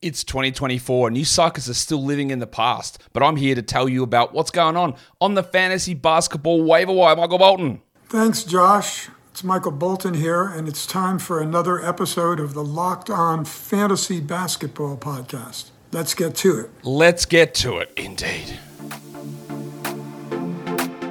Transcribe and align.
It's 0.00 0.22
2024 0.22 1.08
and 1.08 1.18
you 1.18 1.24
suckers 1.24 1.68
are 1.68 1.74
still 1.74 2.04
living 2.04 2.30
in 2.30 2.38
the 2.38 2.46
past, 2.46 3.02
but 3.12 3.20
I'm 3.20 3.34
here 3.34 3.56
to 3.56 3.62
tell 3.62 3.88
you 3.88 4.04
about 4.04 4.32
what's 4.32 4.52
going 4.52 4.76
on 4.76 4.94
on 5.20 5.34
the 5.34 5.42
fantasy 5.42 5.92
basketball 5.92 6.62
waiver 6.62 6.92
wire. 6.92 7.16
Michael 7.16 7.38
Bolton. 7.38 7.82
Thanks, 8.08 8.44
Josh. 8.44 9.08
It's 9.32 9.42
Michael 9.42 9.72
Bolton 9.72 10.14
here, 10.14 10.44
and 10.44 10.68
it's 10.68 10.86
time 10.86 11.18
for 11.18 11.40
another 11.40 11.84
episode 11.84 12.38
of 12.38 12.54
the 12.54 12.62
Locked 12.62 13.10
On 13.10 13.44
Fantasy 13.44 14.20
Basketball 14.20 14.96
Podcast. 14.96 15.70
Let's 15.90 16.14
get 16.14 16.36
to 16.36 16.60
it. 16.60 16.70
Let's 16.84 17.24
get 17.24 17.52
to 17.56 17.78
it, 17.78 17.92
indeed. 17.96 18.56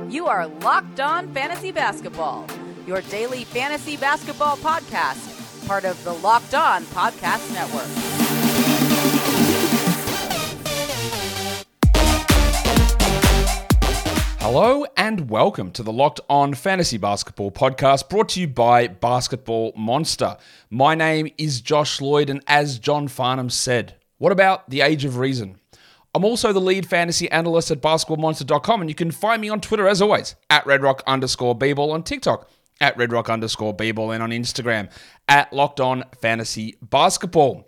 You 0.10 0.28
are 0.28 0.48
Locked 0.48 1.02
On 1.02 1.34
Fantasy 1.34 1.72
Basketball, 1.72 2.48
your 2.86 3.02
daily 3.02 3.44
fantasy 3.44 3.98
basketball 3.98 4.56
podcast, 4.56 5.68
part 5.68 5.84
of 5.84 6.02
the 6.06 6.14
Locked 6.14 6.54
On 6.54 6.84
Podcast 6.86 7.54
Network. 7.54 8.17
Hello 14.50 14.86
and 14.96 15.30
welcome 15.30 15.72
to 15.72 15.84
the 15.84 15.92
Locked 15.92 16.22
On 16.30 16.54
Fantasy 16.54 16.98
Basketball 16.98 17.52
podcast 17.52 18.08
brought 18.08 18.30
to 18.30 18.40
you 18.40 18.48
by 18.48 18.88
Basketball 18.88 19.74
Monster. 19.76 20.38
My 20.70 20.96
name 20.96 21.28
is 21.38 21.60
Josh 21.60 22.00
Lloyd, 22.00 22.30
and 22.30 22.42
as 22.48 22.80
John 22.80 23.10
Farnham 23.10 23.50
said, 23.50 23.96
what 24.20 24.32
about 24.32 24.70
the 24.70 24.80
age 24.80 25.04
of 25.04 25.18
reason? 25.18 25.60
I'm 26.16 26.24
also 26.24 26.54
the 26.54 26.62
lead 26.62 26.88
fantasy 26.88 27.30
analyst 27.30 27.72
at 27.72 27.82
basketballmonster.com, 27.82 28.80
and 28.80 28.90
you 28.90 28.96
can 28.96 29.12
find 29.12 29.42
me 29.42 29.50
on 29.50 29.60
Twitter 29.60 29.86
as 29.86 30.02
always 30.02 30.36
at 30.50 30.64
redrock 30.64 31.02
underscore 31.06 31.54
bball, 31.54 31.92
on 31.92 32.04
TikTok 32.04 32.50
at 32.80 32.98
redrock 32.98 33.30
underscore 33.30 33.76
bball, 33.76 34.14
and 34.14 34.24
on 34.24 34.30
Instagram 34.30 34.90
at 35.28 35.52
Locked 35.52 35.82
On 35.82 36.06
Fantasy 36.22 36.78
Basketball. 36.82 37.67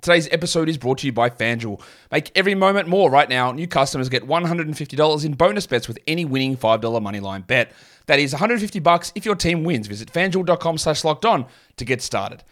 Today's 0.00 0.28
episode 0.30 0.70
is 0.70 0.78
brought 0.78 0.98
to 0.98 1.06
you 1.06 1.12
by 1.12 1.28
FanDuel. 1.28 1.82
Make 2.10 2.32
every 2.34 2.54
moment 2.54 2.88
more 2.88 3.10
right 3.10 3.28
now. 3.28 3.52
New 3.52 3.66
customers 3.66 4.08
get 4.08 4.26
$150 4.26 5.24
in 5.24 5.32
bonus 5.34 5.66
bets 5.66 5.88
with 5.88 5.98
any 6.06 6.24
winning 6.24 6.56
$5 6.56 6.80
moneyline 6.80 7.46
bet. 7.46 7.72
That 8.06 8.18
is 8.18 8.32
150 8.32 8.78
bucks 8.78 9.12
if 9.14 9.26
your 9.26 9.34
team 9.34 9.62
wins. 9.62 9.88
Visit 9.88 10.10
fanduel.com 10.10 10.78
slash 10.78 11.04
locked 11.04 11.26
on 11.26 11.46
to 11.76 11.84
get 11.84 12.00
started. 12.00 12.42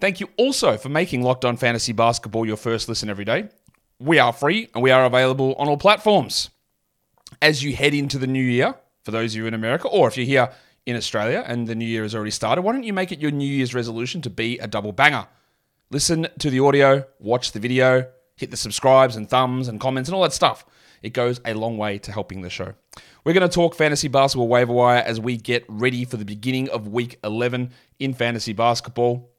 Thank 0.00 0.20
you 0.20 0.28
also 0.36 0.76
for 0.76 0.90
making 0.90 1.22
Locked 1.22 1.46
On 1.46 1.56
Fantasy 1.56 1.92
Basketball 1.92 2.46
your 2.46 2.58
first 2.58 2.88
listen 2.90 3.08
every 3.08 3.24
day. 3.24 3.48
We 3.98 4.18
are 4.18 4.32
free 4.32 4.68
and 4.74 4.82
we 4.82 4.90
are 4.90 5.04
available 5.06 5.54
on 5.58 5.66
all 5.66 5.78
platforms. 5.78 6.50
As 7.40 7.64
you 7.64 7.74
head 7.74 7.94
into 7.94 8.18
the 8.18 8.26
new 8.26 8.42
year, 8.42 8.74
for 9.02 9.12
those 9.12 9.32
of 9.32 9.38
you 9.38 9.46
in 9.46 9.54
America, 9.54 9.88
or 9.88 10.08
if 10.08 10.16
you're 10.18 10.26
here 10.26 10.52
in 10.84 10.94
Australia 10.94 11.42
and 11.46 11.66
the 11.66 11.74
new 11.74 11.86
year 11.86 12.02
has 12.02 12.14
already 12.14 12.30
started, 12.30 12.62
why 12.62 12.72
don't 12.72 12.84
you 12.84 12.92
make 12.92 13.12
it 13.12 13.18
your 13.18 13.30
New 13.30 13.48
Year's 13.48 13.74
resolution 13.74 14.20
to 14.22 14.30
be 14.30 14.58
a 14.58 14.66
double 14.66 14.92
banger? 14.92 15.26
Listen 15.90 16.26
to 16.38 16.50
the 16.50 16.60
audio, 16.60 17.06
watch 17.18 17.52
the 17.52 17.60
video, 17.60 18.06
hit 18.36 18.50
the 18.50 18.58
subscribes 18.58 19.16
and 19.16 19.26
thumbs 19.26 19.68
and 19.68 19.80
comments 19.80 20.10
and 20.10 20.14
all 20.14 20.22
that 20.22 20.34
stuff. 20.34 20.66
It 21.02 21.14
goes 21.14 21.40
a 21.46 21.54
long 21.54 21.78
way 21.78 21.96
to 22.00 22.12
helping 22.12 22.42
the 22.42 22.50
show. 22.50 22.74
We're 23.24 23.32
going 23.32 23.48
to 23.48 23.54
talk 23.54 23.74
fantasy 23.74 24.08
basketball 24.08 24.48
waiver 24.48 24.72
wire 24.74 24.98
as 24.98 25.18
we 25.18 25.38
get 25.38 25.64
ready 25.66 26.04
for 26.04 26.18
the 26.18 26.26
beginning 26.26 26.68
of 26.68 26.88
week 26.88 27.18
11 27.24 27.70
in 27.98 28.12
fantasy 28.12 28.52
basketball. 28.52 29.30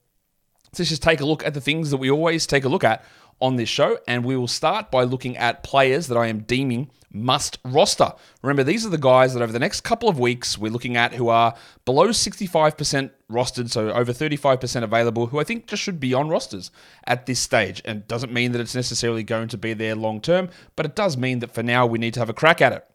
Let's 0.74 0.90
just 0.90 1.04
take 1.04 1.22
a 1.22 1.26
look 1.26 1.46
at 1.46 1.54
the 1.54 1.62
things 1.62 1.92
that 1.92 1.98
we 1.98 2.10
always 2.10 2.48
take 2.48 2.64
a 2.64 2.70
look 2.70 2.84
at 2.84 3.06
on 3.42 3.56
this 3.56 3.70
show, 3.70 4.00
and 4.08 4.26
we 4.26 4.36
will 4.36 4.48
start 4.48 4.92
by 4.92 5.04
looking 5.04 5.38
at 5.38 5.64
players 5.64 6.08
that 6.08 6.18
I 6.18 6.28
am 6.28 6.40
deeming 6.40 6.90
must 7.12 7.58
roster. 7.64 8.14
Remember, 8.42 8.64
these 8.64 8.86
are 8.86 8.90
the 8.90 8.98
guys 8.98 9.34
that 9.34 9.42
over 9.42 9.52
the 9.52 9.60
next 9.60 9.82
couple 9.82 10.10
of 10.10 10.20
weeks 10.20 10.58
we're 10.58 10.72
looking 10.72 10.96
at 10.96 11.14
who 11.14 11.30
are 11.30 11.56
below 11.86 12.10
65% 12.10 13.12
rostered, 13.32 13.70
so 13.70 13.90
over 13.90 14.14
35% 14.14 14.84
available, 14.84 15.28
who 15.28 15.40
I 15.40 15.44
think 15.44 15.68
just 15.68 15.82
should 15.82 16.00
be 16.00 16.14
on 16.14 16.30
rosters 16.30 16.72
at 17.06 17.26
this 17.26 17.40
stage. 17.40 17.82
And 17.86 18.08
doesn't 18.08 18.32
mean 18.32 18.52
that 18.52 18.62
it's 18.62 18.76
necessarily 18.76 19.24
going 19.24 19.48
to 19.50 19.58
be 19.58 19.74
there 19.74 19.96
long 19.96 20.22
term, 20.22 20.50
but 20.76 20.86
it 20.86 20.96
does 20.96 21.18
mean 21.18 21.40
that 21.40 21.54
for 21.54 21.64
now 21.64 21.86
we 21.86 22.00
need 22.00 22.14
to 22.14 22.20
have 22.20 22.30
a 22.30 22.34
crack 22.34 22.62
at 22.62 22.74
it. 22.74 22.86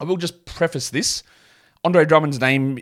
I 0.00 0.04
will 0.04 0.16
just 0.16 0.44
preface 0.44 0.90
this. 0.90 1.22
Andre 1.82 2.04
Drummond's 2.04 2.40
name 2.40 2.78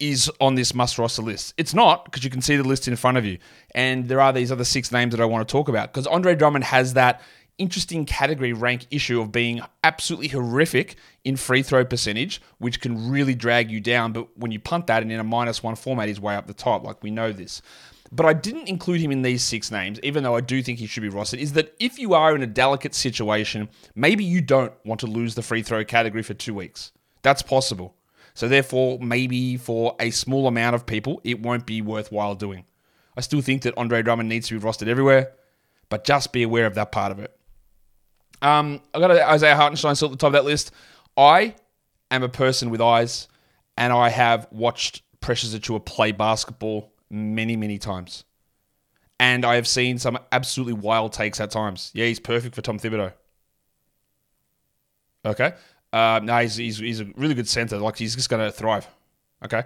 is 0.00 0.30
on 0.40 0.54
this 0.54 0.74
must 0.74 0.98
roster 0.98 1.22
list. 1.22 1.54
It's 1.56 1.74
not 1.74 2.04
because 2.04 2.24
you 2.24 2.30
can 2.30 2.40
see 2.40 2.56
the 2.56 2.64
list 2.64 2.86
in 2.88 2.96
front 2.96 3.18
of 3.18 3.24
you. 3.24 3.38
And 3.74 4.08
there 4.08 4.20
are 4.20 4.32
these 4.32 4.52
other 4.52 4.64
six 4.64 4.92
names 4.92 5.12
that 5.12 5.20
I 5.20 5.24
want 5.24 5.46
to 5.46 5.50
talk 5.50 5.68
about 5.68 5.92
because 5.92 6.06
Andre 6.06 6.34
Drummond 6.34 6.64
has 6.64 6.94
that 6.94 7.20
interesting 7.58 8.04
category 8.04 8.52
rank 8.52 8.86
issue 8.90 9.20
of 9.20 9.32
being 9.32 9.60
absolutely 9.82 10.28
horrific 10.28 10.96
in 11.24 11.36
free 11.36 11.62
throw 11.62 11.84
percentage, 11.84 12.40
which 12.58 12.80
can 12.80 13.10
really 13.10 13.34
drag 13.34 13.70
you 13.70 13.80
down. 13.80 14.12
But 14.12 14.36
when 14.38 14.52
you 14.52 14.60
punt 14.60 14.86
that 14.86 15.02
and 15.02 15.10
in 15.10 15.18
a 15.18 15.24
minus 15.24 15.62
one 15.62 15.74
format, 15.74 16.08
he's 16.08 16.20
way 16.20 16.36
up 16.36 16.46
the 16.46 16.54
top. 16.54 16.84
Like 16.84 17.02
we 17.02 17.10
know 17.10 17.32
this. 17.32 17.60
But 18.10 18.24
I 18.24 18.32
didn't 18.32 18.68
include 18.68 19.00
him 19.00 19.10
in 19.10 19.20
these 19.20 19.42
six 19.42 19.70
names, 19.70 20.00
even 20.02 20.22
though 20.22 20.34
I 20.34 20.40
do 20.40 20.62
think 20.62 20.78
he 20.78 20.86
should 20.86 21.02
be 21.02 21.10
rostered. 21.10 21.38
Is 21.40 21.52
that 21.54 21.74
if 21.78 21.98
you 21.98 22.14
are 22.14 22.34
in 22.34 22.42
a 22.42 22.46
delicate 22.46 22.94
situation, 22.94 23.68
maybe 23.94 24.24
you 24.24 24.40
don't 24.40 24.72
want 24.84 25.00
to 25.00 25.06
lose 25.06 25.34
the 25.34 25.42
free 25.42 25.62
throw 25.62 25.84
category 25.84 26.22
for 26.22 26.32
two 26.32 26.54
weeks. 26.54 26.92
That's 27.22 27.42
possible. 27.42 27.94
So 28.38 28.46
therefore, 28.46 29.00
maybe 29.00 29.56
for 29.56 29.96
a 29.98 30.10
small 30.10 30.46
amount 30.46 30.76
of 30.76 30.86
people, 30.86 31.20
it 31.24 31.42
won't 31.42 31.66
be 31.66 31.82
worthwhile 31.82 32.36
doing. 32.36 32.66
I 33.16 33.20
still 33.20 33.40
think 33.40 33.62
that 33.62 33.74
Andre 33.76 34.00
Drummond 34.00 34.28
needs 34.28 34.46
to 34.46 34.56
be 34.56 34.64
rostered 34.64 34.86
everywhere, 34.86 35.32
but 35.88 36.04
just 36.04 36.32
be 36.32 36.44
aware 36.44 36.64
of 36.64 36.76
that 36.76 36.92
part 36.92 37.10
of 37.10 37.18
it. 37.18 37.36
Um, 38.40 38.80
I 38.94 39.00
got 39.00 39.10
Isaiah 39.10 39.56
Hartenstein 39.56 39.96
still 39.96 40.06
at 40.06 40.12
the 40.12 40.18
top 40.18 40.28
of 40.28 40.32
that 40.34 40.44
list. 40.44 40.70
I 41.16 41.56
am 42.12 42.22
a 42.22 42.28
person 42.28 42.70
with 42.70 42.80
eyes, 42.80 43.26
and 43.76 43.92
I 43.92 44.08
have 44.08 44.46
watched 44.52 45.02
Precious 45.20 45.52
Achiuwa 45.52 45.84
play 45.84 46.12
basketball 46.12 46.92
many, 47.10 47.56
many 47.56 47.76
times. 47.76 48.22
And 49.18 49.44
I 49.44 49.56
have 49.56 49.66
seen 49.66 49.98
some 49.98 50.16
absolutely 50.30 50.74
wild 50.74 51.12
takes 51.12 51.40
at 51.40 51.50
times. 51.50 51.90
Yeah, 51.92 52.06
he's 52.06 52.20
perfect 52.20 52.54
for 52.54 52.62
Tom 52.62 52.78
Thibodeau. 52.78 53.12
Okay. 55.24 55.54
Uh, 55.92 56.20
no, 56.22 56.38
he's, 56.38 56.56
he's, 56.56 56.78
he's 56.78 57.00
a 57.00 57.06
really 57.16 57.34
good 57.34 57.48
center. 57.48 57.78
Like, 57.78 57.96
he's 57.96 58.14
just 58.14 58.28
going 58.28 58.44
to 58.44 58.52
thrive. 58.52 58.86
Okay. 59.44 59.62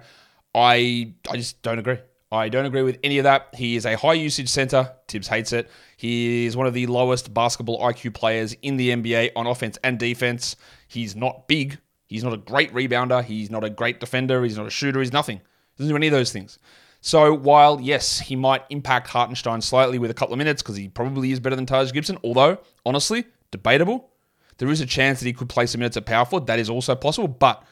I 0.55 1.13
I 1.29 1.37
just 1.37 1.61
don't 1.61 1.79
agree. 1.79 1.97
I 2.31 2.49
don't 2.49 2.65
agree 2.65 2.81
with 2.81 2.99
any 3.03 3.19
of 3.19 3.23
that. 3.25 3.49
He 3.53 3.75
is 3.75 3.85
a 3.85 3.95
high 3.95 4.13
usage 4.13 4.49
center. 4.49 4.91
Tibbs 5.07 5.27
hates 5.27 5.53
it. 5.53 5.69
He 5.97 6.45
is 6.45 6.57
one 6.57 6.65
of 6.65 6.73
the 6.73 6.87
lowest 6.87 7.33
basketball 7.33 7.79
IQ 7.81 8.15
players 8.15 8.53
in 8.61 8.77
the 8.77 8.89
NBA 8.89 9.31
on 9.35 9.45
offense 9.45 9.77
and 9.83 9.99
defense. 9.99 10.55
He's 10.87 11.15
not 11.15 11.47
big. 11.47 11.79
He's 12.07 12.23
not 12.23 12.33
a 12.33 12.37
great 12.37 12.73
rebounder. 12.73 13.23
He's 13.23 13.51
not 13.51 13.63
a 13.63 13.69
great 13.69 13.99
defender. 13.99 14.43
He's 14.43 14.57
not 14.57 14.65
a 14.65 14.71
shooter. 14.71 14.99
He's 14.99 15.13
nothing. 15.13 15.37
He 15.37 15.83
Doesn't 15.83 15.91
do 15.91 15.95
any 15.95 16.07
of 16.07 16.13
those 16.13 16.31
things. 16.31 16.57
So 17.01 17.33
while 17.33 17.81
yes, 17.81 18.19
he 18.19 18.35
might 18.35 18.63
impact 18.69 19.07
Hartenstein 19.09 19.61
slightly 19.61 19.99
with 19.99 20.09
a 20.09 20.13
couple 20.13 20.33
of 20.33 20.37
minutes 20.37 20.61
because 20.61 20.75
he 20.75 20.87
probably 20.87 21.31
is 21.31 21.39
better 21.39 21.55
than 21.55 21.65
Taj 21.65 21.91
Gibson, 21.91 22.17
although 22.23 22.59
honestly 22.85 23.25
debatable. 23.51 24.09
There 24.57 24.69
is 24.69 24.81
a 24.81 24.85
chance 24.85 25.19
that 25.19 25.25
he 25.25 25.33
could 25.33 25.49
play 25.49 25.65
some 25.65 25.79
minutes 25.79 25.97
at 25.97 26.05
power 26.05 26.25
forward. 26.25 26.47
That 26.47 26.59
is 26.59 26.69
also 26.69 26.95
possible. 26.95 27.27
But 27.27 27.63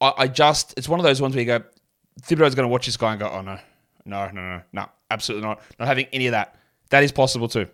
I, 0.00 0.12
I 0.18 0.28
just 0.28 0.74
it's 0.76 0.88
one 0.88 1.00
of 1.00 1.04
those 1.04 1.20
ones 1.20 1.34
where 1.34 1.42
you 1.42 1.46
go, 1.46 1.64
Thibodeau's 2.22 2.54
going 2.54 2.64
to 2.64 2.68
watch 2.68 2.86
this 2.86 2.96
guy 2.96 3.12
and 3.12 3.20
go, 3.20 3.28
oh 3.28 3.42
no, 3.42 3.58
no, 4.04 4.30
no, 4.32 4.40
no, 4.40 4.62
no, 4.72 4.86
absolutely 5.10 5.46
not. 5.46 5.60
Not 5.78 5.88
having 5.88 6.06
any 6.12 6.26
of 6.26 6.32
that. 6.32 6.56
That 6.90 7.04
is 7.04 7.12
possible 7.12 7.48
too. 7.48 7.66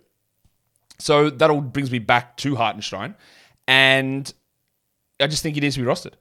So 0.98 1.30
that 1.30 1.50
all 1.50 1.60
brings 1.60 1.90
me 1.90 1.98
back 1.98 2.36
to 2.38 2.56
Hartenstein, 2.56 3.14
and 3.68 4.32
I 5.20 5.26
just 5.26 5.42
think 5.42 5.54
he 5.54 5.60
needs 5.60 5.74
to 5.74 5.82
be 5.82 5.86
rostered. 5.86 6.14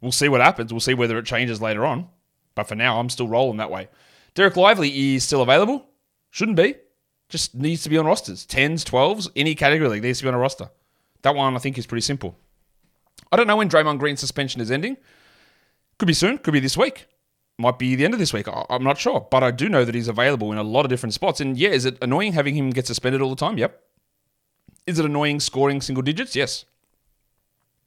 We'll 0.00 0.12
see 0.12 0.28
what 0.28 0.40
happens. 0.40 0.72
We'll 0.72 0.80
see 0.80 0.94
whether 0.94 1.18
it 1.18 1.26
changes 1.26 1.60
later 1.62 1.86
on. 1.86 2.08
But 2.54 2.64
for 2.68 2.74
now, 2.74 2.98
I'm 2.98 3.08
still 3.08 3.28
rolling 3.28 3.58
that 3.58 3.70
way. 3.70 3.88
Derek 4.34 4.56
Lively 4.56 5.14
is 5.14 5.24
still 5.24 5.42
available. 5.42 5.86
Shouldn't 6.30 6.56
be. 6.56 6.74
Just 7.28 7.54
needs 7.54 7.82
to 7.82 7.88
be 7.88 7.98
on 7.98 8.06
rosters. 8.06 8.46
10s, 8.46 8.84
12s, 8.84 9.28
any 9.36 9.54
category 9.54 9.88
league 9.88 10.02
needs 10.02 10.18
to 10.18 10.24
be 10.24 10.28
on 10.28 10.34
a 10.34 10.38
roster. 10.38 10.70
That 11.22 11.34
one 11.34 11.54
I 11.54 11.58
think 11.58 11.78
is 11.78 11.86
pretty 11.86 12.02
simple. 12.02 12.36
I 13.32 13.36
don't 13.36 13.46
know 13.46 13.56
when 13.56 13.68
Draymond 13.68 13.98
Green's 13.98 14.20
suspension 14.20 14.60
is 14.60 14.70
ending. 14.70 14.96
Could 15.98 16.06
be 16.06 16.14
soon, 16.14 16.38
could 16.38 16.52
be 16.52 16.60
this 16.60 16.76
week 16.76 17.06
might 17.58 17.78
be 17.78 17.94
the 17.94 18.04
end 18.04 18.14
of 18.14 18.20
this 18.20 18.32
week. 18.32 18.46
I'm 18.48 18.84
not 18.84 18.98
sure, 18.98 19.26
but 19.30 19.42
I 19.42 19.50
do 19.50 19.68
know 19.68 19.84
that 19.84 19.94
he's 19.94 20.08
available 20.08 20.52
in 20.52 20.58
a 20.58 20.62
lot 20.62 20.84
of 20.84 20.90
different 20.90 21.14
spots. 21.14 21.40
And 21.40 21.56
yeah, 21.56 21.70
is 21.70 21.84
it 21.84 21.96
annoying 22.02 22.34
having 22.34 22.54
him 22.54 22.70
get 22.70 22.86
suspended 22.86 23.22
all 23.22 23.30
the 23.30 23.36
time? 23.36 23.56
Yep. 23.56 23.80
Is 24.86 24.98
it 24.98 25.04
annoying 25.04 25.40
scoring 25.40 25.80
single 25.80 26.02
digits? 26.02 26.36
Yes. 26.36 26.64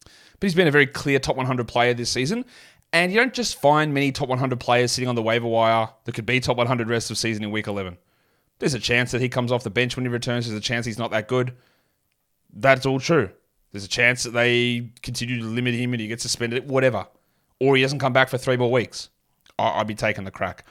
But 0.03 0.47
he's 0.47 0.55
been 0.55 0.67
a 0.67 0.71
very 0.71 0.87
clear 0.87 1.19
top 1.19 1.35
100 1.35 1.67
player 1.67 1.93
this 1.93 2.09
season. 2.09 2.45
And 2.91 3.11
you 3.11 3.19
don't 3.19 3.33
just 3.33 3.61
find 3.61 3.93
many 3.93 4.11
top 4.11 4.29
100 4.29 4.59
players 4.59 4.91
sitting 4.91 5.07
on 5.07 5.15
the 5.15 5.21
waiver 5.21 5.47
wire 5.47 5.89
that 6.05 6.15
could 6.15 6.25
be 6.25 6.39
top 6.39 6.57
100 6.57 6.89
rest 6.89 7.11
of 7.11 7.17
season 7.19 7.43
in 7.43 7.51
week 7.51 7.67
11. 7.67 7.97
There's 8.57 8.73
a 8.73 8.79
chance 8.79 9.11
that 9.11 9.21
he 9.21 9.29
comes 9.29 9.51
off 9.51 9.63
the 9.63 9.69
bench 9.69 9.95
when 9.95 10.05
he 10.05 10.11
returns. 10.11 10.47
There's 10.47 10.57
a 10.57 10.61
chance 10.61 10.85
he's 10.85 10.97
not 10.97 11.11
that 11.11 11.27
good. 11.27 11.55
That's 12.53 12.85
all 12.85 12.99
true. 12.99 13.29
There's 13.71 13.85
a 13.85 13.89
chance 13.89 14.23
that 14.23 14.31
they 14.31 14.91
continue 15.01 15.39
to 15.39 15.45
limit 15.45 15.75
him 15.75 15.93
and 15.93 16.01
he 16.01 16.07
gets 16.07 16.23
suspended, 16.23 16.69
whatever. 16.69 17.07
Or 17.59 17.75
he 17.75 17.81
doesn't 17.81 17.99
come 17.99 18.13
back 18.13 18.29
for 18.29 18.37
three 18.37 18.57
more 18.57 18.71
weeks. 18.71 19.09
I'd 19.59 19.87
be 19.87 19.95
taking 19.95 20.23
the 20.23 20.31
crack. 20.31 20.65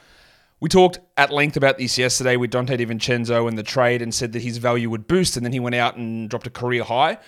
We 0.61 0.69
talked 0.69 0.99
at 1.17 1.31
length 1.31 1.57
about 1.57 1.79
this 1.79 1.99
yesterday 1.99 2.37
with 2.37 2.51
Donte 2.51 2.77
DiVincenzo 2.77 3.47
and 3.47 3.57
the 3.57 3.63
trade 3.63 4.03
and 4.03 4.13
said 4.13 4.33
that 4.33 4.43
his 4.43 4.59
value 4.59 4.91
would 4.91 5.07
boost, 5.07 5.37
and 5.37 5.47
then 5.47 5.53
he 5.53 5.61
went 5.61 5.77
out 5.77 5.97
and 5.97 6.29
dropped 6.29 6.49
a 6.49 6.51
career 6.51 6.83
high. 6.83 7.19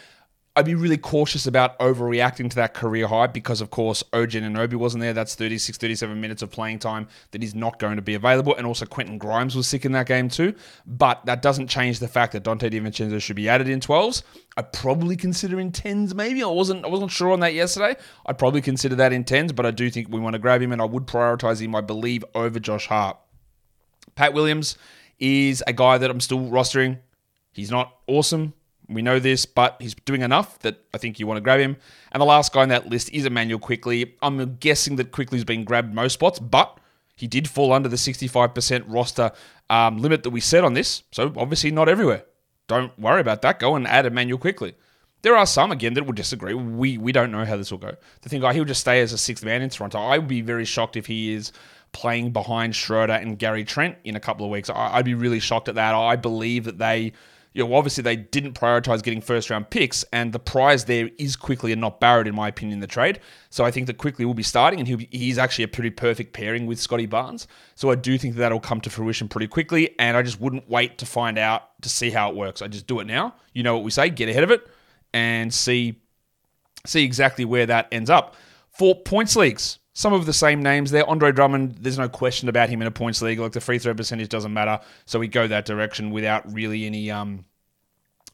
I'd 0.60 0.66
be 0.66 0.74
really 0.74 0.98
cautious 0.98 1.46
about 1.46 1.78
overreacting 1.78 2.50
to 2.50 2.56
that 2.56 2.74
career 2.74 3.06
high 3.06 3.28
because, 3.28 3.62
of 3.62 3.70
course, 3.70 4.04
OG 4.12 4.36
Obi 4.36 4.76
wasn't 4.76 5.00
there. 5.00 5.14
That's 5.14 5.34
36, 5.34 5.78
37 5.78 6.20
minutes 6.20 6.42
of 6.42 6.50
playing 6.50 6.80
time 6.80 7.08
that 7.30 7.42
is 7.42 7.54
not 7.54 7.78
going 7.78 7.96
to 7.96 8.02
be 8.02 8.14
available. 8.14 8.54
And 8.54 8.66
also, 8.66 8.84
Quentin 8.84 9.16
Grimes 9.16 9.56
was 9.56 9.66
sick 9.66 9.86
in 9.86 9.92
that 9.92 10.06
game 10.06 10.28
too. 10.28 10.54
But 10.84 11.24
that 11.24 11.40
doesn't 11.40 11.68
change 11.68 11.98
the 11.98 12.08
fact 12.08 12.34
that 12.34 12.44
Donte 12.44 12.70
DiVincenzo 12.70 13.22
should 13.22 13.36
be 13.36 13.48
added 13.48 13.70
in 13.70 13.80
12s. 13.80 14.22
I'd 14.58 14.70
probably 14.70 15.16
consider 15.16 15.58
in 15.58 15.72
10s, 15.72 16.12
maybe. 16.12 16.42
I 16.42 16.48
wasn't, 16.48 16.84
I 16.84 16.88
wasn't 16.88 17.10
sure 17.10 17.32
on 17.32 17.40
that 17.40 17.54
yesterday. 17.54 17.98
I'd 18.26 18.36
probably 18.36 18.60
consider 18.60 18.96
that 18.96 19.14
in 19.14 19.24
10s, 19.24 19.56
but 19.56 19.64
I 19.64 19.70
do 19.70 19.88
think 19.88 20.08
we 20.10 20.20
want 20.20 20.34
to 20.34 20.38
grab 20.38 20.60
him, 20.60 20.72
and 20.72 20.82
I 20.82 20.84
would 20.84 21.06
prioritize 21.06 21.62
him, 21.62 21.74
I 21.74 21.80
believe, 21.80 22.22
over 22.34 22.60
Josh 22.60 22.86
Hart. 22.86 23.16
Pat 24.14 24.34
Williams 24.34 24.76
is 25.18 25.64
a 25.66 25.72
guy 25.72 25.96
that 25.96 26.10
I'm 26.10 26.20
still 26.20 26.50
rostering. 26.50 26.98
He's 27.50 27.70
not 27.70 27.94
awesome. 28.06 28.52
We 28.90 29.02
know 29.02 29.19
this, 29.19 29.46
but 29.46 29.76
he's 29.81 29.94
doing 29.94 30.22
enough 30.22 30.58
that 30.60 30.84
I 30.92 30.98
think 30.98 31.19
you 31.19 31.26
want 31.26 31.38
to 31.38 31.42
grab 31.42 31.60
him. 31.60 31.76
And 32.12 32.20
the 32.20 32.26
last 32.26 32.52
guy 32.52 32.62
on 32.62 32.69
that 32.70 32.88
list 32.88 33.12
is 33.12 33.25
Immanuel 33.25 33.60
Quickley. 33.60 34.14
I'm 34.22 34.56
guessing 34.56 34.96
that 34.96 35.12
Quickley's 35.12 35.44
been 35.44 35.64
grabbed 35.64 35.94
most 35.94 36.14
spots, 36.14 36.38
but 36.38 36.78
he 37.16 37.26
did 37.26 37.48
fall 37.48 37.72
under 37.72 37.88
the 37.88 37.96
65% 37.96 38.84
roster 38.87 39.31
um, 39.69 39.98
limit 39.98 40.22
that 40.22 40.31
we 40.31 40.40
set 40.40 40.64
on 40.64 40.75
this. 40.75 41.02
So 41.12 41.32
obviously 41.37 41.70
not 41.70 41.88
everywhere. 41.88 42.25
Don't 42.66 42.96
worry 42.98 43.20
about 43.20 43.42
that. 43.42 43.58
Go 43.58 43.76
and 43.76 43.87
add 43.87 44.06
Immanuel 44.06 44.38
Quickley. 44.38 44.75
There 45.22 45.36
are 45.36 45.46
some 45.46 45.70
again 45.70 45.94
that 45.94 46.06
will 46.06 46.14
disagree. 46.14 46.54
We 46.54 46.96
we 46.96 47.12
don't 47.12 47.31
know 47.31 47.44
how 47.44 47.56
this 47.56 47.70
will 47.70 47.78
go. 47.78 47.94
The 48.22 48.28
thing, 48.28 48.43
oh, 48.43 48.48
he'll 48.50 48.64
just 48.64 48.81
stay 48.81 49.00
as 49.00 49.12
a 49.12 49.19
sixth 49.19 49.44
man 49.44 49.60
in 49.60 49.69
Toronto. 49.69 49.98
I 49.98 50.16
would 50.16 50.28
be 50.28 50.40
very 50.40 50.64
shocked 50.64 50.96
if 50.96 51.06
he 51.06 51.34
is 51.34 51.52
playing 51.93 52.31
behind 52.31 52.75
Schroeder 52.75 53.14
and 53.14 53.38
Gary 53.38 53.64
Trent 53.64 53.98
in 54.04 54.16
a 54.16 54.20
couple 54.20 54.46
of 54.46 54.52
weeks. 54.52 54.70
I'd 54.72 55.04
be 55.04 55.14
really 55.14 55.40
shocked 55.40 55.69
at 55.69 55.75
that. 55.75 55.94
I 55.94 56.16
believe 56.16 56.64
that 56.64 56.78
they 56.78 57.12
you 57.52 57.64
know, 57.64 57.75
obviously 57.75 58.02
they 58.02 58.14
didn't 58.14 58.55
prioritize 58.55 59.02
getting 59.02 59.20
first 59.20 59.50
round 59.50 59.70
picks, 59.70 60.05
and 60.12 60.32
the 60.32 60.38
prize 60.38 60.85
there 60.85 61.11
is 61.19 61.35
Quickley 61.35 61.73
and 61.73 61.81
not 61.81 61.99
Barrett, 61.99 62.29
in 62.29 62.35
my 62.35 62.49
opinion, 62.49 62.75
in 62.75 62.81
the 62.81 62.87
trade. 62.87 63.19
So 63.49 63.64
I 63.64 63.73
think 63.73 63.88
that 63.88 63.99
Quickley 63.99 64.25
will 64.25 64.35
be 64.35 64.44
starting, 64.44 64.79
and 64.79 64.99
be, 64.99 65.08
he's 65.11 65.37
actually 65.37 65.64
a 65.64 65.69
pretty 65.69 65.91
perfect 65.91 66.32
pairing 66.32 66.67
with 66.67 66.79
Scottie 66.79 67.06
Barnes. 67.06 67.49
So 67.75 67.91
I 67.91 67.97
do 67.97 68.17
think 68.19 68.35
that 68.35 68.41
that'll 68.41 68.61
come 68.61 68.81
to 68.82 68.91
fruition 68.91 69.29
pretty 69.29 69.49
quickly, 69.49 69.97
and 69.99 70.17
I 70.17 70.23
just 70.23 70.41
wouldn't 70.41 70.70
wait 70.70 70.99
to 70.99 71.06
find 71.06 71.38
out 71.38 71.81
to 71.82 71.88
see 71.88 72.11
how 72.11 72.31
it 72.31 72.37
works. 72.37 72.62
I 72.62 72.69
just 72.69 72.87
do 72.87 73.00
it 73.00 73.06
now. 73.06 73.35
You 73.53 73.64
know 73.64 73.75
what 73.75 73.85
we 73.85 73.91
say, 73.91 74.11
get 74.11 74.29
ahead 74.29 74.44
of 74.44 74.53
it, 74.53 74.69
and 75.12 75.53
see 75.53 76.00
see 76.87 77.05
exactly 77.05 77.44
where 77.44 77.67
that 77.67 77.88
ends 77.93 78.08
up. 78.08 78.37
For 78.70 78.94
points 78.94 79.37
leagues, 79.37 79.80
some 79.92 80.12
of 80.12 80.26
the 80.26 80.32
same 80.32 80.62
names 80.62 80.90
there. 80.90 81.08
Andre 81.08 81.32
Drummond, 81.32 81.76
there's 81.81 81.98
no 81.98 82.08
question 82.08 82.48
about 82.48 82.69
him 82.69 82.81
in 82.81 82.87
a 82.87 82.90
points 82.90 83.22
league. 83.22 83.38
Like 83.38 83.52
the 83.52 83.60
free 83.60 83.78
throw 83.78 83.94
percentage 83.94 84.28
doesn't 84.28 84.52
matter, 84.52 84.81
so 85.04 85.19
we 85.19 85.28
go 85.28 85.46
that 85.46 85.64
direction 85.64 86.10
without 86.10 86.50
really 86.52 86.87
any 86.87 87.10
um 87.10 87.44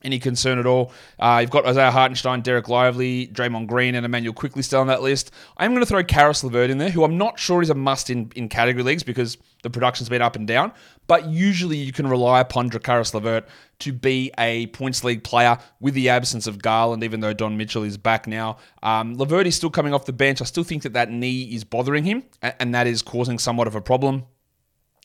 any 0.03 0.19
concern 0.19 0.59
at 0.59 0.67
all. 0.67 0.93
Uh, 1.19 1.39
you've 1.41 1.51
got 1.51 1.67
Isaiah 1.67 1.91
Hartenstein, 1.91 2.41
Derek 2.41 2.69
Lively, 2.69 3.27
Draymond 3.29 3.67
Green, 3.67 3.95
and 3.95 4.07
Immanuel 4.07 4.35
Quickley 4.35 4.63
still 4.63 4.81
on 4.81 4.87
that 4.87 5.03
list. 5.03 5.31
I'm 5.57 5.73
going 5.73 5.83
to 5.83 5.87
throw 5.87 6.05
Caris 6.05 6.45
LeVert 6.45 6.71
in 6.71 6.79
there, 6.79 6.91
who 6.91 7.05
I'm 7.05 7.19
not 7.19 7.39
sure 7.39 7.63
is 7.63 7.71
a 7.71 7.75
must 7.75 8.11
in, 8.11 8.31
in 8.37 8.49
category 8.49 8.83
leagues 8.83 9.03
because 9.03 9.39
the 9.63 9.71
production's 9.71 10.09
been 10.09 10.23
up 10.23 10.37
and 10.37 10.47
down. 10.47 10.73
But 11.07 11.29
usually 11.29 11.77
you 11.77 11.93
can 11.93 12.07
rely 12.07 12.41
upon 12.41 12.71
Caris 12.71 13.15
LeVert 13.15 13.47
to 13.81 13.93
be 13.93 14.33
a 14.39 14.67
points 14.69 15.05
league 15.05 15.23
player 15.25 15.59
with 15.81 15.95
the 15.95 16.09
absence 16.09 16.47
of 16.47 16.63
Garland, 16.63 17.03
even 17.03 17.21
though 17.21 17.33
Don 17.33 17.57
Mitchell 17.57 17.83
is 17.83 17.97
back 17.97 18.27
now. 18.27 18.59
Um, 18.83 19.15
LeVert 19.15 19.47
is 19.47 19.57
still 19.57 19.71
coming 19.71 19.95
off 19.95 20.07
the 20.07 20.13
bench. 20.13 20.41
I 20.41 20.45
still 20.45 20.65
think 20.65 20.83
that 20.83 20.93
that 20.95 21.11
knee 21.11 21.43
is 21.43 21.65
bothering 21.65 22.05
him, 22.05 22.25
and 22.43 22.75
that 22.75 22.87
is 22.87 23.03
causing 23.03 23.39
somewhat 23.39 23.67
of 23.67 23.75
a 23.75 23.81
problem. 23.81 24.25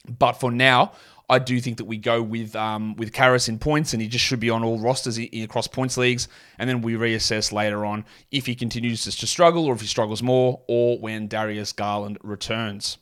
But 0.08 0.32
for 0.32 0.50
now, 0.50 0.92
I 1.32 1.38
do 1.38 1.62
think 1.62 1.78
that 1.78 1.86
we 1.86 1.96
go 1.96 2.20
with 2.20 2.54
um, 2.54 2.94
with 2.96 3.14
Caris 3.14 3.48
in 3.48 3.58
points, 3.58 3.94
and 3.94 4.02
he 4.02 4.06
just 4.06 4.22
should 4.22 4.38
be 4.38 4.50
on 4.50 4.62
all 4.62 4.78
rosters 4.78 5.18
across 5.18 5.66
points 5.66 5.96
leagues, 5.96 6.28
and 6.58 6.68
then 6.68 6.82
we 6.82 6.92
reassess 6.92 7.52
later 7.52 7.86
on 7.86 8.04
if 8.30 8.44
he 8.44 8.54
continues 8.54 9.02
to 9.04 9.26
struggle 9.26 9.64
or 9.64 9.72
if 9.72 9.80
he 9.80 9.86
struggles 9.86 10.22
more, 10.22 10.60
or 10.68 10.98
when 10.98 11.28
Darius 11.28 11.72
Garland 11.72 12.18
returns. 12.22 12.98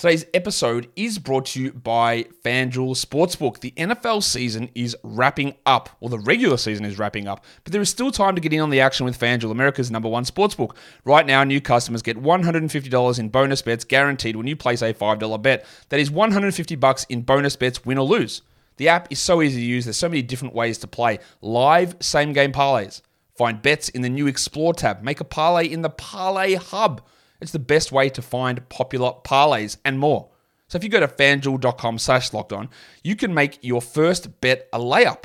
Today's 0.00 0.24
episode 0.32 0.88
is 0.96 1.18
brought 1.18 1.44
to 1.44 1.60
you 1.60 1.72
by 1.72 2.22
FanDuel 2.42 2.96
Sportsbook. 2.96 3.60
The 3.60 3.72
NFL 3.72 4.22
season 4.22 4.70
is 4.74 4.96
wrapping 5.02 5.56
up, 5.66 5.90
or 6.00 6.08
the 6.08 6.18
regular 6.20 6.56
season 6.56 6.86
is 6.86 6.98
wrapping 6.98 7.28
up, 7.28 7.44
but 7.64 7.74
there 7.74 7.82
is 7.82 7.90
still 7.90 8.10
time 8.10 8.34
to 8.34 8.40
get 8.40 8.54
in 8.54 8.60
on 8.60 8.70
the 8.70 8.80
action 8.80 9.04
with 9.04 9.20
FanDuel, 9.20 9.50
America's 9.50 9.90
number 9.90 10.08
one 10.08 10.24
sportsbook. 10.24 10.74
Right 11.04 11.26
now, 11.26 11.44
new 11.44 11.60
customers 11.60 12.00
get 12.00 12.16
$150 12.16 13.18
in 13.18 13.28
bonus 13.28 13.60
bets 13.60 13.84
guaranteed 13.84 14.36
when 14.36 14.46
you 14.46 14.56
place 14.56 14.80
a 14.80 14.94
$5 14.94 15.42
bet. 15.42 15.66
That 15.90 16.00
is 16.00 16.10
150 16.10 16.76
bucks 16.76 17.04
in 17.10 17.20
bonus 17.20 17.56
bets, 17.56 17.84
win 17.84 17.98
or 17.98 18.06
lose. 18.06 18.40
The 18.78 18.88
app 18.88 19.12
is 19.12 19.18
so 19.18 19.42
easy 19.42 19.60
to 19.60 19.66
use. 19.66 19.84
There's 19.84 19.98
so 19.98 20.08
many 20.08 20.22
different 20.22 20.54
ways 20.54 20.78
to 20.78 20.86
play. 20.86 21.18
Live 21.42 21.96
same 22.00 22.32
game 22.32 22.52
parlays. 22.52 23.02
Find 23.36 23.60
bets 23.60 23.90
in 23.90 24.00
the 24.00 24.08
new 24.08 24.28
Explore 24.28 24.72
tab. 24.72 25.02
Make 25.02 25.20
a 25.20 25.24
parlay 25.24 25.66
in 25.66 25.82
the 25.82 25.90
Parlay 25.90 26.54
Hub. 26.54 27.02
It's 27.40 27.52
the 27.52 27.58
best 27.58 27.92
way 27.92 28.08
to 28.10 28.22
find 28.22 28.68
popular 28.68 29.12
parlays 29.24 29.76
and 29.84 29.98
more. 29.98 30.28
So 30.68 30.76
if 30.76 30.84
you 30.84 30.90
go 30.90 31.00
to 31.00 31.08
fanduel.com 31.08 31.98
slash 31.98 32.32
locked 32.32 32.52
on, 32.52 32.68
you 33.02 33.16
can 33.16 33.34
make 33.34 33.58
your 33.62 33.82
first 33.82 34.40
bet 34.40 34.68
a 34.72 34.78
layup. 34.78 35.24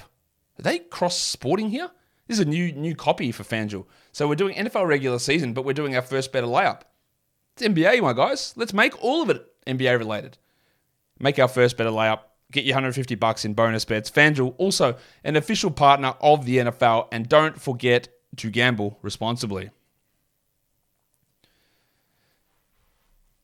Are 0.58 0.64
they 0.64 0.80
cross 0.80 1.20
sporting 1.20 1.70
here? 1.70 1.92
This 2.28 2.40
is 2.40 2.46
a 2.46 2.50
new 2.50 2.72
new 2.72 2.96
copy 2.96 3.32
for 3.32 3.44
FanDuel. 3.44 3.86
So 4.12 4.28
we're 4.28 4.36
doing 4.36 4.56
NFL 4.56 4.88
regular 4.88 5.20
season, 5.20 5.54
but 5.54 5.64
we're 5.64 5.74
doing 5.74 5.96
our 5.96 6.02
first 6.02 6.32
bet 6.32 6.44
a 6.44 6.48
layup. 6.48 6.82
It's 7.54 7.68
NBA, 7.68 8.02
my 8.02 8.14
guys. 8.14 8.54
Let's 8.56 8.74
make 8.74 9.02
all 9.04 9.22
of 9.22 9.30
it 9.30 9.46
NBA 9.68 10.00
related. 10.00 10.38
Make 11.20 11.38
our 11.38 11.48
first 11.48 11.78
bet 11.78 11.88
a 11.88 11.92
layup. 11.92 12.22
Get 12.52 12.64
you 12.64 12.72
150 12.74 13.16
bucks 13.16 13.46
in 13.46 13.54
bonus 13.54 13.86
bets. 13.86 14.10
FanDuel, 14.10 14.56
also 14.58 14.98
an 15.24 15.36
official 15.36 15.72
partner 15.72 16.16
of 16.22 16.46
the 16.46 16.58
NFL, 16.58 17.08
and 17.12 17.30
don't 17.30 17.60
forget 17.62 18.08
to 18.38 18.50
gamble 18.50 18.98
responsibly. 19.02 19.70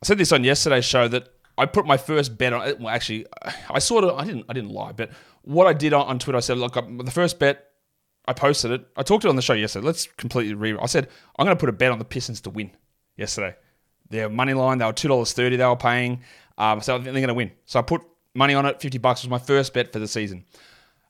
I 0.02 0.08
said 0.08 0.18
this 0.18 0.32
on 0.32 0.44
yesterday's 0.44 0.86
show 0.86 1.08
that 1.08 1.30
I 1.58 1.66
put 1.66 1.86
my 1.86 1.98
first 1.98 2.38
bet 2.38 2.54
on. 2.54 2.74
Well, 2.80 2.90
actually, 2.90 3.28
I 3.70 3.80
sort 3.80 4.04
of 4.04 4.18
I 4.18 4.26
didn't 4.26 4.46
I 4.50 4.54
didn't 4.54 4.72
lie, 4.72 4.94
but 4.94 5.12
what 5.44 5.68
I 5.68 5.74
did 5.74 5.94
on, 5.94 6.20
Twitter, 6.20 6.38
I 6.38 6.42
said, 6.42 6.58
look, 6.58 6.74
the 6.74 7.12
first 7.12 7.40
bet 7.40 7.68
I 8.28 8.34
posted 8.34 8.72
it. 8.72 8.88
I 8.96 9.04
talked 9.04 9.26
it 9.26 9.30
on 9.30 9.36
the 9.36 9.42
show 9.42 9.54
yesterday. 9.54 9.86
Let's 9.86 10.08
completely 10.08 10.54
re. 10.54 10.78
I 10.80 10.86
said 10.86 11.08
I'm 11.38 11.46
going 11.46 11.56
to 11.56 11.60
put 11.60 11.70
a 11.70 11.74
bet 11.74 11.92
on 11.92 12.00
the 12.00 12.06
Pistons 12.06 12.42
to 12.42 12.50
win 12.50 12.72
yesterday. 13.16 13.56
Their 14.10 14.30
money 14.30 14.54
line, 14.54 14.78
they 14.80 14.86
were 14.86 14.94
two 14.94 15.08
dollars 15.08 15.34
thirty. 15.34 15.56
They 15.56 15.66
were 15.66 15.76
paying, 15.76 16.24
um, 16.58 16.82
so 16.82 16.98
they're 16.98 17.14
going 17.14 17.28
to 17.28 17.34
win. 17.34 17.52
So 17.66 17.80
I 17.80 17.84
put 17.84 18.02
money 18.34 18.54
on 18.54 18.66
it. 18.66 18.82
Fifty 18.82 18.98
bucks 18.98 19.24
was 19.24 19.30
my 19.30 19.40
first 19.40 19.74
bet 19.74 19.94
for 19.94 20.00
the 20.00 20.08
season. 20.08 20.46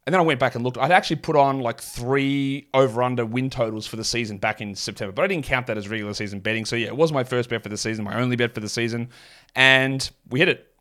And 0.07 0.13
then 0.13 0.19
I 0.19 0.23
went 0.23 0.39
back 0.39 0.55
and 0.55 0.63
looked. 0.63 0.79
I'd 0.79 0.91
actually 0.91 1.17
put 1.17 1.35
on 1.35 1.59
like 1.59 1.79
three 1.79 2.67
over 2.73 3.03
under 3.03 3.23
win 3.23 3.51
totals 3.51 3.85
for 3.85 3.97
the 3.97 4.03
season 4.03 4.39
back 4.39 4.59
in 4.59 4.73
September, 4.73 5.11
but 5.11 5.23
I 5.23 5.27
didn't 5.27 5.45
count 5.45 5.67
that 5.67 5.77
as 5.77 5.87
regular 5.89 6.13
season 6.15 6.39
betting. 6.39 6.65
So 6.65 6.75
yeah, 6.75 6.87
it 6.87 6.97
was 6.97 7.11
my 7.11 7.23
first 7.23 7.49
bet 7.49 7.61
for 7.61 7.69
the 7.69 7.77
season, 7.77 8.03
my 8.03 8.19
only 8.19 8.35
bet 8.35 8.53
for 8.55 8.61
the 8.61 8.69
season, 8.69 9.09
and 9.55 10.09
we 10.29 10.39
hit 10.39 10.49
it. 10.49 10.73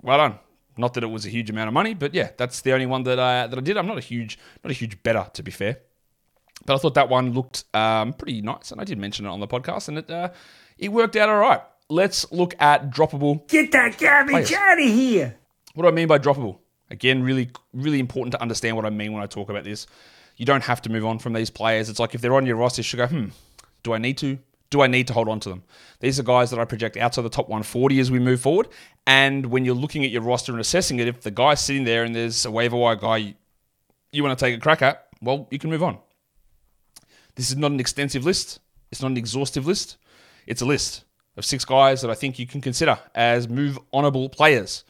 Well 0.00 0.16
done. 0.16 0.38
Not 0.78 0.94
that 0.94 1.04
it 1.04 1.08
was 1.08 1.26
a 1.26 1.28
huge 1.28 1.50
amount 1.50 1.68
of 1.68 1.74
money, 1.74 1.92
but 1.92 2.14
yeah, 2.14 2.30
that's 2.38 2.62
the 2.62 2.72
only 2.72 2.86
one 2.86 3.02
that 3.02 3.20
I 3.20 3.46
that 3.46 3.58
I 3.58 3.60
did. 3.60 3.76
I'm 3.76 3.86
not 3.86 3.98
a 3.98 4.00
huge 4.00 4.38
not 4.64 4.70
a 4.70 4.74
huge 4.74 5.02
better 5.02 5.28
to 5.34 5.42
be 5.42 5.50
fair, 5.50 5.78
but 6.64 6.74
I 6.74 6.78
thought 6.78 6.94
that 6.94 7.10
one 7.10 7.34
looked 7.34 7.64
um, 7.74 8.14
pretty 8.14 8.40
nice, 8.40 8.72
and 8.72 8.80
I 8.80 8.84
did 8.84 8.96
mention 8.96 9.26
it 9.26 9.28
on 9.28 9.40
the 9.40 9.46
podcast, 9.48 9.88
and 9.88 9.98
it 9.98 10.10
uh, 10.10 10.30
it 10.78 10.88
worked 10.88 11.16
out 11.16 11.28
all 11.28 11.36
right. 11.38 11.60
Let's 11.90 12.32
look 12.32 12.54
at 12.58 12.88
droppable. 12.90 13.46
Get 13.48 13.70
that 13.72 13.98
garbage 13.98 14.32
players. 14.32 14.52
out 14.52 14.80
of 14.80 14.88
here. 14.88 15.36
What 15.74 15.82
do 15.82 15.88
I 15.90 15.92
mean 15.92 16.08
by 16.08 16.18
droppable? 16.18 16.60
Again, 16.92 17.22
really, 17.22 17.50
really 17.72 17.98
important 17.98 18.32
to 18.32 18.42
understand 18.42 18.76
what 18.76 18.84
I 18.84 18.90
mean 18.90 19.12
when 19.12 19.22
I 19.22 19.26
talk 19.26 19.48
about 19.48 19.64
this. 19.64 19.86
You 20.36 20.44
don't 20.46 20.62
have 20.62 20.82
to 20.82 20.90
move 20.90 21.04
on 21.04 21.18
from 21.18 21.32
these 21.32 21.50
players. 21.50 21.88
It's 21.88 21.98
like 21.98 22.14
if 22.14 22.20
they're 22.20 22.34
on 22.34 22.46
your 22.46 22.56
roster, 22.56 22.80
you 22.80 22.84
should 22.84 22.98
go, 22.98 23.06
hmm, 23.06 23.26
do 23.82 23.94
I 23.94 23.98
need 23.98 24.18
to? 24.18 24.38
Do 24.68 24.82
I 24.82 24.86
need 24.86 25.06
to 25.06 25.14
hold 25.14 25.28
on 25.28 25.40
to 25.40 25.48
them? 25.48 25.62
These 26.00 26.20
are 26.20 26.22
guys 26.22 26.50
that 26.50 26.60
I 26.60 26.64
project 26.66 26.96
outside 26.96 27.22
the 27.22 27.30
top 27.30 27.48
140 27.48 27.98
as 27.98 28.10
we 28.10 28.18
move 28.18 28.40
forward. 28.40 28.68
And 29.06 29.46
when 29.46 29.64
you're 29.64 29.74
looking 29.74 30.04
at 30.04 30.10
your 30.10 30.22
roster 30.22 30.52
and 30.52 30.60
assessing 30.60 30.98
it, 31.00 31.08
if 31.08 31.22
the 31.22 31.30
guy's 31.30 31.60
sitting 31.60 31.84
there 31.84 32.04
and 32.04 32.14
there's 32.14 32.44
a 32.44 32.50
waiver 32.50 32.76
wire 32.76 32.96
guy 32.96 33.34
you 34.12 34.22
want 34.22 34.38
to 34.38 34.44
take 34.44 34.56
a 34.56 34.60
crack 34.60 34.82
at, 34.82 35.08
well, 35.22 35.48
you 35.50 35.58
can 35.58 35.70
move 35.70 35.82
on. 35.82 35.98
This 37.34 37.50
is 37.50 37.56
not 37.56 37.72
an 37.72 37.80
extensive 37.80 38.24
list. 38.24 38.60
It's 38.90 39.00
not 39.00 39.10
an 39.10 39.16
exhaustive 39.16 39.66
list. 39.66 39.96
It's 40.46 40.60
a 40.60 40.66
list 40.66 41.04
of 41.38 41.46
six 41.46 41.64
guys 41.64 42.02
that 42.02 42.10
I 42.10 42.14
think 42.14 42.38
you 42.38 42.46
can 42.46 42.60
consider 42.60 42.98
as 43.14 43.48
move 43.48 43.78
honorable 43.92 44.28
players. 44.28 44.84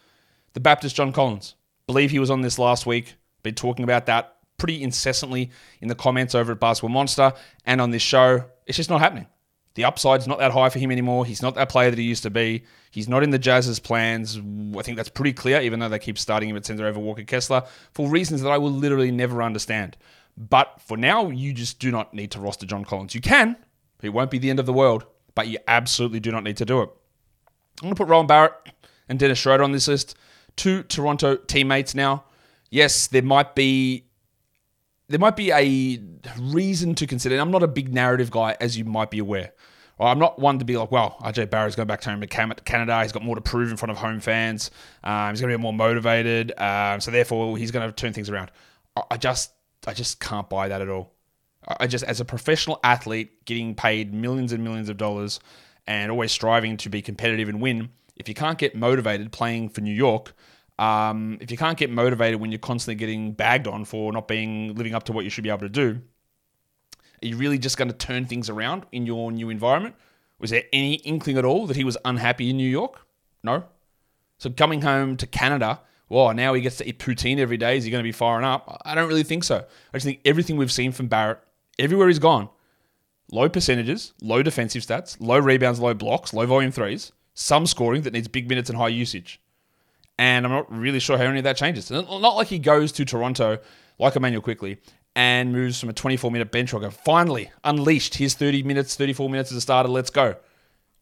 The 0.55 0.61
Baptist 0.61 0.97
John 0.97 1.13
Collins, 1.13 1.55
believe 1.93 2.11
he 2.11 2.19
was 2.19 2.31
on 2.31 2.41
this 2.41 2.59
last 2.59 2.87
week. 2.87 3.15
Been 3.43 3.55
talking 3.55 3.85
about 3.85 4.07
that 4.07 4.37
pretty 4.57 4.83
incessantly 4.83 5.51
in 5.81 5.89
the 5.89 5.95
comments 5.95 6.35
over 6.35 6.53
at 6.53 6.61
Basketball 6.61 6.91
Monster 6.91 7.33
and 7.67 7.81
on 7.81 7.91
this 7.91 8.03
show. 8.03 8.45
It's 8.67 8.77
just 8.77 8.91
not 8.91 9.01
happening. 9.01 9.27
The 9.75 9.85
upside's 9.85 10.27
not 10.27 10.39
that 10.39 10.53
high 10.53 10.69
for 10.69 10.79
him 10.79 10.91
anymore. 10.91 11.25
He's 11.25 11.43
not 11.43 11.55
that 11.55 11.69
player 11.69 11.91
that 11.91 11.99
he 11.99 12.05
used 12.05 12.23
to 12.25 12.31
be. 12.31 12.65
He's 12.91 13.09
not 13.09 13.23
in 13.23 13.31
the 13.31 13.39
Jazz's 13.39 13.81
plans. 13.81 14.39
I 14.39 14.83
think 14.83 14.97
that's 14.97 15.09
pretty 15.09 15.33
clear, 15.33 15.61
even 15.61 15.81
though 15.81 15.89
they 15.89 15.99
keep 15.99 16.19
starting 16.19 16.49
him 16.49 16.57
at 16.57 16.67
center 16.67 16.87
over 16.87 17.01
Walker 17.01 17.25
Kessler 17.25 17.63
for 17.93 18.09
reasons 18.09 18.43
that 18.43 18.51
I 18.51 18.59
will 18.59 18.71
literally 18.71 19.11
never 19.11 19.43
understand. 19.43 19.97
But 20.37 20.81
for 20.87 20.97
now, 20.97 21.29
you 21.29 21.53
just 21.53 21.79
do 21.79 21.91
not 21.91 22.15
need 22.15 22.31
to 22.33 22.41
roster 22.41 22.67
John 22.67 22.85
Collins. 22.85 23.15
You 23.15 23.21
can, 23.21 23.57
it 24.03 24.11
won't 24.11 24.31
be 24.31 24.39
the 24.39 24.51
end 24.51 24.61
of 24.61 24.67
the 24.67 24.73
world, 24.73 25.07
but 25.35 25.49
you 25.49 25.59
absolutely 25.67 26.21
do 26.21 26.33
not 26.33 26.45
need 26.45 26.59
to 26.59 26.65
do 26.65 26.83
it. 26.83 26.91
I'm 27.81 27.87
going 27.87 27.95
to 27.95 27.99
put 27.99 28.09
Rowan 28.09 28.27
Barrett 28.27 28.53
and 29.09 29.19
Dennis 29.19 29.39
Schroeder 29.39 29.65
on 29.65 29.73
this 29.73 29.89
list 29.89 30.17
two 30.57 30.83
Toronto 30.85 31.37
teammates 31.37 31.95
now. 31.95 32.25
Yes, 32.71 33.07
there 33.07 33.23
might 33.23 33.55
be 33.55 34.07
there 35.09 35.19
might 35.19 35.37
be 35.37 35.51
a 35.51 36.01
reason 36.41 36.95
to 36.95 37.07
consider. 37.07 37.37
I'm 37.39 37.51
not 37.51 37.63
a 37.63 37.69
big 37.69 37.93
narrative 37.93 38.31
guy, 38.31 38.57
as 38.61 38.79
you 38.79 38.85
might 38.85 39.11
be 39.11 39.19
aware. 39.19 39.53
I'm 40.01 40.19
not 40.19 40.39
one 40.39 40.59
to 40.59 40.65
be 40.65 40.77
like, 40.77 40.91
well, 40.91 41.17
RJ 41.21 41.51
Barrett's 41.51 41.77
going 41.77 41.87
back 41.87 42.01
to 42.03 42.11
home 42.11 42.23
Canada. 42.27 43.03
He's 43.03 43.13
got 43.13 43.23
more 43.23 43.37
to 43.37 43.41
prove 43.41 43.71
in 43.71 43.77
front 43.77 43.91
of 43.91 43.99
home 43.99 44.21
fans. 44.21 44.71
Um, 45.05 45.31
he's 45.31 45.41
going 45.41 45.53
to 45.53 45.59
be 45.59 45.63
more 45.63 45.73
motivated. 45.73 46.53
Um, 46.59 47.01
so 47.01 47.11
therefore, 47.11 47.57
he's 47.57 47.71
going 47.71 47.89
to 47.89 47.95
turn 47.95 48.13
things 48.13 48.31
around. 48.31 48.51
I 49.11 49.17
just, 49.17 49.53
I 49.87 49.95
just 49.95 50.19
can't 50.19 50.49
buy 50.49 50.69
that 50.69 50.81
at 50.81 50.89
all. 50.89 51.13
I 51.79 51.87
just, 51.87 52.05
as 52.05 52.21
a 52.21 52.25
professional 52.25 52.81
athlete, 52.83 53.45
getting 53.45 53.75
paid 53.75 54.13
millions 54.13 54.53
and 54.53 54.65
millions 54.65 54.89
of 54.89 54.97
dollars, 54.97 55.41
and 55.87 56.11
always 56.11 56.33
striving 56.33 56.77
to 56.79 56.89
be 56.89 57.03
competitive 57.03 57.49
and 57.49 57.61
win. 57.61 57.91
If 58.23 58.29
you 58.29 58.37
can't 58.37 58.57
get 58.57 58.77
motivated 58.77 59.33
playing 59.33 59.71
for 59.71 59.81
New 59.81 59.93
York, 59.93 60.33
um, 60.79 61.39
if 61.41 61.51
you 61.51 61.57
can't 61.57 61.77
get 61.77 61.91
motivated 61.91 62.41
when 62.41 62.53
you're 62.53 62.61
constantly 62.61 62.95
getting 62.95 63.33
bagged 63.33 63.67
on 63.67 63.85
for 63.85 64.13
not 64.13 64.29
being 64.29 64.77
living 64.77 64.95
up 64.95 65.03
to 65.05 65.13
what 65.13 65.25
you 65.25 65.31
should 65.31 65.43
be 65.43 65.51
able 65.51 65.63
to 65.63 65.69
do, 65.69 66.01
are 67.21 67.27
you 67.27 67.37
really 67.37 67.59
just 67.59 67.77
going 67.77 67.89
to 67.89 67.97
turn 67.97 68.27
things 68.27 68.49
around 68.49 68.87
in 68.93 69.07
your 69.07 69.33
new 69.33 69.51
environment? 69.51 69.97
Was 70.39 70.51
there 70.51 70.63
any 70.73 70.95
inkling 70.95 71.37
at 71.37 71.45
all 71.45 71.67
that 71.67 71.77
he 71.77 71.83
was 71.83 71.99
unhappy 72.05 72.49
in 72.51 72.57
New 72.57 72.71
York? 72.71 73.05
No. 73.43 73.65
So 74.39 74.51
coming 74.51 74.83
home 74.83 75.17
to 75.17 75.27
Canada, 75.27 75.81
well, 76.09 76.33
now 76.33 76.55
he 76.55 76.61
gets 76.61 76.77
to 76.77 76.89
eat 76.89 77.01
poutine 77.01 77.39
every 77.39 77.57
day. 77.57 77.77
Is 77.77 77.83
he 77.83 77.91
going 77.91 78.05
to 78.05 78.09
be 78.09 78.13
firing 78.13 78.45
up? 78.45 78.81
I 78.85 78.95
don't 78.95 79.09
really 79.09 79.25
think 79.25 79.43
so. 79.43 79.57
I 79.57 79.97
just 79.97 80.07
think 80.07 80.21
everything 80.25 80.57
we've 80.57 80.71
seen 80.71 80.93
from 80.93 81.09
Barrett, 81.09 81.41
everywhere 81.77 82.07
he's 82.07 82.21
gone, 82.21 82.51
low 83.33 83.49
percentages, 83.49 84.13
low 84.23 84.45
defensive 84.45 84.83
stats, 84.83 85.17
low 85.19 85.41
rebounds, 85.41 85.81
low 85.81 85.93
blocks, 85.93 86.33
low 86.33 86.47
volume 86.47 86.71
threes, 86.71 87.11
some 87.35 87.67
scoring 87.67 88.03
that 88.03 88.13
needs 88.13 88.29
big 88.29 88.49
minutes 88.49 88.69
and 88.71 88.79
high 88.79 88.89
usage. 88.89 89.41
And 90.19 90.45
I'm 90.45 90.53
not 90.53 90.71
really 90.71 91.01
sure 91.01 91.17
how 91.17 91.25
any 91.25 91.39
of 91.39 91.45
that 91.45 91.57
changes. 91.57 91.91
Not 91.91 92.09
like 92.09 92.49
he 92.49 92.59
goes 92.59 92.93
to 92.93 93.05
Toronto 93.05 93.59
like 93.99 94.17
Immanuel 94.17 94.43
Quickley, 94.43 94.79
and 95.15 95.53
moves 95.53 95.79
from 95.79 95.89
a 95.89 95.93
24 95.93 96.31
minute 96.31 96.51
bench 96.51 96.73
rocker. 96.73 96.91
Finally, 96.91 97.51
unleashed 97.65 98.17
his 98.17 98.35
30 98.35 98.63
minutes, 98.63 98.97
34 98.97 99.29
minutes 99.31 99.51
as 99.51 99.59
a 99.59 99.61
starter. 99.61 99.89
Let's 99.89 100.11
go. 100.11 100.37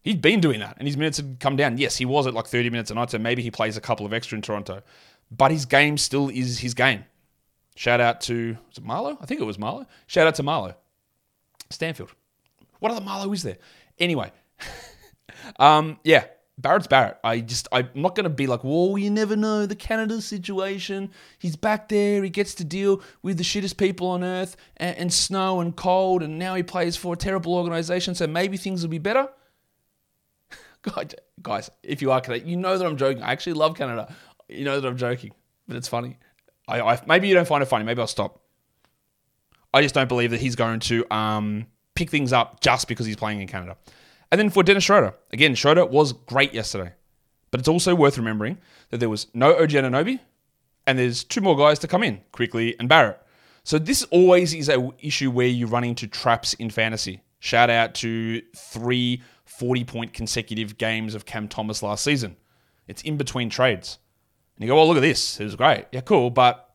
He'd 0.02 0.22
been 0.22 0.40
doing 0.40 0.60
that, 0.60 0.76
and 0.78 0.88
his 0.88 0.96
minutes 0.96 1.18
had 1.18 1.38
come 1.40 1.56
down. 1.56 1.78
Yes, 1.78 1.96
he 1.96 2.06
was 2.06 2.26
at 2.26 2.34
like 2.34 2.46
30 2.46 2.70
minutes 2.70 2.90
a 2.90 2.94
night, 2.94 3.10
so 3.10 3.18
maybe 3.18 3.42
he 3.42 3.50
plays 3.50 3.76
a 3.76 3.80
couple 3.80 4.06
of 4.06 4.12
extra 4.12 4.36
in 4.36 4.42
Toronto. 4.42 4.82
But 5.30 5.50
his 5.50 5.66
game 5.66 5.98
still 5.98 6.28
is 6.28 6.58
his 6.58 6.74
game. 6.74 7.04
Shout 7.76 8.00
out 8.00 8.20
to 8.22 8.56
was 8.68 8.78
it? 8.78 9.18
I 9.20 9.26
think 9.26 9.40
it 9.40 9.44
was 9.44 9.58
Marlo. 9.58 9.86
Shout 10.06 10.26
out 10.26 10.34
to 10.36 10.42
Marlo. 10.42 10.74
Stanfield. 11.70 12.12
What 12.80 12.92
other 12.92 13.04
Marlo 13.04 13.32
is 13.32 13.42
there? 13.42 13.58
Anyway, 13.98 14.32
um, 15.58 15.98
yeah, 16.04 16.24
Barrett's 16.60 16.86
Barrett. 16.86 17.18
I 17.24 17.40
just 17.40 17.68
I'm 17.72 17.88
not 17.94 18.14
gonna 18.14 18.28
be 18.28 18.46
like, 18.46 18.62
whoa, 18.62 18.96
you 18.96 19.10
never 19.10 19.36
know 19.36 19.66
the 19.66 19.74
Canada 19.74 20.20
situation. 20.20 21.10
He's 21.38 21.56
back 21.56 21.88
there. 21.88 22.22
He 22.22 22.30
gets 22.30 22.54
to 22.56 22.64
deal 22.64 23.02
with 23.22 23.38
the 23.38 23.44
shittest 23.44 23.76
people 23.76 24.08
on 24.08 24.22
earth 24.22 24.56
and, 24.76 24.96
and 24.96 25.12
snow 25.12 25.60
and 25.60 25.74
cold, 25.74 26.22
and 26.22 26.38
now 26.38 26.54
he 26.54 26.62
plays 26.62 26.96
for 26.96 27.14
a 27.14 27.16
terrible 27.16 27.54
organization. 27.54 28.14
So 28.14 28.26
maybe 28.26 28.56
things 28.56 28.82
will 28.82 28.90
be 28.90 28.98
better. 28.98 29.28
God, 30.82 31.14
guys, 31.42 31.70
if 31.82 32.02
you 32.02 32.10
are 32.10 32.20
Canada, 32.20 32.46
you 32.46 32.56
know 32.56 32.76
that 32.76 32.86
I'm 32.86 32.96
joking. 32.96 33.22
I 33.22 33.32
actually 33.32 33.54
love 33.54 33.76
Canada. 33.76 34.14
You 34.48 34.64
know 34.64 34.80
that 34.80 34.86
I'm 34.86 34.96
joking, 34.96 35.32
but 35.66 35.76
it's 35.76 35.88
funny. 35.88 36.18
I, 36.68 36.80
I 36.80 37.00
maybe 37.06 37.28
you 37.28 37.34
don't 37.34 37.48
find 37.48 37.62
it 37.62 37.66
funny. 37.66 37.84
Maybe 37.84 38.00
I'll 38.00 38.06
stop. 38.06 38.42
I 39.72 39.82
just 39.82 39.94
don't 39.94 40.08
believe 40.08 40.32
that 40.32 40.40
he's 40.40 40.56
going 40.56 40.80
to 40.80 41.06
um, 41.14 41.66
pick 41.94 42.10
things 42.10 42.32
up 42.32 42.60
just 42.60 42.88
because 42.88 43.06
he's 43.06 43.16
playing 43.16 43.40
in 43.40 43.46
Canada. 43.46 43.76
And 44.30 44.38
then 44.38 44.50
for 44.50 44.62
Dennis 44.62 44.84
Schroeder, 44.84 45.14
again, 45.32 45.54
Schroeder 45.54 45.86
was 45.86 46.12
great 46.12 46.54
yesterday. 46.54 46.92
But 47.50 47.60
it's 47.60 47.68
also 47.68 47.94
worth 47.94 48.16
remembering 48.16 48.58
that 48.90 48.98
there 48.98 49.08
was 49.08 49.26
no 49.34 49.52
OG 49.56 49.70
Anunoby, 49.70 50.20
and 50.86 50.98
there's 50.98 51.24
two 51.24 51.40
more 51.40 51.56
guys 51.56 51.78
to 51.80 51.88
come 51.88 52.02
in, 52.02 52.20
Quickley 52.32 52.78
and 52.78 52.88
Barrett. 52.88 53.20
So 53.64 53.78
this 53.78 54.04
always 54.04 54.54
is 54.54 54.68
a 54.68 54.88
issue 55.00 55.30
where 55.30 55.46
you 55.46 55.66
run 55.66 55.84
into 55.84 56.06
traps 56.06 56.54
in 56.54 56.70
fantasy. 56.70 57.20
Shout 57.40 57.70
out 57.70 57.94
to 57.96 58.40
three 58.56 59.22
40 59.44 59.84
point 59.84 60.12
consecutive 60.12 60.78
games 60.78 61.14
of 61.14 61.26
Cam 61.26 61.48
Thomas 61.48 61.82
last 61.82 62.04
season. 62.04 62.36
It's 62.86 63.02
in 63.02 63.16
between 63.16 63.50
trades. 63.50 63.98
And 64.56 64.64
you 64.64 64.72
go, 64.72 64.78
oh, 64.78 64.86
look 64.86 64.96
at 64.96 65.00
this. 65.00 65.40
It 65.40 65.44
was 65.44 65.56
great. 65.56 65.86
Yeah, 65.92 66.00
cool. 66.02 66.30
But 66.30 66.70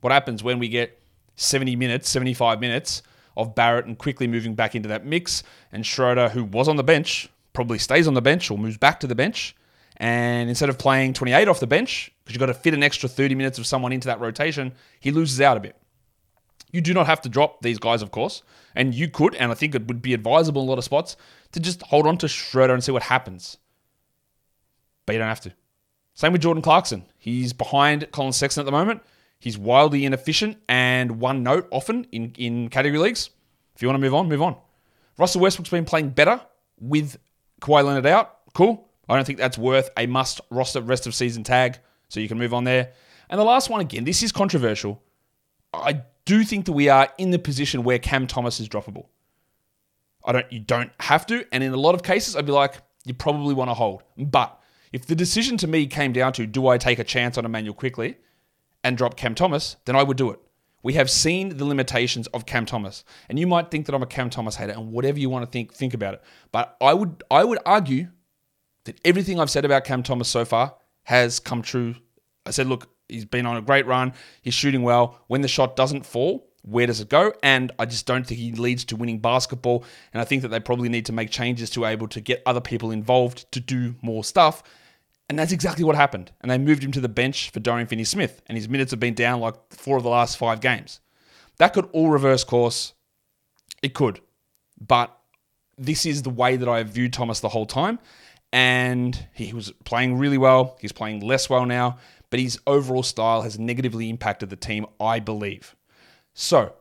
what 0.00 0.12
happens 0.12 0.42
when 0.42 0.58
we 0.58 0.68
get 0.68 1.00
70 1.36 1.76
minutes, 1.76 2.08
75 2.08 2.60
minutes 2.60 3.02
of 3.36 3.54
Barrett 3.54 3.86
and 3.86 3.98
Quickley 3.98 4.26
moving 4.26 4.54
back 4.54 4.74
into 4.74 4.88
that 4.88 5.04
mix. 5.04 5.42
And 5.70 5.84
Schroeder, 5.84 6.28
who 6.28 6.44
was 6.44 6.68
on 6.68 6.76
the 6.76 6.84
bench, 6.84 7.28
probably 7.52 7.78
stays 7.78 8.06
on 8.08 8.14
the 8.14 8.22
bench 8.22 8.50
or 8.50 8.58
moves 8.58 8.78
back 8.78 9.00
to 9.00 9.06
the 9.06 9.14
bench. 9.14 9.56
And 9.98 10.48
instead 10.48 10.68
of 10.68 10.78
playing 10.78 11.12
28 11.12 11.48
off 11.48 11.60
the 11.60 11.66
bench, 11.66 12.10
because 12.24 12.34
you've 12.34 12.40
got 12.40 12.46
to 12.46 12.54
fit 12.54 12.74
an 12.74 12.82
extra 12.82 13.08
30 13.08 13.34
minutes 13.34 13.58
of 13.58 13.66
someone 13.66 13.92
into 13.92 14.06
that 14.08 14.20
rotation, 14.20 14.72
he 14.98 15.10
loses 15.10 15.40
out 15.40 15.56
a 15.56 15.60
bit. 15.60 15.76
You 16.72 16.80
do 16.80 16.94
not 16.94 17.06
have 17.06 17.20
to 17.22 17.28
drop 17.28 17.60
these 17.62 17.78
guys, 17.78 18.02
of 18.02 18.10
course. 18.10 18.42
And 18.74 18.94
you 18.94 19.08
could, 19.08 19.34
and 19.34 19.52
I 19.52 19.54
think 19.54 19.74
it 19.74 19.86
would 19.86 20.00
be 20.00 20.14
advisable 20.14 20.62
in 20.62 20.68
a 20.68 20.70
lot 20.70 20.78
of 20.78 20.84
spots, 20.84 21.16
to 21.52 21.60
just 21.60 21.82
hold 21.82 22.06
on 22.06 22.16
to 22.18 22.28
Schroeder 22.28 22.72
and 22.72 22.82
see 22.82 22.92
what 22.92 23.02
happens. 23.02 23.58
But 25.04 25.12
you 25.12 25.18
don't 25.18 25.28
have 25.28 25.40
to. 25.42 25.52
Same 26.14 26.32
with 26.32 26.42
Jordan 26.42 26.62
Clarkson. 26.62 27.04
He's 27.18 27.52
behind 27.52 28.10
Collin 28.12 28.32
Sexton 28.32 28.62
at 28.62 28.66
the 28.66 28.72
moment. 28.72 29.02
He's 29.42 29.58
wildly 29.58 30.04
inefficient 30.04 30.58
and 30.68 31.18
one 31.18 31.42
note 31.42 31.66
often 31.72 32.06
in, 32.12 32.32
in 32.38 32.68
category 32.68 33.00
leagues. 33.00 33.30
If 33.74 33.82
you 33.82 33.88
want 33.88 33.96
to 33.96 34.00
move 34.00 34.14
on, 34.14 34.28
move 34.28 34.40
on. 34.40 34.56
Russell 35.18 35.40
Westbrook's 35.40 35.68
been 35.68 35.84
playing 35.84 36.10
better 36.10 36.40
with 36.78 37.18
Kawhi 37.60 37.84
Leonard 37.84 38.06
out. 38.06 38.38
Cool. 38.54 38.88
I 39.08 39.16
don't 39.16 39.24
think 39.24 39.40
that's 39.40 39.58
worth 39.58 39.90
a 39.96 40.06
must 40.06 40.40
roster 40.50 40.80
rest 40.80 41.08
of 41.08 41.14
season 41.16 41.42
tag, 41.42 41.80
so 42.08 42.20
you 42.20 42.28
can 42.28 42.38
move 42.38 42.54
on 42.54 42.62
there. 42.62 42.92
And 43.30 43.40
the 43.40 43.44
last 43.44 43.68
one 43.68 43.80
again, 43.80 44.04
this 44.04 44.22
is 44.22 44.30
controversial. 44.30 45.02
I 45.74 46.02
do 46.24 46.44
think 46.44 46.66
that 46.66 46.72
we 46.72 46.88
are 46.88 47.08
in 47.18 47.32
the 47.32 47.38
position 47.40 47.82
where 47.82 47.98
Cam 47.98 48.28
Thomas 48.28 48.60
is 48.60 48.68
droppable. 48.68 49.06
I 50.24 50.30
don't 50.30 50.52
you 50.52 50.60
don't 50.60 50.92
have 51.00 51.26
to, 51.26 51.44
and 51.50 51.64
in 51.64 51.72
a 51.72 51.76
lot 51.76 51.96
of 51.96 52.04
cases, 52.04 52.36
I'd 52.36 52.46
be 52.46 52.52
like, 52.52 52.76
you 53.04 53.12
probably 53.12 53.54
want 53.54 53.70
to 53.70 53.74
hold. 53.74 54.04
But 54.16 54.56
if 54.92 55.06
the 55.06 55.16
decision 55.16 55.56
to 55.56 55.66
me 55.66 55.88
came 55.88 56.12
down 56.12 56.32
to 56.34 56.46
do 56.46 56.68
I 56.68 56.78
take 56.78 57.00
a 57.00 57.04
chance 57.04 57.36
on 57.36 57.44
Immanuel 57.44 57.74
Quickley, 57.74 58.18
and 58.84 58.96
drop 58.96 59.16
Cam 59.16 59.34
Thomas, 59.34 59.76
then 59.84 59.96
I 59.96 60.02
would 60.02 60.16
do 60.16 60.30
it. 60.30 60.40
We 60.82 60.94
have 60.94 61.10
seen 61.10 61.56
the 61.56 61.64
limitations 61.64 62.26
of 62.28 62.44
Cam 62.44 62.66
Thomas. 62.66 63.04
And 63.28 63.38
you 63.38 63.46
might 63.46 63.70
think 63.70 63.86
that 63.86 63.94
I'm 63.94 64.02
a 64.02 64.06
Cam 64.06 64.30
Thomas 64.30 64.56
hater 64.56 64.72
and 64.72 64.90
whatever 64.90 65.18
you 65.18 65.30
want 65.30 65.44
to 65.44 65.50
think, 65.50 65.72
think 65.72 65.94
about 65.94 66.14
it. 66.14 66.22
But 66.50 66.76
I 66.80 66.92
would 66.92 67.22
I 67.30 67.44
would 67.44 67.60
argue 67.64 68.08
that 68.84 69.00
everything 69.04 69.38
I've 69.38 69.50
said 69.50 69.64
about 69.64 69.84
Cam 69.84 70.02
Thomas 70.02 70.28
so 70.28 70.44
far 70.44 70.74
has 71.04 71.38
come 71.38 71.62
true. 71.62 71.94
I 72.44 72.50
said, 72.50 72.66
look, 72.66 72.88
he's 73.08 73.24
been 73.24 73.46
on 73.46 73.56
a 73.56 73.62
great 73.62 73.86
run. 73.86 74.12
He's 74.40 74.54
shooting 74.54 74.82
well. 74.82 75.20
When 75.28 75.42
the 75.42 75.48
shot 75.48 75.76
doesn't 75.76 76.04
fall, 76.04 76.48
where 76.62 76.86
does 76.86 77.00
it 77.00 77.08
go? 77.08 77.32
And 77.42 77.70
I 77.78 77.86
just 77.86 78.06
don't 78.06 78.26
think 78.26 78.40
he 78.40 78.52
leads 78.52 78.84
to 78.86 78.96
winning 78.96 79.20
basketball. 79.20 79.84
And 80.12 80.20
I 80.20 80.24
think 80.24 80.42
that 80.42 80.48
they 80.48 80.60
probably 80.60 80.88
need 80.88 81.06
to 81.06 81.12
make 81.12 81.30
changes 81.30 81.70
to 81.70 81.84
able 81.84 82.08
to 82.08 82.20
get 82.20 82.42
other 82.46 82.60
people 82.60 82.90
involved 82.90 83.50
to 83.52 83.60
do 83.60 83.94
more 84.02 84.24
stuff. 84.24 84.62
And 85.32 85.38
that's 85.38 85.50
exactly 85.50 85.82
what 85.82 85.96
happened. 85.96 86.30
And 86.42 86.50
they 86.50 86.58
moved 86.58 86.84
him 86.84 86.92
to 86.92 87.00
the 87.00 87.08
bench 87.08 87.48
for 87.48 87.58
Dorian 87.58 87.88
Finney 87.88 88.04
Smith, 88.04 88.42
and 88.48 88.58
his 88.58 88.68
minutes 88.68 88.90
have 88.90 89.00
been 89.00 89.14
down 89.14 89.40
like 89.40 89.54
four 89.70 89.96
of 89.96 90.02
the 90.02 90.10
last 90.10 90.36
five 90.36 90.60
games. 90.60 91.00
That 91.56 91.72
could 91.72 91.88
all 91.92 92.10
reverse 92.10 92.44
course. 92.44 92.92
It 93.82 93.94
could. 93.94 94.20
But 94.78 95.16
this 95.78 96.04
is 96.04 96.20
the 96.20 96.28
way 96.28 96.56
that 96.56 96.68
I 96.68 96.76
have 96.76 96.88
viewed 96.88 97.14
Thomas 97.14 97.40
the 97.40 97.48
whole 97.48 97.64
time. 97.64 97.98
And 98.52 99.26
he 99.32 99.54
was 99.54 99.72
playing 99.86 100.18
really 100.18 100.36
well. 100.36 100.76
He's 100.82 100.92
playing 100.92 101.20
less 101.20 101.48
well 101.48 101.64
now, 101.64 101.96
but 102.28 102.38
his 102.38 102.60
overall 102.66 103.02
style 103.02 103.40
has 103.40 103.58
negatively 103.58 104.10
impacted 104.10 104.50
the 104.50 104.56
team, 104.56 104.84
I 105.00 105.18
believe. 105.18 105.74
So, 106.34 106.74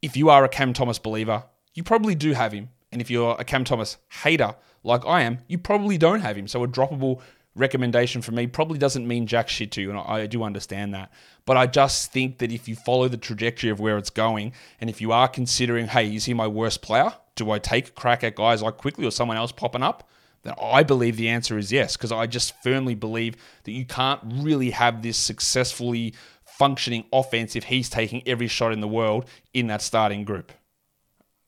if 0.00 0.16
you 0.16 0.30
are 0.30 0.42
a 0.42 0.48
Cam 0.48 0.72
Thomas 0.72 0.98
believer, 0.98 1.44
you 1.74 1.82
probably 1.82 2.14
do 2.14 2.32
have 2.32 2.52
him. 2.52 2.70
And 2.92 3.02
if 3.02 3.10
you're 3.10 3.36
a 3.38 3.44
Cam 3.44 3.64
Thomas 3.64 3.98
hater, 4.22 4.54
like 4.82 5.04
I 5.04 5.20
am, 5.20 5.40
you 5.48 5.58
probably 5.58 5.98
don't 5.98 6.20
have 6.20 6.38
him. 6.38 6.48
So, 6.48 6.64
a 6.64 6.66
droppable 6.66 7.20
recommendation 7.54 8.22
from 8.22 8.36
me 8.36 8.46
probably 8.46 8.78
doesn't 8.78 9.06
mean 9.06 9.26
jack 9.26 9.48
shit 9.48 9.72
to 9.72 9.82
you, 9.82 9.90
and 9.90 9.98
I, 9.98 10.26
do 10.26 10.42
understand 10.42 10.94
that. 10.94 11.12
But 11.44 11.56
I 11.56 11.66
just 11.66 12.12
think 12.12 12.38
that 12.38 12.52
if 12.52 12.68
you 12.68 12.76
follow 12.76 13.08
the 13.08 13.16
trajectory 13.16 13.70
of 13.70 13.80
where 13.80 13.98
it's 13.98 14.10
going, 14.10 14.52
and 14.80 14.88
if 14.88 15.00
you 15.00 15.12
are 15.12 15.28
considering, 15.28 15.88
hey, 15.88 16.14
is 16.14 16.26
he 16.26 16.34
my 16.34 16.46
worst 16.46 16.82
player? 16.82 17.12
Do 17.34 17.50
I 17.50 17.58
take 17.58 17.88
a 17.88 17.92
crack 17.92 18.22
at 18.22 18.36
guys 18.36 18.62
like 18.62 18.76
Quickley 18.76 19.06
or 19.06 19.10
someone 19.10 19.36
else 19.36 19.52
popping 19.52 19.82
up? 19.82 20.08
Then 20.42 20.54
I 20.60 20.82
believe 20.82 21.16
the 21.16 21.28
answer 21.28 21.58
is 21.58 21.72
yes, 21.72 21.96
because 21.96 22.12
I 22.12 22.26
just 22.26 22.54
firmly 22.62 22.94
believe 22.94 23.36
that 23.64 23.72
you 23.72 23.84
can't 23.84 24.20
really 24.24 24.70
have 24.70 25.02
this 25.02 25.18
successfully 25.18 26.14
functioning 26.44 27.04
offense 27.12 27.56
if 27.56 27.64
he's 27.64 27.90
taking 27.90 28.26
every 28.26 28.46
shot 28.46 28.72
in 28.72 28.80
the 28.80 28.88
world 28.88 29.26
in 29.52 29.66
that 29.66 29.82
starting 29.82 30.24
group. 30.24 30.52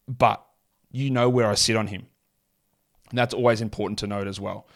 But 0.09 0.45
you 0.91 1.11
know 1.11 1.29
where 1.29 1.49
I 1.49 1.55
sit 1.55 1.77
on 1.77 1.87
him. 1.87 2.07
And 3.11 3.19
that's 3.19 3.35
always 3.35 3.61
important 3.61 3.99
to 4.01 4.07
note 4.07 4.27
as 4.27 4.41
well. 4.41 4.67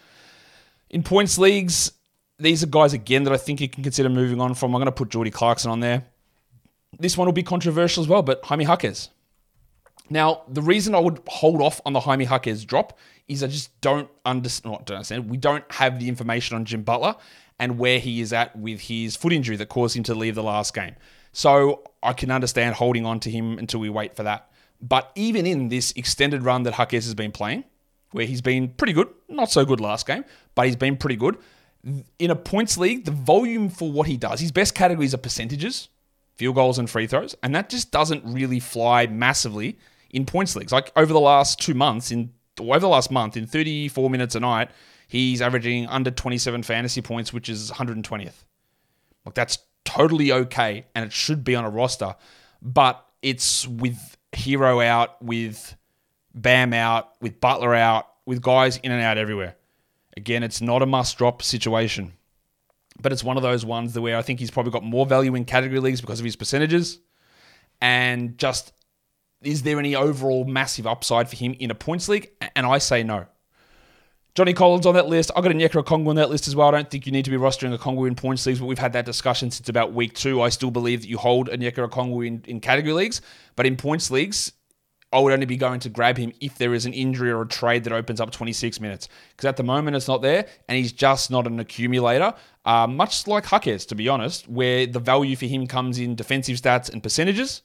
In 0.90 1.02
points 1.02 1.38
leagues, 1.38 1.93
these 2.38 2.62
are 2.62 2.66
guys 2.66 2.93
again 2.93 3.25
that 3.25 3.33
I 3.33 3.37
think 3.37 3.61
you 3.61 3.69
can 3.69 3.83
consider 3.83 4.09
moving 4.09 4.40
on 4.40 4.55
from. 4.55 4.75
I'm 4.75 4.81
going 4.81 4.87
to 4.87 4.93
put 4.93 5.09
Jordy 5.09 5.31
Clarkson 5.31 5.71
on 5.71 5.81
there. 5.81 6.05
This 6.99 7.16
one 7.16 7.26
will 7.26 7.33
be 7.33 7.43
controversial 7.43 8.02
as 8.02 8.09
well, 8.09 8.23
but 8.23 8.45
Jaime 8.45 8.64
Jaquez. 8.64 9.11
Now, 10.09 10.43
the 10.49 10.62
reason 10.62 10.95
I 10.95 11.00
would 11.00 11.21
hold 11.26 11.61
off 11.61 11.81
on 11.85 11.93
the 11.93 12.00
Jaime 12.00 12.25
Jaquez 12.25 12.64
drop 12.64 12.99
is 13.26 13.43
I 13.43 13.49
just 13.49 13.78
don't 13.81 14.09
understand. 14.25 14.85
Don't 14.85 14.97
understand. 14.97 15.28
We 15.28 15.37
don't 15.37 15.64
have 15.73 15.99
the 15.99 16.09
information 16.09 16.55
on 16.57 16.64
Jim 16.64 16.83
Butler, 16.83 17.16
and 17.59 17.78
where 17.78 17.99
he 17.99 18.21
is 18.21 18.33
at 18.33 18.57
with 18.57 18.83
his 18.83 19.16
foot 19.16 19.33
injury 19.33 19.57
that 19.57 19.69
caused 19.69 19.97
him 19.97 20.05
to 20.05 20.14
leave 20.14 20.35
the 20.35 20.43
last 20.43 20.75
game. 20.75 20.95
So 21.33 21.83
I 22.02 22.12
can 22.12 22.31
understand 22.31 22.76
holding 22.76 23.05
on 23.05 23.21
to 23.21 23.31
him 23.31 23.59
until 23.59 23.81
we 23.81 23.90
wait 23.90 24.14
for 24.14 24.23
that. 24.23 24.50
But 24.81 25.11
even 25.14 25.47
in 25.47 25.69
this 25.69 25.93
extended 25.97 26.43
run 26.43 26.62
that 26.64 26.78
Jaquez 26.78 27.05
has 27.05 27.14
been 27.14 27.33
playing, 27.33 27.64
where 28.13 28.27
he's 28.27 28.41
been 28.41 28.69
pretty 28.69 28.93
good, 28.93 29.09
not 29.29 29.51
so 29.51 29.65
good 29.65 29.81
last 29.81 30.07
game, 30.07 30.25
but 30.55 30.67
he's 30.67 30.77
been 30.77 30.97
pretty 30.97 31.17
good. 31.17 31.37
In 32.19 32.31
a 32.31 32.37
points 32.37 32.77
league, 32.77 33.05
the 33.05 33.11
volume 33.11 33.69
for 33.69 33.91
what 33.91 34.07
he 34.07 34.17
does, 34.17 34.41
his 34.41 34.53
best 34.53 34.75
categories 34.75 35.15
are 35.15 35.19
percentages, 35.19 35.89
field 36.35 36.55
goals, 36.55 36.79
and 36.79 36.91
free 36.91 37.07
throws, 37.07 37.35
and 37.43 37.55
that 37.55 37.69
just 37.69 37.91
doesn't 37.91 38.25
really 38.25 38.61
fly 38.61 39.07
massively 39.07 39.79
in 40.11 40.27
points 40.27 40.57
leagues. 40.57 40.73
Like 40.73 40.91
over 40.97 41.13
the 41.13 41.21
last 41.21 41.61
two 41.61 41.75
months, 41.75 42.11
in 42.11 42.33
over 42.59 42.81
the 42.81 42.89
last 42.89 43.11
month, 43.11 43.37
in 43.37 43.47
34 43.47 44.11
minutes 44.11 44.35
a 44.35 44.41
night, 44.41 44.71
he's 45.09 45.43
averaging 45.43 45.87
under 45.87 46.11
27 46.11 46.63
fantasy 46.63 47.03
points, 47.03 47.33
which 47.33 47.49
is 47.49 47.71
120th. 47.71 48.45
Like 49.25 49.35
that's 49.35 49.59
totally 49.85 50.33
okay, 50.33 50.87
and 50.95 51.05
it 51.05 51.13
should 51.13 51.45
be 51.45 51.55
on 51.55 51.65
a 51.65 51.71
roster, 51.71 52.17
but 52.63 53.05
it's 53.23 53.67
with 53.69 54.17
Herro 54.33 54.85
out, 54.85 55.23
with 55.23 55.75
Bam 56.37 56.73
out, 56.73 57.14
with 57.21 57.40
Butler 57.40 57.75
out, 57.75 58.07
with 58.26 58.43
guys 58.43 58.76
in 58.76 58.93
and 58.93 59.02
out 59.02 59.19
everywhere. 59.19 59.57
Again, 60.16 60.43
it's 60.43 60.61
not 60.61 60.83
a 60.83 60.87
must 60.87 61.19
drop 61.19 61.43
situation, 61.43 62.12
but 63.00 63.12
it's 63.12 63.25
one 63.25 63.37
of 63.37 63.43
those 63.43 63.64
ones 63.64 63.95
that 63.95 64.02
where 64.02 64.16
I 64.16 64.23
think 64.23 64.38
he's 64.38 64.50
probably 64.50 64.73
got 64.73 64.85
more 64.85 65.07
value 65.07 65.35
in 65.35 65.45
category 65.45 65.81
leagues 65.81 66.00
because 66.00 66.21
of 66.21 66.25
his 66.25 66.37
percentages. 66.37 67.00
And 67.81 68.38
just, 68.38 68.73
is 69.43 69.62
there 69.62 69.78
any 69.78 69.95
overall 69.95 70.45
massive 70.45 70.87
upside 70.87 71.28
for 71.28 71.37
him 71.37 71.55
in 71.59 71.71
a 71.71 71.75
points 71.75 72.09
league? 72.09 72.31
And 72.55 72.66
I 72.66 72.78
say 72.78 73.02
no. 73.02 73.26
Johnny 74.35 74.52
Collins 74.52 74.85
on 74.85 74.95
that 74.95 75.07
list. 75.07 75.31
I've 75.35 75.43
got 75.43 75.52
a 75.52 75.55
Onyeka 75.55 75.83
Okongwu 75.83 76.09
on 76.09 76.16
that 76.16 76.28
list 76.28 76.47
as 76.47 76.55
well. 76.55 76.69
I 76.69 76.73
don't 76.73 76.90
think 76.90 77.07
you 77.07 77.12
need 77.12 77.25
to 77.25 77.31
be 77.31 77.38
rostering 77.38 77.73
a 77.73 77.78
Okongwu 77.78 78.07
in 78.07 78.14
points 78.14 78.45
leagues, 78.45 78.59
but 78.59 78.66
we've 78.66 78.78
had 78.78 78.93
that 78.93 79.07
discussion 79.07 79.50
since 79.50 79.71
about 79.71 79.95
week 79.95 80.12
two. 80.12 80.43
I 80.43 80.50
still 80.50 80.71
believe 80.71 81.00
that 81.00 81.09
you 81.09 81.16
hold 81.16 81.49
a 81.49 81.57
Onyeka 81.57 81.88
Okongwu 81.88 82.26
in, 82.26 82.45
in 82.47 82.61
category 82.61 82.93
leagues, 82.93 83.23
but 83.57 83.64
in 83.64 83.78
points 83.78 84.11
leagues, 84.11 84.52
I 85.16 85.20
would 85.20 85.32
only 85.32 85.46
be 85.46 85.56
going 85.56 85.80
to 85.80 85.88
grab 85.88 86.18
him 86.18 86.30
if 86.42 86.58
there 86.58 86.75
is 86.75 86.85
an 86.85 86.92
injury 86.92 87.30
or 87.30 87.40
a 87.40 87.49
trade 87.49 87.85
that 87.85 87.92
opens 87.94 88.20
up 88.20 88.32
26 88.32 88.80
minutes. 88.80 89.08
Because 89.30 89.46
at 89.46 89.56
the 89.56 89.62
moment 89.62 89.96
it's 89.96 90.08
not 90.08 90.20
there, 90.20 90.46
and 90.68 90.76
he's 90.76 90.92
just 90.92 91.30
not 91.30 91.46
an 91.46 91.58
accumulator. 91.58 92.35
Uh, 92.66 92.87
much 92.87 93.26
like 93.26 93.50
Jaquez, 93.50 93.87
to 93.87 93.94
be 93.94 94.11
honest, 94.11 94.46
where 94.46 94.87
the 94.87 95.00
value 95.00 95.35
for 95.35 95.46
him 95.46 95.66
comes 95.66 95.99
in 95.99 96.16
defensive 96.16 96.58
stats 96.58 96.92
and 96.92 97.02
percentages, 97.02 97.62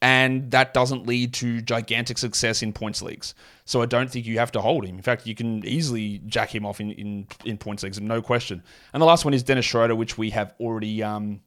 and 0.00 0.50
that 0.50 0.72
doesn't 0.72 1.06
lead 1.06 1.34
to 1.34 1.60
gigantic 1.60 2.16
success 2.16 2.62
in 2.62 2.72
points 2.72 3.02
leagues. 3.02 3.34
So 3.66 3.82
I 3.82 3.86
don't 3.86 4.10
think 4.10 4.24
you 4.24 4.38
have 4.38 4.52
to 4.52 4.62
hold 4.62 4.86
him. 4.86 4.96
In 4.96 5.02
fact, 5.02 5.26
you 5.26 5.34
can 5.34 5.66
easily 5.66 6.22
jack 6.24 6.54
him 6.54 6.64
off 6.64 6.80
in, 6.80 6.92
in, 6.92 7.26
in 7.44 7.58
points 7.58 7.82
leagues, 7.82 8.00
no 8.00 8.22
question. 8.22 8.62
And 8.94 9.02
the 9.02 9.06
last 9.06 9.26
one 9.26 9.34
is 9.34 9.42
Dennis 9.42 9.66
Schroeder, 9.66 9.94
which 9.94 10.16
we 10.16 10.30
have 10.30 10.54
already 10.58 11.02
um, 11.02 11.40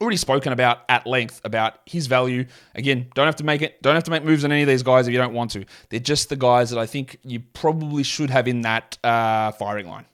already 0.00 0.16
spoken 0.16 0.52
about 0.52 0.80
at 0.88 1.06
length 1.06 1.40
about 1.44 1.80
his 1.86 2.06
value. 2.06 2.46
Again, 2.74 3.08
don't 3.14 3.26
have 3.26 3.36
to 3.36 3.44
make 3.44 3.62
it, 3.62 3.80
don't 3.82 3.94
have 3.94 4.04
to 4.04 4.10
make 4.10 4.24
moves 4.24 4.44
on 4.44 4.52
any 4.52 4.62
of 4.62 4.68
these 4.68 4.82
guys 4.82 5.06
if 5.06 5.12
you 5.12 5.18
don't 5.18 5.34
want 5.34 5.50
to. 5.52 5.64
They're 5.88 6.00
just 6.00 6.28
the 6.28 6.36
guys 6.36 6.70
that 6.70 6.78
I 6.78 6.86
think 6.86 7.18
you 7.22 7.40
probably 7.40 8.02
should 8.02 8.30
have 8.30 8.46
in 8.46 8.62
that 8.62 8.98
uh, 9.02 9.52
firing 9.52 9.88
line. 9.88 10.04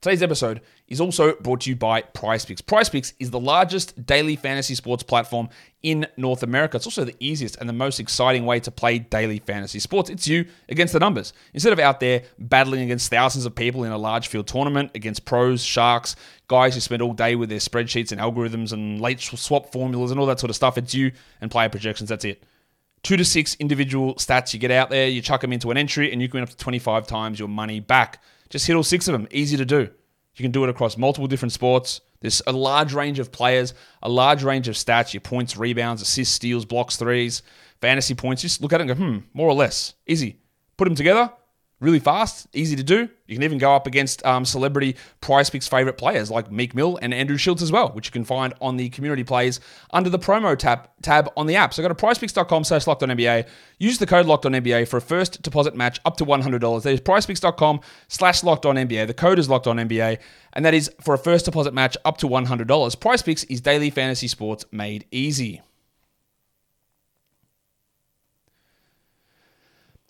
Today's 0.00 0.22
episode 0.22 0.60
is 0.86 1.00
also 1.00 1.34
brought 1.36 1.62
to 1.62 1.70
you 1.70 1.76
by 1.76 2.02
PrizePicks. 2.02 2.60
PrizePicks 2.60 3.14
is 3.18 3.30
the 3.30 3.40
largest 3.40 4.04
daily 4.04 4.36
fantasy 4.36 4.74
sports 4.74 5.02
platform 5.02 5.48
in 5.82 6.06
North 6.16 6.42
America. 6.42 6.76
It's 6.76 6.86
also 6.86 7.04
the 7.04 7.16
easiest 7.20 7.56
and 7.56 7.68
the 7.68 7.72
most 7.72 8.00
exciting 8.00 8.44
way 8.44 8.60
to 8.60 8.70
play 8.70 8.98
daily 8.98 9.38
fantasy 9.38 9.78
sports. 9.78 10.10
It's 10.10 10.28
you 10.28 10.46
against 10.68 10.92
the 10.92 11.00
numbers. 11.00 11.32
Instead 11.54 11.72
of 11.72 11.78
out 11.78 12.00
there 12.00 12.24
battling 12.38 12.82
against 12.82 13.10
thousands 13.10 13.46
of 13.46 13.54
people 13.54 13.84
in 13.84 13.92
a 13.92 13.98
large 13.98 14.28
field 14.28 14.46
tournament, 14.46 14.90
against 14.94 15.24
pros, 15.24 15.62
sharks, 15.62 16.16
guys 16.48 16.74
who 16.74 16.80
spend 16.80 17.00
all 17.00 17.14
day 17.14 17.34
with 17.34 17.48
their 17.48 17.58
spreadsheets 17.58 18.12
and 18.12 18.20
algorithms 18.20 18.72
and 18.72 19.00
late 19.00 19.20
swap 19.20 19.72
formulas 19.72 20.10
and 20.10 20.20
all 20.20 20.26
that 20.26 20.38
sort 20.38 20.50
of 20.50 20.56
stuff, 20.56 20.76
it's 20.76 20.94
you 20.94 21.12
and 21.40 21.50
player 21.50 21.68
projections. 21.68 22.10
That's 22.10 22.24
it 22.24 22.44
two 23.04 23.18
to 23.18 23.24
six 23.24 23.54
individual 23.60 24.14
stats 24.14 24.52
you 24.52 24.58
get 24.58 24.70
out 24.70 24.90
there, 24.90 25.06
you 25.06 25.20
chuck 25.20 25.42
them 25.42 25.52
into 25.52 25.70
an 25.70 25.76
entry, 25.76 26.10
and 26.10 26.20
you 26.20 26.28
can 26.28 26.38
win 26.38 26.42
up 26.42 26.48
to 26.48 26.56
25 26.56 27.06
times 27.06 27.38
your 27.38 27.48
money 27.48 27.78
back. 27.78 28.20
Just 28.48 28.66
hit 28.66 28.74
all 28.74 28.82
six 28.82 29.06
of 29.06 29.12
them. 29.12 29.28
Easy 29.30 29.56
to 29.56 29.64
do. 29.64 29.90
You 30.36 30.42
can 30.42 30.50
do 30.52 30.64
it 30.64 30.70
across 30.70 30.96
multiple 30.96 31.26
different 31.26 31.52
sports. 31.52 32.00
There's 32.20 32.42
a 32.46 32.52
large 32.52 32.92
range 32.94 33.18
of 33.18 33.30
players, 33.30 33.74
a 34.02 34.08
large 34.08 34.42
range 34.42 34.66
of 34.68 34.74
stats, 34.74 35.12
your 35.12 35.20
points, 35.20 35.56
rebounds, 35.56 36.02
assists, 36.02 36.34
steals, 36.34 36.64
blocks, 36.64 36.96
threes, 36.96 37.42
fantasy 37.80 38.14
points. 38.14 38.42
Just 38.42 38.62
look 38.62 38.72
at 38.72 38.80
it 38.80 38.88
and 38.88 38.98
go, 38.98 39.04
hmm, 39.04 39.18
more 39.32 39.48
or 39.48 39.54
less. 39.54 39.94
Easy. 40.06 40.38
Put 40.76 40.86
them 40.86 40.94
together, 40.94 41.30
really 41.84 41.98
fast, 41.98 42.48
easy 42.54 42.74
to 42.76 42.82
do. 42.82 43.08
You 43.26 43.36
can 43.36 43.42
even 43.42 43.58
go 43.58 43.74
up 43.74 43.86
against 43.86 44.24
um, 44.24 44.44
celebrity 44.44 44.96
PrizePicks 45.20 45.68
favorite 45.68 45.98
players 45.98 46.30
like 46.30 46.50
Meek 46.50 46.74
Mill 46.74 46.98
and 47.00 47.14
Andrew 47.14 47.36
Schulz 47.36 47.62
as 47.62 47.70
well, 47.70 47.90
which 47.90 48.06
you 48.06 48.12
can 48.12 48.24
find 48.24 48.54
on 48.60 48.76
the 48.76 48.88
community 48.88 49.22
plays 49.22 49.60
under 49.92 50.10
the 50.10 50.18
promo 50.18 50.58
tab 50.58 50.88
tab 51.02 51.30
on 51.36 51.46
the 51.46 51.56
app. 51.56 51.74
So 51.74 51.82
go 51.82 51.88
to 51.88 51.94
prizepicks.com 51.94 52.64
slash 52.64 52.86
locked 52.86 53.02
on 53.02 53.10
NBA. 53.10 53.46
Use 53.78 53.98
the 53.98 54.06
code 54.06 54.26
locked 54.26 54.46
on 54.46 54.52
NBA 54.52 54.88
for 54.88 54.96
a 54.96 55.00
first 55.00 55.42
deposit 55.42 55.76
match 55.76 56.00
up 56.04 56.16
to 56.16 56.24
$100. 56.24 56.82
That 56.82 56.92
is 56.92 57.00
prizepicks.com 57.00 57.80
slash 58.08 58.42
locked 58.42 58.66
on 58.66 58.76
NBA. 58.76 59.06
The 59.06 59.14
code 59.14 59.38
is 59.38 59.48
locked 59.48 59.66
on 59.66 59.76
NBA, 59.76 60.18
and 60.54 60.64
that 60.64 60.74
is 60.74 60.90
for 61.02 61.14
a 61.14 61.18
first 61.18 61.44
deposit 61.44 61.74
match 61.74 61.96
up 62.04 62.16
to 62.18 62.26
$100. 62.26 62.66
PrizePicks 62.66 63.46
is 63.50 63.60
daily 63.60 63.90
fantasy 63.90 64.28
sports 64.28 64.64
made 64.72 65.04
easy. 65.10 65.62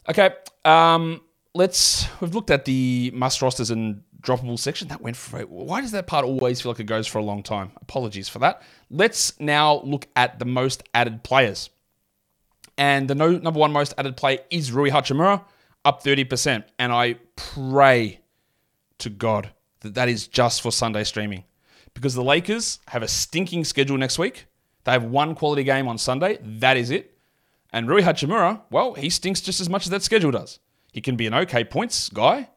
Okay. 0.08 0.30
Um, 0.64 1.20
let's 1.54 2.06
we've 2.20 2.34
looked 2.34 2.50
at 2.50 2.64
the 2.64 3.10
must 3.14 3.40
rosters 3.40 3.70
and 3.70 4.02
droppable 4.20 4.58
section. 4.58 4.88
That 4.88 5.00
went 5.00 5.16
for 5.16 5.40
why 5.42 5.80
does 5.80 5.92
that 5.92 6.06
part 6.06 6.24
always 6.24 6.60
feel 6.60 6.72
like 6.72 6.80
it 6.80 6.84
goes 6.84 7.06
for 7.06 7.18
a 7.18 7.22
long 7.22 7.42
time? 7.42 7.72
Apologies 7.80 8.28
for 8.28 8.40
that. 8.40 8.62
Let's 8.90 9.38
now 9.40 9.80
look 9.82 10.06
at 10.16 10.38
the 10.38 10.44
most 10.44 10.82
added 10.94 11.22
players. 11.22 11.70
And 12.76 13.08
the 13.08 13.14
no, 13.14 13.30
number 13.30 13.60
one 13.60 13.72
most 13.72 13.94
added 13.96 14.16
player 14.16 14.38
is 14.50 14.72
Rui 14.72 14.90
Hachimura 14.90 15.44
up 15.84 16.02
30% 16.02 16.64
and 16.78 16.92
I 16.92 17.16
pray 17.36 18.20
to 18.98 19.10
God 19.10 19.50
that 19.80 19.94
that 19.94 20.08
is 20.08 20.26
just 20.26 20.62
for 20.62 20.72
Sunday 20.72 21.04
streaming. 21.04 21.44
Because 21.92 22.14
the 22.14 22.24
Lakers 22.24 22.80
have 22.88 23.02
a 23.04 23.08
stinking 23.08 23.64
schedule 23.64 23.96
next 23.96 24.18
week. 24.18 24.46
They 24.82 24.92
have 24.92 25.04
one 25.04 25.36
quality 25.36 25.62
game 25.62 25.86
on 25.86 25.98
Sunday. 25.98 26.38
That 26.42 26.76
is 26.76 26.90
it. 26.90 27.16
And 27.72 27.88
Rui 27.88 28.02
Hachimura 28.02 28.62
well 28.70 28.94
he 28.94 29.08
stinks 29.08 29.40
just 29.40 29.60
as 29.60 29.68
much 29.68 29.86
as 29.86 29.90
that 29.90 30.02
schedule 30.02 30.32
does 30.32 30.58
he 30.94 31.00
can 31.00 31.16
be 31.16 31.26
an 31.26 31.34
okay 31.34 31.64
points 31.64 32.08
guy, 32.08 32.48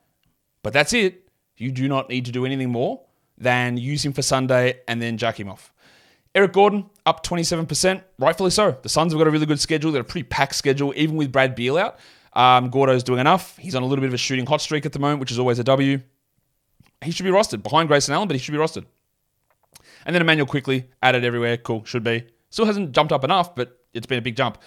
but 0.62 0.72
that's 0.72 0.94
it. 0.94 1.28
You 1.58 1.72
do 1.72 1.88
not 1.88 2.08
need 2.08 2.26
to 2.26 2.32
do 2.32 2.46
anything 2.46 2.70
more 2.70 3.02
than 3.36 3.78
use 3.78 4.06
him 4.06 4.14
for 4.14 4.22
Sunday 4.22 4.80
and 4.88 5.02
then 5.02 5.18
jack 5.18 5.40
him 5.40 5.50
off. 5.50 5.74
Eric 6.36 6.54
Gordon 6.54 6.88
up 7.08 7.26
27%, 7.26 8.04
rightfully 8.20 8.52
so. 8.52 8.78
The 8.84 8.90
Suns 8.90 9.12
have 9.12 9.20
got 9.20 9.28
a 9.28 9.32
really 9.32 9.48
good 9.48 9.60
schedule. 9.60 9.92
They're 9.92 10.04
a 10.04 10.06
pretty 10.06 10.28
packed 10.28 10.54
schedule, 10.54 10.94
even 10.96 11.16
with 11.16 11.32
Brad 11.32 11.56
Beal 11.56 11.80
out. 11.80 11.98
Um, 12.34 12.70
Gordo's 12.70 13.04
doing 13.04 13.20
enough. 13.20 13.58
He's 13.58 13.74
on 13.74 13.82
a 13.82 13.88
little 13.88 14.02
bit 14.02 14.10
of 14.10 14.14
a 14.14 14.20
shooting 14.20 14.46
hot 14.46 14.62
streak 14.62 14.86
at 14.86 14.94
the 14.94 15.00
moment, 15.00 15.20
which 15.20 15.32
is 15.32 15.40
always 15.40 15.58
a 15.58 15.64
W. 15.64 16.00
He 17.04 17.10
should 17.10 17.24
be 17.24 17.32
rostered 17.32 17.64
behind 17.64 17.88
Grayson 17.88 18.14
Allen, 18.14 18.28
but 18.28 18.36
he 18.36 18.40
should 18.40 18.52
be 18.52 18.60
rostered. 18.60 18.86
And 20.06 20.14
then 20.14 20.22
Immanuel 20.22 20.46
Quickley 20.46 20.88
added 21.02 21.26
everywhere. 21.26 21.58
Cool, 21.58 21.86
should 21.86 22.04
be. 22.04 22.28
Still 22.52 22.66
hasn't 22.66 22.92
jumped 22.92 23.12
up 23.12 23.24
enough, 23.24 23.56
but 23.56 23.80
it's 23.96 24.06
been 24.06 24.20
a 24.20 24.22
big 24.22 24.36
jump. 24.36 24.60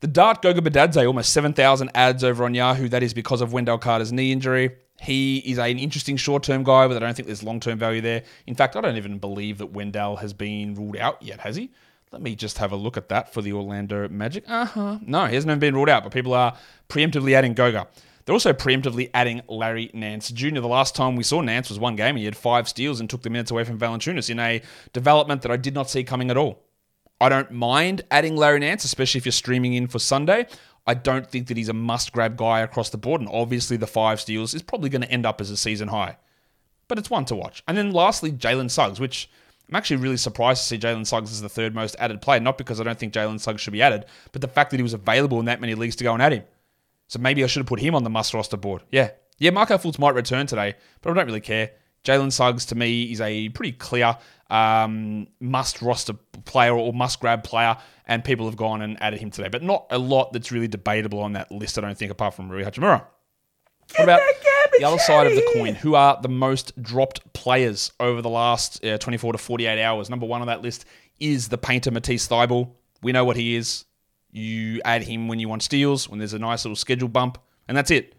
The 0.00 0.06
Dart 0.06 0.42
Goga 0.42 0.60
Bitadze, 0.60 1.06
almost 1.06 1.32
7,000 1.32 1.90
ads 1.94 2.22
over 2.22 2.44
on 2.44 2.54
Yahoo. 2.54 2.88
That 2.88 3.02
is 3.02 3.14
because 3.14 3.40
of 3.40 3.52
Wendell 3.52 3.78
Carter's 3.78 4.12
knee 4.12 4.30
injury. 4.30 4.76
He 5.00 5.38
is 5.38 5.58
an 5.58 5.78
interesting 5.78 6.16
short 6.16 6.42
term 6.42 6.64
guy, 6.64 6.86
but 6.86 6.96
I 6.96 7.00
don't 7.00 7.14
think 7.14 7.26
there's 7.26 7.42
long 7.42 7.60
term 7.60 7.78
value 7.78 8.00
there. 8.00 8.22
In 8.46 8.54
fact, 8.54 8.76
I 8.76 8.80
don't 8.80 8.96
even 8.96 9.18
believe 9.18 9.58
that 9.58 9.66
Wendell 9.66 10.16
has 10.16 10.32
been 10.32 10.74
ruled 10.74 10.96
out 10.96 11.22
yet, 11.22 11.40
has 11.40 11.56
he? 11.56 11.70
Let 12.12 12.22
me 12.22 12.34
just 12.34 12.58
have 12.58 12.72
a 12.72 12.76
look 12.76 12.96
at 12.96 13.08
that 13.08 13.32
for 13.32 13.42
the 13.42 13.52
Orlando 13.52 14.08
Magic. 14.08 14.44
Uh 14.48 14.64
huh. 14.64 14.98
No, 15.02 15.26
he 15.26 15.34
hasn't 15.34 15.50
even 15.50 15.58
been 15.58 15.74
ruled 15.74 15.88
out, 15.88 16.02
but 16.02 16.12
people 16.12 16.34
are 16.34 16.56
preemptively 16.88 17.32
adding 17.32 17.52
Goga. 17.52 17.88
They're 18.24 18.32
also 18.32 18.52
preemptively 18.52 19.10
adding 19.14 19.42
Larry 19.48 19.90
Nance 19.94 20.30
Jr. 20.30 20.60
The 20.60 20.66
last 20.66 20.96
time 20.96 21.14
we 21.14 21.22
saw 21.22 21.40
Nance 21.40 21.68
was 21.68 21.78
one 21.78 21.94
game. 21.94 22.16
He 22.16 22.24
had 22.24 22.36
five 22.36 22.68
steals 22.68 23.00
and 23.00 23.08
took 23.08 23.22
the 23.22 23.30
minutes 23.30 23.50
away 23.50 23.64
from 23.64 23.78
Valanciunas 23.78 24.30
in 24.30 24.40
a 24.40 24.62
development 24.92 25.42
that 25.42 25.52
I 25.52 25.56
did 25.56 25.74
not 25.74 25.88
see 25.88 26.02
coming 26.04 26.30
at 26.30 26.36
all. 26.36 26.62
I 27.20 27.28
don't 27.28 27.50
mind 27.50 28.02
adding 28.10 28.36
Larry 28.36 28.60
Nance, 28.60 28.84
especially 28.84 29.18
if 29.18 29.24
you're 29.24 29.32
streaming 29.32 29.74
in 29.74 29.86
for 29.86 29.98
Sunday. 29.98 30.46
I 30.86 30.94
don't 30.94 31.28
think 31.28 31.48
that 31.48 31.56
he's 31.56 31.68
a 31.68 31.74
must 31.74 32.12
grab 32.12 32.36
guy 32.36 32.60
across 32.60 32.90
the 32.90 32.98
board. 32.98 33.20
And 33.20 33.30
obviously, 33.32 33.76
the 33.76 33.86
five 33.86 34.20
steals 34.20 34.54
is 34.54 34.62
probably 34.62 34.88
going 34.88 35.02
to 35.02 35.10
end 35.10 35.26
up 35.26 35.40
as 35.40 35.50
a 35.50 35.56
season 35.56 35.88
high. 35.88 36.16
But 36.88 36.98
it's 36.98 37.10
one 37.10 37.24
to 37.26 37.34
watch. 37.34 37.62
And 37.66 37.76
then 37.76 37.90
lastly, 37.92 38.30
Jalen 38.30 38.70
Suggs, 38.70 39.00
which 39.00 39.28
I'm 39.68 39.74
actually 39.74 39.96
really 39.96 40.16
surprised 40.16 40.62
to 40.62 40.68
see 40.68 40.78
Jalen 40.78 41.06
Suggs 41.06 41.32
as 41.32 41.40
the 41.40 41.48
third 41.48 41.74
most 41.74 41.96
added 41.98 42.22
player. 42.22 42.38
Not 42.38 42.58
because 42.58 42.80
I 42.80 42.84
don't 42.84 42.98
think 42.98 43.12
Jalen 43.12 43.40
Suggs 43.40 43.60
should 43.60 43.72
be 43.72 43.82
added, 43.82 44.04
but 44.30 44.42
the 44.42 44.48
fact 44.48 44.70
that 44.70 44.76
he 44.76 44.82
was 44.82 44.94
available 44.94 45.40
in 45.40 45.46
that 45.46 45.60
many 45.60 45.74
leagues 45.74 45.96
to 45.96 46.04
go 46.04 46.12
and 46.12 46.22
add 46.22 46.32
him. 46.32 46.44
So 47.08 47.18
maybe 47.18 47.42
I 47.42 47.46
should 47.46 47.60
have 47.60 47.66
put 47.66 47.80
him 47.80 47.94
on 47.94 48.04
the 48.04 48.10
must 48.10 48.34
roster 48.34 48.56
board. 48.56 48.82
Yeah. 48.90 49.10
Yeah, 49.38 49.50
Markelle 49.50 49.78
Fultz 49.78 49.98
might 49.98 50.14
return 50.14 50.46
today, 50.46 50.76
but 51.02 51.10
I 51.10 51.14
don't 51.14 51.26
really 51.26 51.40
care. 51.40 51.72
Jalen 52.06 52.32
Suggs 52.32 52.66
to 52.66 52.76
me 52.76 53.10
is 53.10 53.20
a 53.20 53.48
pretty 53.48 53.72
clear 53.72 54.16
um, 54.48 55.26
must 55.40 55.82
roster 55.82 56.12
player 56.44 56.72
or 56.72 56.92
must 56.92 57.18
grab 57.18 57.42
player, 57.42 57.76
and 58.06 58.22
people 58.22 58.46
have 58.46 58.56
gone 58.56 58.80
and 58.80 59.02
added 59.02 59.18
him 59.18 59.30
today. 59.30 59.48
But 59.48 59.64
not 59.64 59.86
a 59.90 59.98
lot 59.98 60.32
that's 60.32 60.52
really 60.52 60.68
debatable 60.68 61.18
on 61.18 61.32
that 61.32 61.50
list, 61.50 61.76
I 61.78 61.80
don't 61.80 61.98
think, 61.98 62.12
apart 62.12 62.34
from 62.34 62.48
Rui 62.48 62.62
Hachimura. 62.62 63.04
What 63.96 64.04
about 64.04 64.20
the 64.78 64.84
other 64.84 64.98
side 64.98 65.26
of 65.26 65.34
the 65.34 65.50
coin? 65.54 65.74
Who 65.74 65.96
are 65.96 66.18
the 66.20 66.28
most 66.28 66.80
dropped 66.80 67.32
players 67.32 67.92
over 67.98 68.22
the 68.22 68.28
last 68.28 68.84
uh, 68.84 68.98
24 68.98 69.32
to 69.32 69.38
48 69.38 69.82
hours? 69.82 70.08
Number 70.08 70.26
one 70.26 70.40
on 70.40 70.46
that 70.46 70.62
list 70.62 70.84
is 71.18 71.48
the 71.48 71.58
painter 71.58 71.90
Matisse 71.90 72.28
Thybulle. 72.28 72.70
We 73.02 73.12
know 73.12 73.24
what 73.24 73.36
he 73.36 73.56
is. 73.56 73.84
You 74.30 74.80
add 74.84 75.02
him 75.02 75.28
when 75.28 75.38
you 75.40 75.48
want 75.48 75.62
steals, 75.62 76.08
when 76.08 76.18
there's 76.18 76.34
a 76.34 76.38
nice 76.38 76.64
little 76.64 76.76
schedule 76.76 77.08
bump, 77.08 77.38
and 77.68 77.76
that's 77.76 77.90
it. 77.90 78.15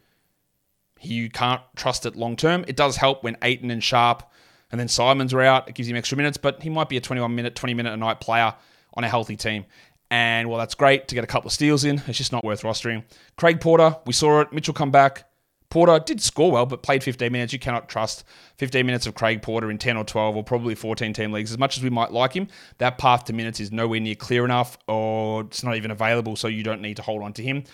You 1.02 1.30
can't 1.30 1.62
trust 1.76 2.06
it 2.06 2.16
long 2.16 2.36
term. 2.36 2.66
It 2.68 2.76
does 2.76 2.98
help 2.98 3.24
when 3.24 3.38
Ayton 3.42 3.72
and 3.72 3.84
Sharpe 3.84 4.24
and 4.72 4.80
then 4.80 4.88
Simons 4.88 5.34
are 5.34 5.42
out. 5.42 5.68
It 5.70 5.76
gives 5.76 5.88
him 5.88 5.96
extra 5.96 6.18
minutes, 6.18 6.38
but 6.38 6.62
he 6.62 6.70
might 6.70 6.90
be 6.90 6.98
a 6.98 7.02
21 7.02 7.34
minute, 7.34 7.56
20 7.56 7.74
minute 7.74 7.94
a 7.94 7.98
night 7.98 8.20
player 8.20 8.54
on 8.96 9.04
a 9.04 9.10
healthy 9.10 9.36
team. 9.36 9.66
And 10.10 10.50
well, 10.50 10.58
that's 10.58 10.76
great 10.76 11.08
to 11.10 11.16
get 11.16 11.24
a 11.24 11.28
couple 11.28 11.48
of 11.48 11.54
steals 11.54 11.84
in. 11.84 12.02
It's 12.08 12.18
just 12.18 12.32
not 12.32 12.44
worth 12.44 12.62
rostering. 12.62 13.04
Craig 13.36 13.60
Porter, 13.60 13.98
we 14.06 14.14
saw 14.14 14.42
it. 14.42 14.54
Mitchell 14.54 14.74
come 14.74 14.92
back. 14.92 15.26
Porter 15.70 16.00
did 16.00 16.22
score 16.22 16.50
well, 16.50 16.66
but 16.66 16.82
played 16.82 17.04
15 17.04 17.30
minutes. 17.30 17.52
You 17.52 17.60
cannot 17.60 17.90
trust 17.90 18.24
15 18.58 18.86
minutes 18.86 19.06
of 19.06 19.16
Craig 19.16 19.42
Porter 19.42 19.70
in 19.70 19.78
10 19.78 19.98
or 19.98 20.06
12 20.06 20.38
or 20.38 20.44
probably 20.44 20.76
14 20.76 21.12
team 21.12 21.34
leagues. 21.34 21.52
As 21.52 21.58
much 21.58 21.78
as 21.78 21.84
we 21.84 21.90
might 21.90 22.12
like 22.12 22.34
him, 22.34 22.48
that 22.78 22.98
path 22.98 23.26
to 23.26 23.34
minutes 23.34 23.60
is 23.60 23.72
nowhere 23.72 24.00
near 24.00 24.16
clear 24.16 24.46
enough 24.46 24.78
or 24.88 25.42
it's 25.42 25.64
not 25.64 25.76
even 25.76 25.92
available, 25.92 26.38
so 26.38 26.48
you 26.48 26.64
don't 26.64 26.82
need 26.82 26.96
to 26.98 27.02
hold 27.02 27.22
on 27.22 27.34
to 27.34 27.44
him. 27.44 27.66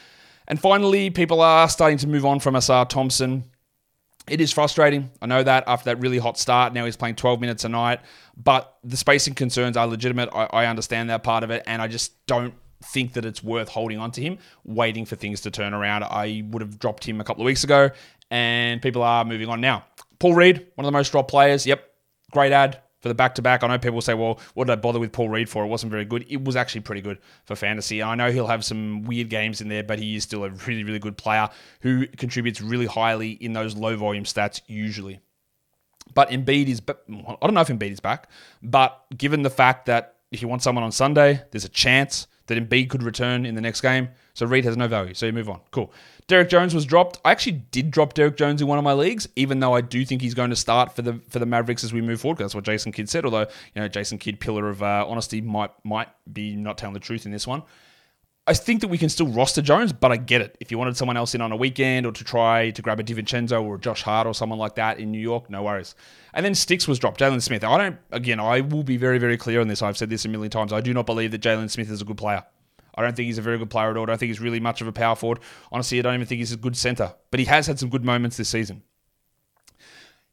And 0.47 0.59
finally, 0.59 1.09
people 1.09 1.41
are 1.41 1.69
starting 1.69 1.97
to 1.99 2.07
move 2.07 2.25
on 2.25 2.39
from 2.39 2.55
Ausar 2.55 2.87
Thompson. 2.87 3.45
It 4.27 4.39
is 4.41 4.51
frustrating. 4.51 5.11
I 5.21 5.25
know 5.25 5.43
that 5.43 5.65
after 5.67 5.85
that 5.85 5.99
really 5.99 6.17
hot 6.17 6.37
start, 6.37 6.73
now 6.73 6.85
he's 6.85 6.95
playing 6.95 7.15
12 7.15 7.41
minutes 7.41 7.65
a 7.65 7.69
night, 7.69 7.99
but 8.37 8.77
the 8.83 8.95
spacing 8.95 9.33
concerns 9.33 9.75
are 9.75 9.85
legitimate. 9.85 10.29
I, 10.33 10.45
I 10.45 10.65
understand 10.67 11.09
that 11.09 11.23
part 11.23 11.43
of 11.43 11.51
it, 11.51 11.63
and 11.67 11.81
I 11.81 11.87
just 11.87 12.25
don't 12.25 12.53
think 12.83 13.13
that 13.13 13.25
it's 13.25 13.43
worth 13.43 13.69
holding 13.69 13.99
on 13.99 14.11
to 14.11 14.21
him, 14.21 14.37
waiting 14.63 15.05
for 15.05 15.15
things 15.15 15.41
to 15.41 15.51
turn 15.51 15.73
around. 15.73 16.03
I 16.03 16.43
would 16.49 16.61
have 16.61 16.79
dropped 16.79 17.05
him 17.05 17.19
a 17.19 17.23
couple 17.23 17.41
of 17.43 17.45
weeks 17.45 17.63
ago, 17.63 17.89
and 18.31 18.81
people 18.81 19.03
are 19.03 19.25
moving 19.25 19.49
on 19.49 19.59
now. 19.59 19.85
Paul 20.19 20.35
Reed, 20.35 20.67
one 20.75 20.85
of 20.85 20.91
the 20.91 20.97
most 20.97 21.11
dropped 21.11 21.29
players. 21.29 21.65
Yep, 21.65 21.83
great 22.31 22.51
ad 22.53 22.82
for 23.03 23.09
the 23.09 23.13
back 23.13 23.35
to 23.35 23.41
back. 23.41 23.63
I 23.63 23.67
know 23.67 23.77
people 23.77 24.01
say, 24.01 24.13
well, 24.13 24.39
what 24.53 24.65
did 24.65 24.73
I 24.73 24.75
bother 24.77 24.97
with 24.97 25.11
Paul 25.11 25.27
Reed 25.27 25.49
for? 25.49 25.65
It 25.65 25.67
wasn't 25.67 25.91
very 25.91 26.05
good. 26.05 26.25
It 26.29 26.45
was 26.45 26.55
actually 26.55 26.81
pretty 26.81 27.01
good 27.01 27.19
for 27.43 27.53
fantasy. 27.53 28.01
I 28.01 28.15
know 28.15 28.31
he'll 28.31 28.47
have 28.47 28.63
some 28.63 29.03
weird 29.03 29.29
games 29.29 29.59
in 29.59 29.67
there, 29.67 29.83
but 29.83 29.99
he 29.99 30.15
is 30.15 30.23
still 30.23 30.45
a 30.45 30.49
really, 30.49 30.85
really 30.85 30.99
good 30.99 31.17
player 31.17 31.49
who 31.81 32.07
contributes 32.07 32.61
really 32.61 32.85
highly 32.85 33.31
in 33.31 33.51
those 33.51 33.75
low 33.75 33.97
volume 33.97 34.23
stats 34.23 34.61
usually. 34.67 35.19
But 36.13 36.29
Embiid 36.29 36.67
is, 36.69 36.81
I 36.89 37.35
don't 37.41 37.53
know 37.53 37.61
if 37.61 37.67
Embiid 37.67 37.91
is 37.91 37.99
back, 37.99 38.29
but 38.61 39.03
given 39.17 39.43
the 39.43 39.49
fact 39.49 39.85
that 39.87 40.15
if 40.31 40.41
you 40.41 40.47
want 40.47 40.63
someone 40.63 40.85
on 40.85 40.93
Sunday, 40.93 41.41
there's 41.51 41.65
a 41.65 41.69
chance 41.69 42.27
that 42.47 42.57
Embiid 42.57 42.89
could 42.89 43.03
return 43.03 43.45
in 43.45 43.55
the 43.55 43.61
next 43.61 43.81
game. 43.81 44.09
So 44.33 44.47
Reed 44.47 44.65
has 44.65 44.75
no 44.75 44.87
value. 44.87 45.13
So 45.13 45.27
you 45.27 45.33
move 45.33 45.49
on. 45.49 45.59
Cool. 45.71 45.91
Derrick 46.27 46.49
Jones 46.49 46.73
was 46.73 46.85
dropped. 46.85 47.19
I 47.23 47.31
actually 47.31 47.63
did 47.71 47.91
drop 47.91 48.13
Derrick 48.13 48.35
Jones 48.35 48.61
in 48.61 48.67
one 48.67 48.77
of 48.77 48.83
my 48.83 48.93
leagues, 48.93 49.27
even 49.35 49.59
though 49.59 49.73
I 49.73 49.81
do 49.81 50.03
think 50.05 50.21
he's 50.21 50.33
going 50.33 50.49
to 50.49 50.55
start 50.55 50.95
for 50.95 51.01
the 51.01 51.19
for 51.29 51.39
the 51.39 51.45
Mavericks 51.45 51.83
as 51.83 51.93
we 51.93 52.01
move 52.01 52.21
forward. 52.21 52.39
That's 52.39 52.55
what 52.55 52.63
Jason 52.63 52.91
Kidd 52.91 53.09
said. 53.09 53.25
Although 53.25 53.47
you 53.75 53.81
know 53.81 53.87
Jason 53.87 54.17
Kidd, 54.17 54.39
pillar 54.39 54.69
of 54.69 54.81
uh, 54.81 55.05
honesty, 55.07 55.41
might 55.41 55.71
might 55.83 56.09
be 56.31 56.55
not 56.55 56.77
telling 56.77 56.93
the 56.93 56.99
truth 56.99 57.25
in 57.25 57.31
this 57.31 57.45
one. 57.45 57.63
I 58.45 58.53
think 58.53 58.81
that 58.81 58.89
we 58.89 58.97
can 58.97 59.07
still 59.07 59.27
roster 59.27 59.61
Jones, 59.61 59.93
but 59.93 60.11
I 60.11 60.17
get 60.17 60.41
it. 60.41 60.57
If 60.59 60.69
you 60.69 60.77
wanted 60.77 60.97
someone 60.97 61.15
else 61.15 61.33
in 61.33 61.39
on 61.39 61.53
a 61.53 61.55
weekend 61.55 62.05
or 62.05 62.11
to 62.11 62.23
try 62.25 62.71
to 62.71 62.81
grab 62.81 62.99
a 62.99 63.03
DiVincenzo 63.03 63.63
or 63.63 63.75
a 63.75 63.79
Josh 63.79 64.01
Hart 64.01 64.27
or 64.27 64.33
someone 64.33 64.59
like 64.59 64.75
that 64.75 64.99
in 64.99 65.11
New 65.11 65.19
York, 65.19 65.49
no 65.49 65.63
worries. 65.63 65.95
And 66.33 66.45
then 66.45 66.51
Stix 66.51 66.85
was 66.85 66.99
dropped. 66.99 67.21
Jalen 67.21 67.41
Smith. 67.41 67.63
I 67.63 67.77
don't. 67.77 67.97
Again, 68.11 68.41
I 68.41 68.61
will 68.61 68.83
be 68.83 68.97
very 68.97 69.19
very 69.19 69.37
clear 69.37 69.61
on 69.61 69.67
this. 69.67 69.81
I've 69.81 69.97
said 69.97 70.09
this 70.09 70.25
a 70.25 70.29
million 70.29 70.51
times. 70.51 70.73
I 70.73 70.81
do 70.81 70.93
not 70.93 71.05
believe 71.05 71.31
that 71.31 71.41
Jalen 71.41 71.69
Smith 71.69 71.89
is 71.89 72.01
a 72.01 72.05
good 72.05 72.17
player. 72.17 72.43
I 72.95 73.01
don't 73.01 73.15
think 73.15 73.27
he's 73.27 73.37
a 73.37 73.41
very 73.41 73.57
good 73.57 73.69
player 73.69 73.89
at 73.89 73.97
all. 73.97 74.03
I 74.03 74.07
don't 74.07 74.17
think 74.17 74.29
he's 74.29 74.39
really 74.39 74.59
much 74.59 74.81
of 74.81 74.87
a 74.87 74.91
power 74.91 75.15
forward. 75.15 75.39
Honestly, 75.71 75.99
I 75.99 76.01
don't 76.01 76.15
even 76.15 76.27
think 76.27 76.39
he's 76.39 76.51
a 76.51 76.57
good 76.57 76.77
center. 76.77 77.13
But 77.31 77.39
he 77.39 77.45
has 77.47 77.67
had 77.67 77.79
some 77.79 77.89
good 77.89 78.05
moments 78.05 78.37
this 78.37 78.49
season. 78.49 78.83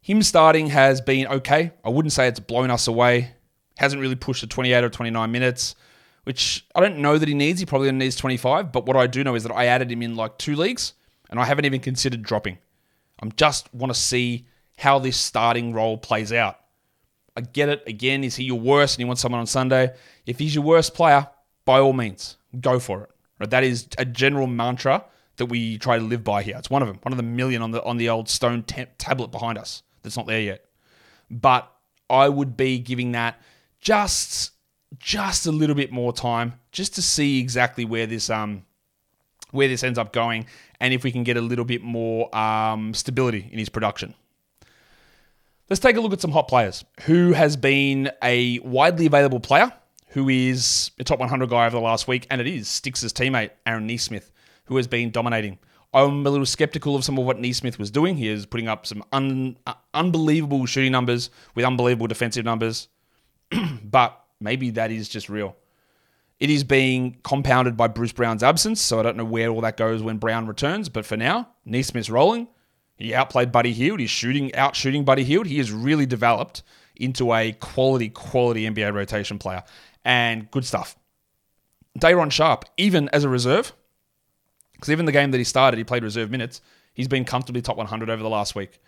Him 0.01 0.23
starting 0.23 0.67
has 0.67 1.01
been 1.01 1.27
okay. 1.27 1.71
I 1.83 1.89
wouldn't 1.89 2.11
say 2.11 2.27
it's 2.27 2.39
blown 2.39 2.71
us 2.71 2.87
away. 2.87 3.33
Hasn't 3.77 4.01
really 4.01 4.15
pushed 4.15 4.41
to 4.41 4.47
28 4.47 4.83
or 4.83 4.89
29 4.89 5.31
minutes, 5.31 5.75
which 6.23 6.65
I 6.75 6.79
don't 6.79 6.97
know 6.97 7.17
that 7.17 7.27
he 7.27 7.35
needs. 7.35 7.59
He 7.59 7.65
probably 7.65 7.91
needs 7.91 8.15
25. 8.15 8.71
But 8.71 8.85
what 8.85 8.97
I 8.97 9.07
do 9.07 9.23
know 9.23 9.35
is 9.35 9.43
that 9.43 9.55
I 9.55 9.65
added 9.65 9.91
him 9.91 10.01
in 10.01 10.15
like 10.15 10.37
two 10.37 10.55
leagues, 10.55 10.93
and 11.29 11.39
I 11.39 11.45
haven't 11.45 11.65
even 11.65 11.81
considered 11.81 12.23
dropping. 12.23 12.57
I 13.21 13.27
just 13.35 13.73
want 13.73 13.93
to 13.93 13.99
see 13.99 14.47
how 14.77 14.97
this 14.97 15.17
starting 15.17 15.73
role 15.73 15.97
plays 15.97 16.33
out. 16.33 16.59
I 17.35 17.41
get 17.41 17.69
it. 17.69 17.83
Again, 17.87 18.23
is 18.23 18.35
he 18.35 18.43
your 18.43 18.59
worst 18.59 18.95
and 18.95 19.01
you 19.01 19.07
want 19.07 19.19
someone 19.19 19.39
on 19.39 19.47
Sunday? 19.47 19.93
If 20.25 20.39
he's 20.39 20.53
your 20.53 20.63
worst 20.63 20.93
player, 20.93 21.27
by 21.71 21.79
all 21.79 21.93
means, 21.93 22.35
go 22.59 22.79
for 22.79 23.03
it. 23.03 23.09
Right? 23.39 23.49
That 23.49 23.63
is 23.63 23.87
a 23.97 24.03
general 24.03 24.45
mantra 24.45 25.05
that 25.37 25.45
we 25.45 25.77
try 25.77 25.97
to 25.97 26.03
live 26.03 26.21
by 26.21 26.43
here. 26.43 26.57
It's 26.57 26.69
one 26.69 26.81
of 26.81 26.89
them, 26.89 26.99
one 27.03 27.13
of 27.13 27.17
the 27.17 27.23
million 27.23 27.61
on 27.61 27.71
the 27.71 27.81
on 27.83 27.95
the 27.95 28.09
old 28.09 28.27
stone 28.27 28.63
t- 28.63 28.87
tablet 28.97 29.31
behind 29.31 29.57
us 29.57 29.81
that's 30.03 30.17
not 30.17 30.27
there 30.27 30.41
yet. 30.41 30.65
But 31.29 31.71
I 32.09 32.27
would 32.27 32.57
be 32.57 32.77
giving 32.77 33.13
that 33.13 33.41
just 33.79 34.51
just 34.99 35.47
a 35.47 35.51
little 35.53 35.77
bit 35.77 35.93
more 35.93 36.11
time, 36.11 36.59
just 36.73 36.93
to 36.95 37.01
see 37.01 37.39
exactly 37.39 37.85
where 37.85 38.05
this 38.05 38.29
um 38.29 38.65
where 39.51 39.69
this 39.69 39.81
ends 39.81 39.97
up 39.97 40.11
going, 40.11 40.47
and 40.81 40.93
if 40.93 41.05
we 41.05 41.11
can 41.13 41.23
get 41.23 41.37
a 41.37 41.41
little 41.41 41.63
bit 41.63 41.81
more 41.81 42.35
um, 42.35 42.93
stability 42.93 43.47
in 43.49 43.59
his 43.59 43.69
production. 43.69 44.13
Let's 45.69 45.79
take 45.79 45.95
a 45.95 46.01
look 46.01 46.11
at 46.11 46.19
some 46.19 46.31
hot 46.31 46.49
players. 46.49 46.83
Who 47.03 47.31
has 47.31 47.55
been 47.55 48.11
a 48.21 48.59
widely 48.59 49.05
available 49.05 49.39
player 49.39 49.71
who 50.11 50.27
is 50.27 50.91
a 50.99 51.03
top 51.03 51.19
100 51.19 51.49
guy 51.49 51.65
over 51.65 51.75
the 51.75 51.81
last 51.81 52.07
week, 52.07 52.27
and 52.29 52.41
it 52.41 52.47
is 52.47 52.67
Stix's 52.67 53.13
teammate, 53.13 53.51
Aaron 53.65 53.87
Nesmith, 53.87 54.31
who 54.65 54.75
has 54.75 54.87
been 54.87 55.09
dominating. 55.09 55.57
I'm 55.93 56.25
a 56.25 56.29
little 56.29 56.45
skeptical 56.45 56.95
of 56.95 57.03
some 57.03 57.17
of 57.17 57.25
what 57.25 57.39
Nesmith 57.39 57.79
was 57.79 57.91
doing. 57.91 58.17
He 58.17 58.27
is 58.27 58.45
putting 58.45 58.67
up 58.67 58.85
some 58.85 59.03
un- 59.11 59.57
uh, 59.65 59.73
unbelievable 59.93 60.65
shooting 60.65 60.91
numbers 60.91 61.29
with 61.55 61.65
unbelievable 61.65 62.07
defensive 62.07 62.43
numbers, 62.43 62.89
but 63.83 64.21
maybe 64.39 64.69
that 64.71 64.91
is 64.91 65.07
just 65.07 65.29
real. 65.29 65.55
It 66.41 66.49
is 66.49 66.63
being 66.63 67.17
compounded 67.23 67.77
by 67.77 67.87
Bruce 67.87 68.13
Brown's 68.13 68.43
absence, 68.43 68.81
so 68.81 68.99
I 68.99 69.03
don't 69.03 69.15
know 69.15 69.25
where 69.25 69.49
all 69.49 69.61
that 69.61 69.77
goes 69.77 70.01
when 70.01 70.17
Brown 70.17 70.47
returns. 70.47 70.89
But 70.89 71.05
for 71.05 71.15
now, 71.15 71.49
Nesmith's 71.65 72.09
rolling. 72.09 72.47
He 72.97 73.13
outplayed 73.13 73.51
Buddy 73.51 73.71
Hield. 73.71 73.99
He's 73.99 74.09
shooting 74.09 74.53
out 74.55 74.75
shooting 74.75 75.05
Buddy 75.05 75.23
Hield. 75.23 75.47
He 75.47 75.59
has 75.59 75.71
really 75.71 76.05
developed 76.05 76.63
into 76.95 77.33
a 77.33 77.51
quality, 77.53 78.09
quality 78.09 78.69
NBA 78.69 78.93
rotation 78.93 79.39
player 79.39 79.63
and 80.03 80.49
good 80.51 80.65
stuff. 80.65 80.95
Day'Ron 81.97 82.29
Sharpe, 82.29 82.65
even 82.77 83.09
as 83.09 83.23
a 83.23 83.29
reserve, 83.29 83.73
because 84.73 84.89
even 84.89 85.05
the 85.05 85.11
game 85.11 85.31
that 85.31 85.37
he 85.37 85.43
started, 85.43 85.77
he 85.77 85.83
played 85.83 86.03
reserve 86.03 86.31
minutes. 86.31 86.61
He's 86.93 87.07
been 87.07 87.25
comfortably 87.25 87.61
top 87.61 87.77
100 87.77 88.09
over 88.09 88.23
the 88.23 88.29
last 88.29 88.55
week. 88.55 88.79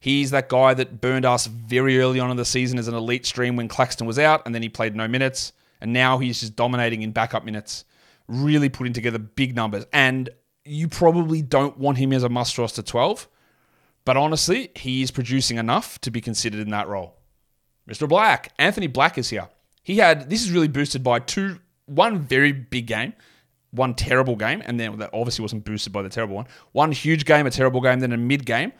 He's 0.00 0.30
that 0.30 0.48
guy 0.48 0.74
that 0.74 1.00
burned 1.00 1.24
us 1.24 1.46
very 1.46 1.98
early 1.98 2.20
on 2.20 2.30
in 2.30 2.36
the 2.36 2.44
season 2.44 2.78
as 2.78 2.86
an 2.86 2.94
elite 2.94 3.26
stream 3.26 3.56
when 3.56 3.68
Claxton 3.68 4.06
was 4.06 4.18
out, 4.18 4.42
and 4.46 4.54
then 4.54 4.62
he 4.62 4.68
played 4.68 4.94
no 4.94 5.08
minutes. 5.08 5.52
And 5.80 5.92
now 5.92 6.18
he's 6.18 6.40
just 6.40 6.56
dominating 6.56 7.02
in 7.02 7.12
backup 7.12 7.44
minutes, 7.44 7.84
really 8.26 8.68
putting 8.68 8.92
together 8.92 9.18
big 9.18 9.56
numbers. 9.56 9.86
And 9.92 10.28
you 10.64 10.88
probably 10.88 11.40
don't 11.40 11.78
want 11.78 11.98
him 11.98 12.12
as 12.12 12.22
a 12.22 12.28
must 12.28 12.58
roster 12.58 12.82
12, 12.82 13.28
but 14.04 14.16
honestly, 14.16 14.70
he 14.76 15.02
is 15.02 15.10
producing 15.10 15.56
enough 15.56 16.00
to 16.00 16.10
be 16.10 16.20
considered 16.20 16.60
in 16.60 16.70
that 16.70 16.88
role. 16.88 17.16
Mr. 17.88 18.08
Black, 18.08 18.52
Anthony 18.58 18.86
Black 18.86 19.18
is 19.18 19.30
here. 19.30 19.48
He 19.82 19.96
had 19.96 20.28
this 20.30 20.42
is 20.42 20.50
really 20.50 20.68
boosted 20.68 21.02
by 21.02 21.20
two 21.20 21.58
one 21.86 22.20
very 22.20 22.52
big 22.52 22.86
game, 22.86 23.14
one 23.70 23.94
terrible 23.94 24.36
game, 24.36 24.62
and 24.64 24.78
then 24.78 24.98
that 24.98 25.10
obviously 25.12 25.42
wasn't 25.42 25.64
boosted 25.64 25.92
by 25.92 26.02
the 26.02 26.08
terrible 26.08 26.36
one. 26.36 26.46
One 26.72 26.92
huge 26.92 27.24
game, 27.24 27.46
a 27.46 27.50
terrible 27.50 27.80
game, 27.80 28.00
then 28.00 28.12
a 28.12 28.16
mid 28.16 28.44
game, 28.46 28.72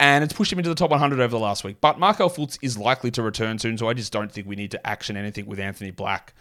and 0.00 0.24
it's 0.24 0.32
pushed 0.32 0.52
him 0.52 0.58
into 0.58 0.70
the 0.70 0.74
top 0.74 0.90
100 0.90 1.20
over 1.20 1.30
the 1.30 1.38
last 1.38 1.64
week. 1.64 1.76
But 1.80 1.98
Markelle 1.98 2.30
Fultz 2.30 2.58
is 2.62 2.76
likely 2.76 3.10
to 3.12 3.22
return 3.22 3.58
soon, 3.58 3.78
so 3.78 3.88
I 3.88 3.94
just 3.94 4.12
don't 4.12 4.32
think 4.32 4.46
we 4.46 4.56
need 4.56 4.70
to 4.72 4.86
action 4.86 5.16
anything 5.16 5.46
with 5.46 5.60
Anthony 5.60 5.90
Black. 5.90 6.34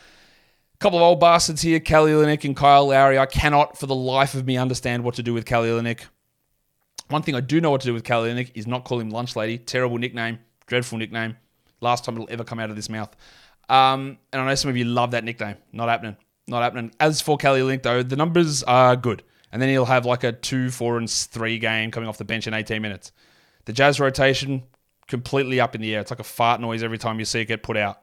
A 0.76 0.78
couple 0.80 0.98
of 0.98 1.04
old 1.04 1.20
bastards 1.20 1.62
here, 1.62 1.80
Kelly 1.80 2.12
Olynyk 2.12 2.46
and 2.46 2.56
Kyle 2.56 2.88
Lowry. 2.88 3.20
I 3.20 3.26
cannot 3.26 3.78
for 3.78 3.86
the 3.86 3.96
life 3.96 4.34
of 4.34 4.46
me 4.46 4.58
understand 4.58 5.04
what 5.04 5.16
to 5.16 5.24
do 5.24 5.34
with 5.34 5.46
Kelly 5.46 5.70
Olynyk. 5.70 6.06
One 7.10 7.22
thing 7.22 7.36
I 7.36 7.42
do 7.42 7.62
know 7.62 7.70
what 7.70 7.82
to 7.82 7.88
do 7.88 7.94
with 7.94 8.04
Kelly 8.04 8.32
Olynyk 8.32 8.52
is 8.56 8.66
not 8.66 8.86
call 8.86 9.00
him 9.00 9.10
Lunch 9.10 9.36
Lady. 9.36 9.58
Terrible 9.58 9.98
nickname, 9.98 10.40
dreadful 10.66 10.98
nickname. 10.98 11.38
Last 11.80 12.06
time 12.06 12.16
it'll 12.16 12.32
ever 12.32 12.44
come 12.44 12.60
out 12.60 12.70
of 12.70 12.76
this 12.76 12.90
mouth. 12.90 13.16
Um, 13.74 14.20
and 14.32 14.40
I 14.40 14.46
know 14.46 14.54
some 14.54 14.70
of 14.70 14.78
you 14.78 14.86
love 14.86 15.12
that 15.12 15.24
nickname. 15.24 15.56
Not 15.72 15.90
happening. 15.90 16.16
Not 16.48 16.62
happening. 16.62 16.92
As 17.00 17.22
for 17.22 17.38
Kelly 17.38 17.62
Olynyk, 17.62 17.82
though, 17.82 18.04
the 18.04 18.16
numbers 18.16 18.62
are 18.64 18.96
good. 18.96 19.24
And 19.52 19.60
then 19.60 19.70
he'll 19.70 19.86
have 19.86 20.06
like 20.06 20.24
a 20.24 20.32
two, 20.32 20.70
four, 20.70 21.00
and 21.00 21.10
three 21.10 21.58
game 21.58 21.90
coming 21.90 22.08
off 22.08 22.20
the 22.20 22.24
bench 22.24 22.46
in 22.46 22.54
18 22.54 22.84
minutes. 22.84 23.12
The 23.66 23.74
Jazz 23.74 24.00
rotation, 24.00 24.62
completely 25.08 25.60
up 25.60 25.74
in 25.74 25.82
the 25.82 25.96
air. 25.96 26.02
It's 26.02 26.12
like 26.12 26.20
a 26.20 26.24
fart 26.24 26.62
noise 26.62 26.84
every 26.84 27.00
time 27.00 27.18
you 27.18 27.26
see 27.26 27.40
it 27.40 27.46
get 27.46 27.64
put 27.64 27.76
out. 27.76 28.00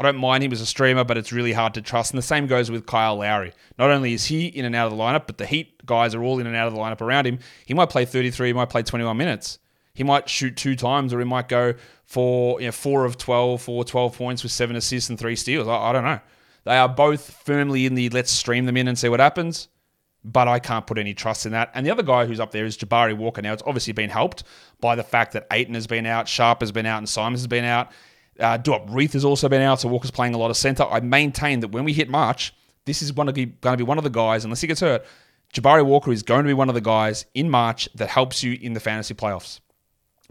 I 0.00 0.02
don't 0.02 0.16
mind 0.16 0.42
him 0.42 0.52
as 0.52 0.60
a 0.60 0.66
streamer, 0.66 1.04
but 1.04 1.16
it's 1.16 1.32
really 1.32 1.52
hard 1.52 1.74
to 1.74 1.82
trust. 1.82 2.10
And 2.10 2.18
the 2.18 2.22
same 2.22 2.48
goes 2.48 2.68
with 2.68 2.86
Kyle 2.86 3.16
Lowry. 3.16 3.52
Not 3.78 3.90
only 3.90 4.14
is 4.14 4.24
he 4.24 4.46
in 4.46 4.64
and 4.64 4.74
out 4.74 4.90
of 4.90 4.96
the 4.96 5.02
lineup, 5.02 5.26
but 5.28 5.38
the 5.38 5.46
Heat 5.46 5.84
guys 5.86 6.12
are 6.14 6.24
all 6.24 6.40
in 6.40 6.46
and 6.48 6.56
out 6.56 6.66
of 6.66 6.74
the 6.74 6.80
lineup 6.80 7.00
around 7.00 7.26
him. 7.26 7.38
He 7.66 7.74
might 7.74 7.90
play 7.90 8.04
33, 8.04 8.48
he 8.48 8.52
might 8.52 8.70
play 8.70 8.82
21 8.82 9.16
minutes. 9.16 9.60
He 9.98 10.04
might 10.04 10.28
shoot 10.28 10.56
two 10.56 10.76
times, 10.76 11.12
or 11.12 11.18
he 11.18 11.24
might 11.24 11.48
go 11.48 11.74
for 12.04 12.60
you 12.60 12.68
know, 12.68 12.72
four 12.72 13.04
of 13.04 13.18
12 13.18 13.60
for 13.60 13.82
12 13.82 14.16
points 14.16 14.44
with 14.44 14.52
seven 14.52 14.76
assists 14.76 15.10
and 15.10 15.18
three 15.18 15.34
steals. 15.34 15.66
I, 15.66 15.74
I 15.74 15.92
don't 15.92 16.04
know. 16.04 16.20
They 16.62 16.76
are 16.76 16.88
both 16.88 17.32
firmly 17.32 17.84
in 17.84 17.96
the 17.96 18.08
let's 18.10 18.30
stream 18.30 18.64
them 18.66 18.76
in 18.76 18.86
and 18.86 18.96
see 18.96 19.08
what 19.08 19.18
happens. 19.18 19.66
but 20.22 20.46
I 20.46 20.60
can't 20.60 20.86
put 20.86 20.98
any 20.98 21.14
trust 21.14 21.46
in 21.46 21.52
that. 21.52 21.72
And 21.74 21.84
the 21.84 21.90
other 21.90 22.04
guy 22.04 22.26
who's 22.26 22.38
up 22.38 22.52
there 22.52 22.64
is 22.64 22.78
Jabari 22.78 23.16
Walker. 23.16 23.42
Now, 23.42 23.52
it's 23.52 23.62
obviously 23.66 23.92
been 23.92 24.08
helped 24.08 24.44
by 24.80 24.94
the 24.94 25.02
fact 25.02 25.32
that 25.32 25.48
Ayton 25.50 25.74
has 25.74 25.88
been 25.88 26.06
out, 26.06 26.28
Sharpe 26.28 26.60
has 26.60 26.70
been 26.70 26.86
out, 26.86 26.98
and 26.98 27.08
Simons 27.08 27.40
has 27.40 27.48
been 27.48 27.64
out. 27.64 27.90
Uh, 28.38 28.56
Duop 28.56 28.88
Reath 28.90 29.14
has 29.14 29.24
also 29.24 29.48
been 29.48 29.62
out, 29.62 29.80
so 29.80 29.88
Walker's 29.88 30.12
playing 30.12 30.34
a 30.34 30.38
lot 30.38 30.52
of 30.52 30.56
center. 30.56 30.84
I 30.84 31.00
maintain 31.00 31.58
that 31.58 31.72
when 31.72 31.82
we 31.82 31.92
hit 31.92 32.08
March, 32.08 32.54
this 32.84 33.02
is 33.02 33.10
going 33.10 33.26
to 33.26 33.32
be 33.32 33.46
one 33.82 33.98
of 33.98 34.04
the 34.04 34.10
guys, 34.10 34.44
unless 34.44 34.60
he 34.60 34.68
gets 34.68 34.80
hurt, 34.80 35.04
Jabari 35.52 35.84
Walker 35.84 36.12
is 36.12 36.22
going 36.22 36.44
to 36.44 36.48
be 36.48 36.54
one 36.54 36.68
of 36.68 36.76
the 36.76 36.80
guys 36.80 37.26
in 37.34 37.50
March 37.50 37.88
that 37.96 38.08
helps 38.08 38.44
you 38.44 38.56
in 38.60 38.74
the 38.74 38.80
fantasy 38.80 39.14
playoffs 39.14 39.58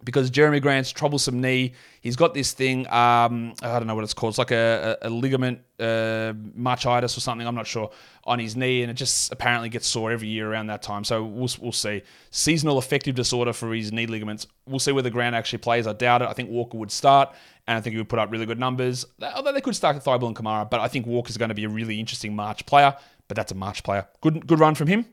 because 0.04 0.30
Jerami 0.30 0.62
Grant's 0.62 0.92
troublesome 0.92 1.42
knee. 1.42 1.74
He's 2.02 2.16
got 2.16 2.34
this 2.34 2.54
thing. 2.54 2.88
Um, 2.88 3.54
I 3.62 3.78
don't 3.80 3.88
know 3.88 3.96
what 3.96 4.04
it's 4.04 4.14
called. 4.14 4.32
It's 4.32 4.38
like 4.38 4.52
a, 4.52 4.98
a, 5.02 5.08
a 5.08 5.10
ligament 5.10 5.62
uh, 5.80 6.34
marchitis 6.56 7.18
or 7.18 7.20
something. 7.20 7.48
I'm 7.48 7.56
not 7.56 7.68
sure 7.68 7.90
on 8.24 8.40
his 8.40 8.56
knee, 8.56 8.84
and 8.84 8.92
it 8.92 8.94
just 8.94 9.32
apparently 9.32 9.70
gets 9.70 9.88
sore 9.88 10.12
every 10.12 10.28
year 10.28 10.52
around 10.52 10.68
that 10.68 10.82
time. 10.82 11.04
So 11.04 11.24
we'll 11.24 11.50
we'll 11.60 11.72
see. 11.72 12.04
Seasonal 12.30 12.78
affective 12.78 13.16
disorder 13.16 13.54
for 13.54 13.74
his 13.74 13.92
knee 13.92 14.06
ligaments. 14.06 14.48
We'll 14.68 14.80
see 14.80 14.92
whether 14.92 15.10
Grant 15.10 15.36
actually 15.36 15.60
plays. 15.60 15.88
I 15.88 15.94
doubt 15.94 16.22
it. 16.22 16.30
I 16.30 16.34
think 16.34 16.50
Walker 16.50 16.78
would 16.78 16.92
start, 16.92 17.34
and 17.68 17.78
I 17.78 17.82
think 17.82 17.94
he 17.94 17.98
would 17.98 18.10
put 18.10 18.20
up 18.20 18.32
really 18.32 18.46
good 18.46 18.60
numbers. 18.60 19.06
Although 19.22 19.52
they 19.52 19.62
could 19.62 19.76
start 19.76 19.98
Thybulle 19.98 20.28
and 20.28 20.36
Camara, 20.36 20.66
but 20.66 20.80
I 20.80 20.88
think 20.88 21.08
Walker's 21.08 21.38
going 21.38 21.50
to 21.50 21.56
be 21.56 21.64
a 21.64 21.70
really 21.70 22.00
interesting 22.00 22.36
March 22.36 22.66
player. 22.66 22.96
But 23.28 23.36
that's 23.36 23.52
a 23.52 23.56
March 23.56 23.84
player. 23.84 24.08
Good 24.22 24.46
good 24.48 24.60
run 24.60 24.76
from 24.76 24.88
him. 24.88 25.06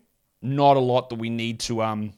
Not 0.42 0.76
a 0.76 0.80
lot 0.80 1.08
that 1.08 1.16
we 1.16 1.30
need 1.30 1.60
to 1.60 1.82
um 1.82 2.12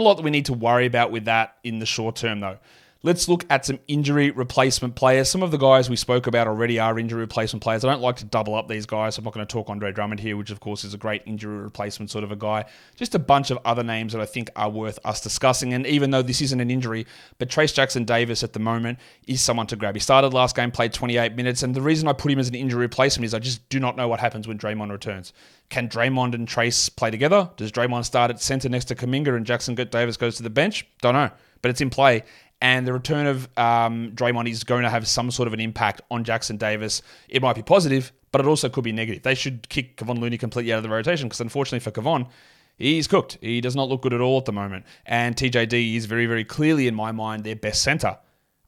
not 0.00 0.06
a 0.06 0.08
lot 0.08 0.14
that 0.16 0.22
we 0.22 0.30
need 0.30 0.46
to 0.46 0.54
worry 0.54 0.86
about 0.86 1.10
with 1.10 1.26
that 1.26 1.56
in 1.62 1.78
the 1.78 1.86
short 1.86 2.16
term, 2.16 2.40
though. 2.40 2.58
Let's 3.02 3.30
look 3.30 3.46
at 3.48 3.64
some 3.64 3.78
injury 3.88 4.30
replacement 4.30 4.94
players. 4.94 5.30
Some 5.30 5.42
of 5.42 5.50
the 5.50 5.56
guys 5.56 5.88
we 5.88 5.96
spoke 5.96 6.26
about 6.26 6.46
already 6.46 6.78
are 6.78 6.98
injury 6.98 7.20
replacement 7.20 7.62
players. 7.62 7.82
I 7.82 7.90
don't 7.90 8.02
like 8.02 8.16
to 8.16 8.26
double 8.26 8.54
up 8.54 8.68
these 8.68 8.84
guys. 8.84 9.16
I'm 9.16 9.24
not 9.24 9.32
going 9.32 9.46
to 9.46 9.50
talk 9.50 9.70
Andre 9.70 9.90
Drummond 9.90 10.20
here, 10.20 10.36
which 10.36 10.50
of 10.50 10.60
course 10.60 10.84
is 10.84 10.92
a 10.92 10.98
great 10.98 11.22
injury 11.24 11.56
replacement 11.56 12.10
sort 12.10 12.24
of 12.24 12.30
a 12.30 12.36
guy. 12.36 12.66
Just 12.96 13.14
a 13.14 13.18
bunch 13.18 13.50
of 13.50 13.58
other 13.64 13.82
names 13.82 14.12
that 14.12 14.20
I 14.20 14.26
think 14.26 14.50
are 14.54 14.68
worth 14.68 14.98
us 15.06 15.22
discussing. 15.22 15.72
And 15.72 15.86
even 15.86 16.10
though 16.10 16.20
this 16.20 16.42
isn't 16.42 16.60
an 16.60 16.70
injury, 16.70 17.06
but 17.38 17.48
Trayce 17.48 17.72
Jackson 17.72 18.04
Davis 18.04 18.42
at 18.42 18.52
the 18.52 18.58
moment 18.58 18.98
is 19.26 19.40
someone 19.40 19.66
to 19.68 19.76
grab. 19.76 19.94
He 19.94 20.00
started 20.00 20.34
last 20.34 20.54
game, 20.54 20.70
played 20.70 20.92
28 20.92 21.34
minutes, 21.34 21.62
and 21.62 21.74
the 21.74 21.80
reason 21.80 22.06
I 22.06 22.12
put 22.12 22.30
him 22.30 22.38
as 22.38 22.48
an 22.48 22.54
injury 22.54 22.80
replacement 22.80 23.24
is 23.24 23.32
I 23.32 23.38
just 23.38 23.66
do 23.70 23.80
not 23.80 23.96
know 23.96 24.08
what 24.08 24.20
happens 24.20 24.46
when 24.46 24.58
Draymond 24.58 24.90
returns. 24.90 25.32
Can 25.70 25.88
Draymond 25.88 26.34
and 26.34 26.46
Trayce 26.46 26.94
play 26.94 27.10
together? 27.10 27.48
Does 27.56 27.72
Draymond 27.72 28.04
start 28.04 28.30
at 28.30 28.42
center 28.42 28.68
next 28.68 28.86
to 28.86 28.94
Kuminga 28.94 29.34
and 29.34 29.46
Jackson 29.46 29.74
Davis 29.74 30.18
goes 30.18 30.36
to 30.36 30.42
the 30.42 30.50
bench? 30.50 30.86
Don't 31.00 31.14
know, 31.14 31.30
but 31.62 31.70
it's 31.70 31.80
in 31.80 31.88
play 31.88 32.24
and 32.60 32.86
the 32.86 32.92
return 32.92 33.26
of 33.26 33.48
um, 33.56 34.12
Draymond 34.14 34.48
is 34.50 34.64
going 34.64 34.82
to 34.82 34.90
have 34.90 35.08
some 35.08 35.30
sort 35.30 35.46
of 35.46 35.54
an 35.54 35.60
impact 35.60 36.02
on 36.10 36.24
Jackson 36.24 36.56
Davis. 36.56 37.02
It 37.28 37.42
might 37.42 37.56
be 37.56 37.62
positive, 37.62 38.12
but 38.32 38.40
it 38.40 38.46
also 38.46 38.68
could 38.68 38.84
be 38.84 38.92
negative. 38.92 39.22
They 39.22 39.34
should 39.34 39.68
kick 39.68 39.96
Kevon 39.96 40.18
Looney 40.18 40.38
completely 40.38 40.72
out 40.72 40.78
of 40.78 40.82
the 40.82 40.90
rotation 40.90 41.28
because, 41.28 41.40
unfortunately 41.40 41.80
for 41.80 41.90
Kevon, 41.90 42.28
he's 42.76 43.06
cooked. 43.06 43.38
He 43.40 43.60
does 43.60 43.74
not 43.74 43.88
look 43.88 44.02
good 44.02 44.12
at 44.12 44.20
all 44.20 44.38
at 44.38 44.44
the 44.44 44.52
moment. 44.52 44.84
And 45.06 45.34
TJD 45.36 45.96
is 45.96 46.06
very, 46.06 46.26
very 46.26 46.44
clearly, 46.44 46.86
in 46.86 46.94
my 46.94 47.12
mind, 47.12 47.44
their 47.44 47.56
best 47.56 47.82
center. 47.82 48.18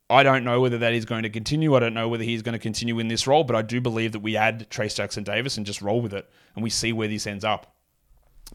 I 0.08 0.22
don't 0.22 0.44
know 0.44 0.60
whether 0.60 0.78
that 0.78 0.92
is 0.92 1.04
going 1.04 1.22
to 1.22 1.30
continue. 1.30 1.74
I 1.74 1.80
don't 1.80 1.94
know 1.94 2.08
whether 2.08 2.24
he's 2.24 2.42
going 2.42 2.52
to 2.54 2.58
continue 2.58 2.98
in 2.98 3.08
this 3.08 3.26
role, 3.26 3.44
but 3.44 3.56
I 3.56 3.62
do 3.62 3.80
believe 3.80 4.12
that 4.12 4.20
we 4.20 4.36
add 4.36 4.68
Trayce 4.68 4.94
Jackson 4.94 5.24
Davis 5.24 5.56
and 5.56 5.64
just 5.64 5.80
roll 5.80 6.00
with 6.00 6.12
it 6.12 6.28
and 6.54 6.62
we 6.62 6.68
see 6.68 6.92
where 6.92 7.08
this 7.08 7.26
ends 7.26 7.44
up. 7.44 7.74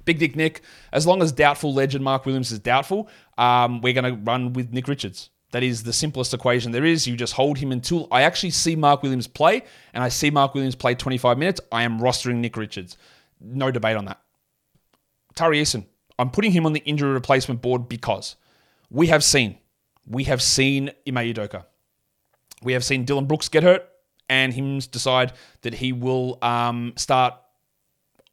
Big 0.06 0.20
Dick 0.20 0.36
Nick, 0.36 0.62
as 0.92 1.06
long 1.06 1.22
as 1.22 1.32
doubtful 1.32 1.74
legend 1.74 2.04
Mark 2.04 2.26
Williams 2.26 2.52
is 2.52 2.60
doubtful, 2.60 3.10
um, 3.38 3.82
we're 3.82 3.94
going 3.94 4.04
to 4.16 4.22
run 4.22 4.54
with 4.54 4.72
Nick 4.72 4.88
Richards. 4.88 5.30
That 5.52 5.64
is 5.64 5.84
the 5.84 5.94
simplest 5.94 6.34
equation 6.34 6.72
there 6.72 6.84
is. 6.84 7.08
You 7.08 7.16
just 7.16 7.34
hold 7.34 7.58
him 7.58 7.72
until 7.72 8.08
I 8.12 8.24
actually 8.24 8.50
see 8.50 8.76
Mark 8.76 9.02
Williams 9.02 9.28
play, 9.28 9.64
and 9.94 10.04
I 10.04 10.10
see 10.10 10.30
Mark 10.30 10.54
Williams 10.54 10.76
play 10.76 10.94
25 10.96 11.38
minutes. 11.38 11.62
I 11.72 11.84
am 11.84 12.00
rostering 12.00 12.38
Nick 12.38 12.58
Richards. 12.58 12.98
No 13.40 13.72
debate 13.72 13.96
on 13.96 14.06
that. 14.06 14.22
Tari 15.36 15.62
Eason, 15.62 15.86
I'm 16.20 16.32
putting 16.32 16.52
him 16.52 16.66
on 16.66 16.74
the 16.74 16.82
injury 16.82 17.12
replacement 17.12 17.62
board 17.62 17.88
because 17.88 18.36
we 18.90 19.08
have 19.08 19.24
seen, 19.24 19.58
we 20.06 20.26
have 20.26 20.42
seen 20.42 20.90
Ime 21.08 21.34
Udoka. 21.34 21.66
We 22.64 22.74
have 22.74 22.84
seen 22.84 23.06
Dillon 23.06 23.26
Brooks 23.26 23.50
get 23.50 23.64
hurt 23.64 23.88
and 24.30 24.54
him 24.54 24.80
decide 24.80 25.34
that 25.62 25.76
he 25.76 25.94
will 25.94 26.40
um, 26.42 26.94
start 26.98 27.36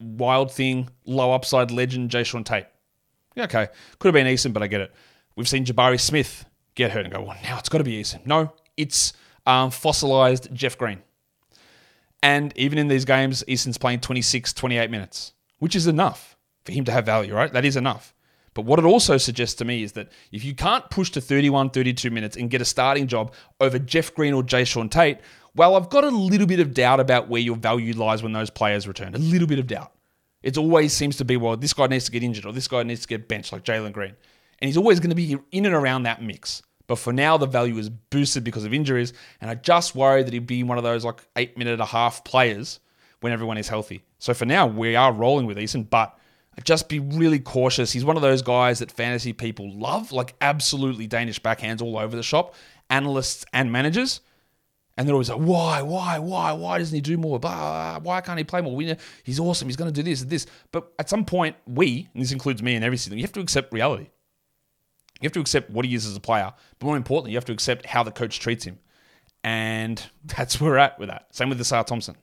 wild 0.01 0.53
thing, 0.53 0.89
low 1.05 1.33
upside 1.33 1.71
legend 1.71 2.11
Jae'Sean 2.11 2.45
Tate. 2.45 2.67
Yeah, 3.35 3.45
okay. 3.45 3.69
Could 3.99 4.09
have 4.09 4.15
been 4.15 4.33
Eason, 4.33 4.53
but 4.53 4.63
I 4.63 4.67
get 4.67 4.81
it. 4.81 4.93
We've 5.37 5.49
seen 5.49 5.65
Jabari 5.65 6.01
Smith 6.01 6.45
get 6.75 6.93
hurt 6.93 7.05
and 7.05 7.13
go, 7.13 7.21
well, 7.23 7.37
now 7.43 7.59
it's 7.59 7.69
got 7.69 7.79
to 7.79 7.85
be 7.85 8.01
Eason. 8.01 8.25
No, 8.27 8.53
it's 8.77 9.13
um, 9.47 9.71
fossilized 9.71 10.49
Jeff 10.53 10.79
Green. 10.79 11.03
And 12.23 12.53
even 12.57 12.79
in 12.79 12.89
these 12.89 13.05
games, 13.05 13.45
Eason's 13.47 13.77
playing 13.77 14.01
26, 14.01 14.53
28 14.53 14.91
minutes, 14.91 15.33
which 15.59 15.77
is 15.77 15.87
enough 15.87 16.37
for 16.65 16.73
him 16.73 16.85
to 16.85 16.93
have 16.93 17.05
value, 17.05 17.35
right? 17.35 17.53
That 17.53 17.65
is 17.65 17.77
enough. 17.77 18.15
But 18.55 18.63
what 18.63 18.79
it 18.79 18.85
also 18.85 19.19
suggests 19.19 19.57
to 19.57 19.65
me 19.65 19.83
is 19.83 19.93
that 19.93 20.11
if 20.33 20.45
you 20.45 20.55
can't 20.55 20.89
push 20.89 21.11
to 21.11 21.21
31, 21.21 21.71
32 21.71 22.11
minutes 22.11 22.37
and 22.37 22.49
get 22.49 22.63
a 22.63 22.65
starting 22.65 23.09
job 23.09 23.35
over 23.61 23.79
Jeff 23.79 24.15
Green 24.15 24.33
or 24.33 24.43
Jae'Sean 24.43 24.91
Tate, 24.91 25.19
well, 25.55 25.77
I've 25.77 25.91
got 25.91 26.05
a 26.05 26.09
little 26.09 26.47
bit 26.47 26.61
of 26.61 26.75
doubt 26.75 27.01
about 27.01 27.29
where 27.29 27.41
your 27.41 27.57
value 27.57 27.95
lies 27.95 28.23
when 28.23 28.33
those 28.33 28.51
players 28.51 28.89
return. 28.89 29.15
A 29.15 29.19
little 29.19 29.49
bit 29.49 29.59
of 29.59 29.67
doubt. 29.67 29.93
It 30.43 30.59
always 30.59 30.93
seems 30.93 31.17
to 31.17 31.25
be, 31.25 31.37
well, 31.37 31.57
this 31.57 31.73
guy 31.73 31.87
needs 31.87 32.05
to 32.05 32.13
get 32.13 32.23
injured 32.23 32.45
or 32.45 32.53
this 32.53 32.69
guy 32.69 32.83
needs 32.83 33.03
to 33.03 33.09
get 33.09 33.29
benched, 33.29 33.53
like 33.53 33.65
Jalen 33.65 33.93
Green 33.93 34.15
and 34.65 34.69
he's 34.69 34.77
always 34.77 35.01
going 35.01 35.11
to 35.11 35.17
be 35.17 35.37
in 35.53 35.67
and 35.67 35.75
around 35.75 36.05
that 36.05 36.23
mix. 36.23 36.63
But 36.87 36.99
for 36.99 37.13
now, 37.13 37.37
the 37.37 37.47
value 37.47 37.77
is 37.79 37.89
boosted 37.89 38.45
because 38.45 38.65
of 38.65 38.75
injuries, 38.75 39.13
and 39.41 39.51
I 39.51 39.55
just 39.55 39.95
worry 39.95 40.23
that 40.23 40.33
he'd 40.33 40.47
be 40.47 40.63
one 40.63 40.79
of 40.79 40.85
those 40.85 41.05
like 41.05 41.21
eight 41.37 41.57
minute 41.57 41.73
and 41.73 41.83
a 41.83 41.87
half 41.87 42.25
players 42.25 42.81
when 43.21 43.33
everyone 43.33 43.57
is 43.57 43.69
healthy. 43.69 44.05
So 44.19 44.35
for 44.35 44.45
now, 44.45 44.67
we 44.67 44.97
are 44.97 45.13
rolling 45.13 45.47
with 45.47 45.57
Eason, 45.57 45.89
but 45.89 46.19
just 46.63 46.89
be 46.89 46.99
really 46.99 47.41
cautious. 47.41 47.93
He's 47.93 48.05
one 48.05 48.17
of 48.17 48.23
those 48.23 48.43
guys 48.43 48.79
that 48.79 48.93
fantasy 48.93 49.33
people 49.33 49.71
love, 49.71 50.13
like 50.13 50.35
absolutely 50.41 51.07
Danish 51.07 51.41
backhands 51.41 51.81
all 51.81 51.99
over 51.99 52.17
the 52.17 52.23
shop, 52.23 52.55
analysts 52.91 53.45
and 53.53 53.73
managers. 53.73 54.21
And 54.97 55.09
they're 55.09 55.15
always 55.15 55.29
like, 55.29 55.39
why, 55.39 55.83
why, 55.83 56.19
why, 56.21 56.53
why 56.53 56.79
doesn't 56.79 56.95
he 56.95 57.01
do 57.01 57.17
more? 57.17 57.41
Blah, 57.41 57.99
why 58.01 58.21
can't 58.21 58.39
he 58.39 58.45
play 58.45 58.61
more? 58.61 58.77
We, 58.77 58.95
he's 59.25 59.41
awesome. 59.41 59.67
He's 59.69 59.77
going 59.77 59.93
to 59.93 60.03
do 60.03 60.09
this 60.09 60.23
and 60.23 60.31
this. 60.31 60.47
But 60.71 60.93
at 60.99 61.09
some 61.09 61.25
point, 61.25 61.57
we, 61.67 62.09
and 62.15 62.23
this 62.23 62.31
includes 62.31 62.63
me 62.63 62.77
and 62.77 62.85
every 62.85 62.97
season, 62.97 63.19
you 63.19 63.25
have 63.25 63.33
to 63.33 63.41
accept 63.41 63.73
reality. 63.73 64.09
You 65.21 65.27
have 65.27 65.33
to 65.33 65.41
accept 65.41 65.71
what 65.71 65.85
he 65.85 65.95
is 65.95 66.07
as 66.07 66.17
a 66.17 66.21
player, 66.21 66.53
but 66.79 66.87
more 66.87 66.97
importantly, 66.97 67.33
you 67.33 67.37
have 67.37 67.45
to 67.47 67.53
accept 67.53 67.87
how 67.87 68.03
the 68.03 68.13
coach 68.13 68.39
treats 68.39 68.65
him. 68.65 68.79
And 69.43 70.01
that's 70.25 70.61
where 70.61 70.71
we're 70.71 70.79
at 70.79 70.99
with 70.99 71.09
that. 71.09 71.27
Same 71.35 71.49
with 71.49 71.59
the 71.59 71.65
Ausar 71.65 71.85
Thompson. 71.85 72.17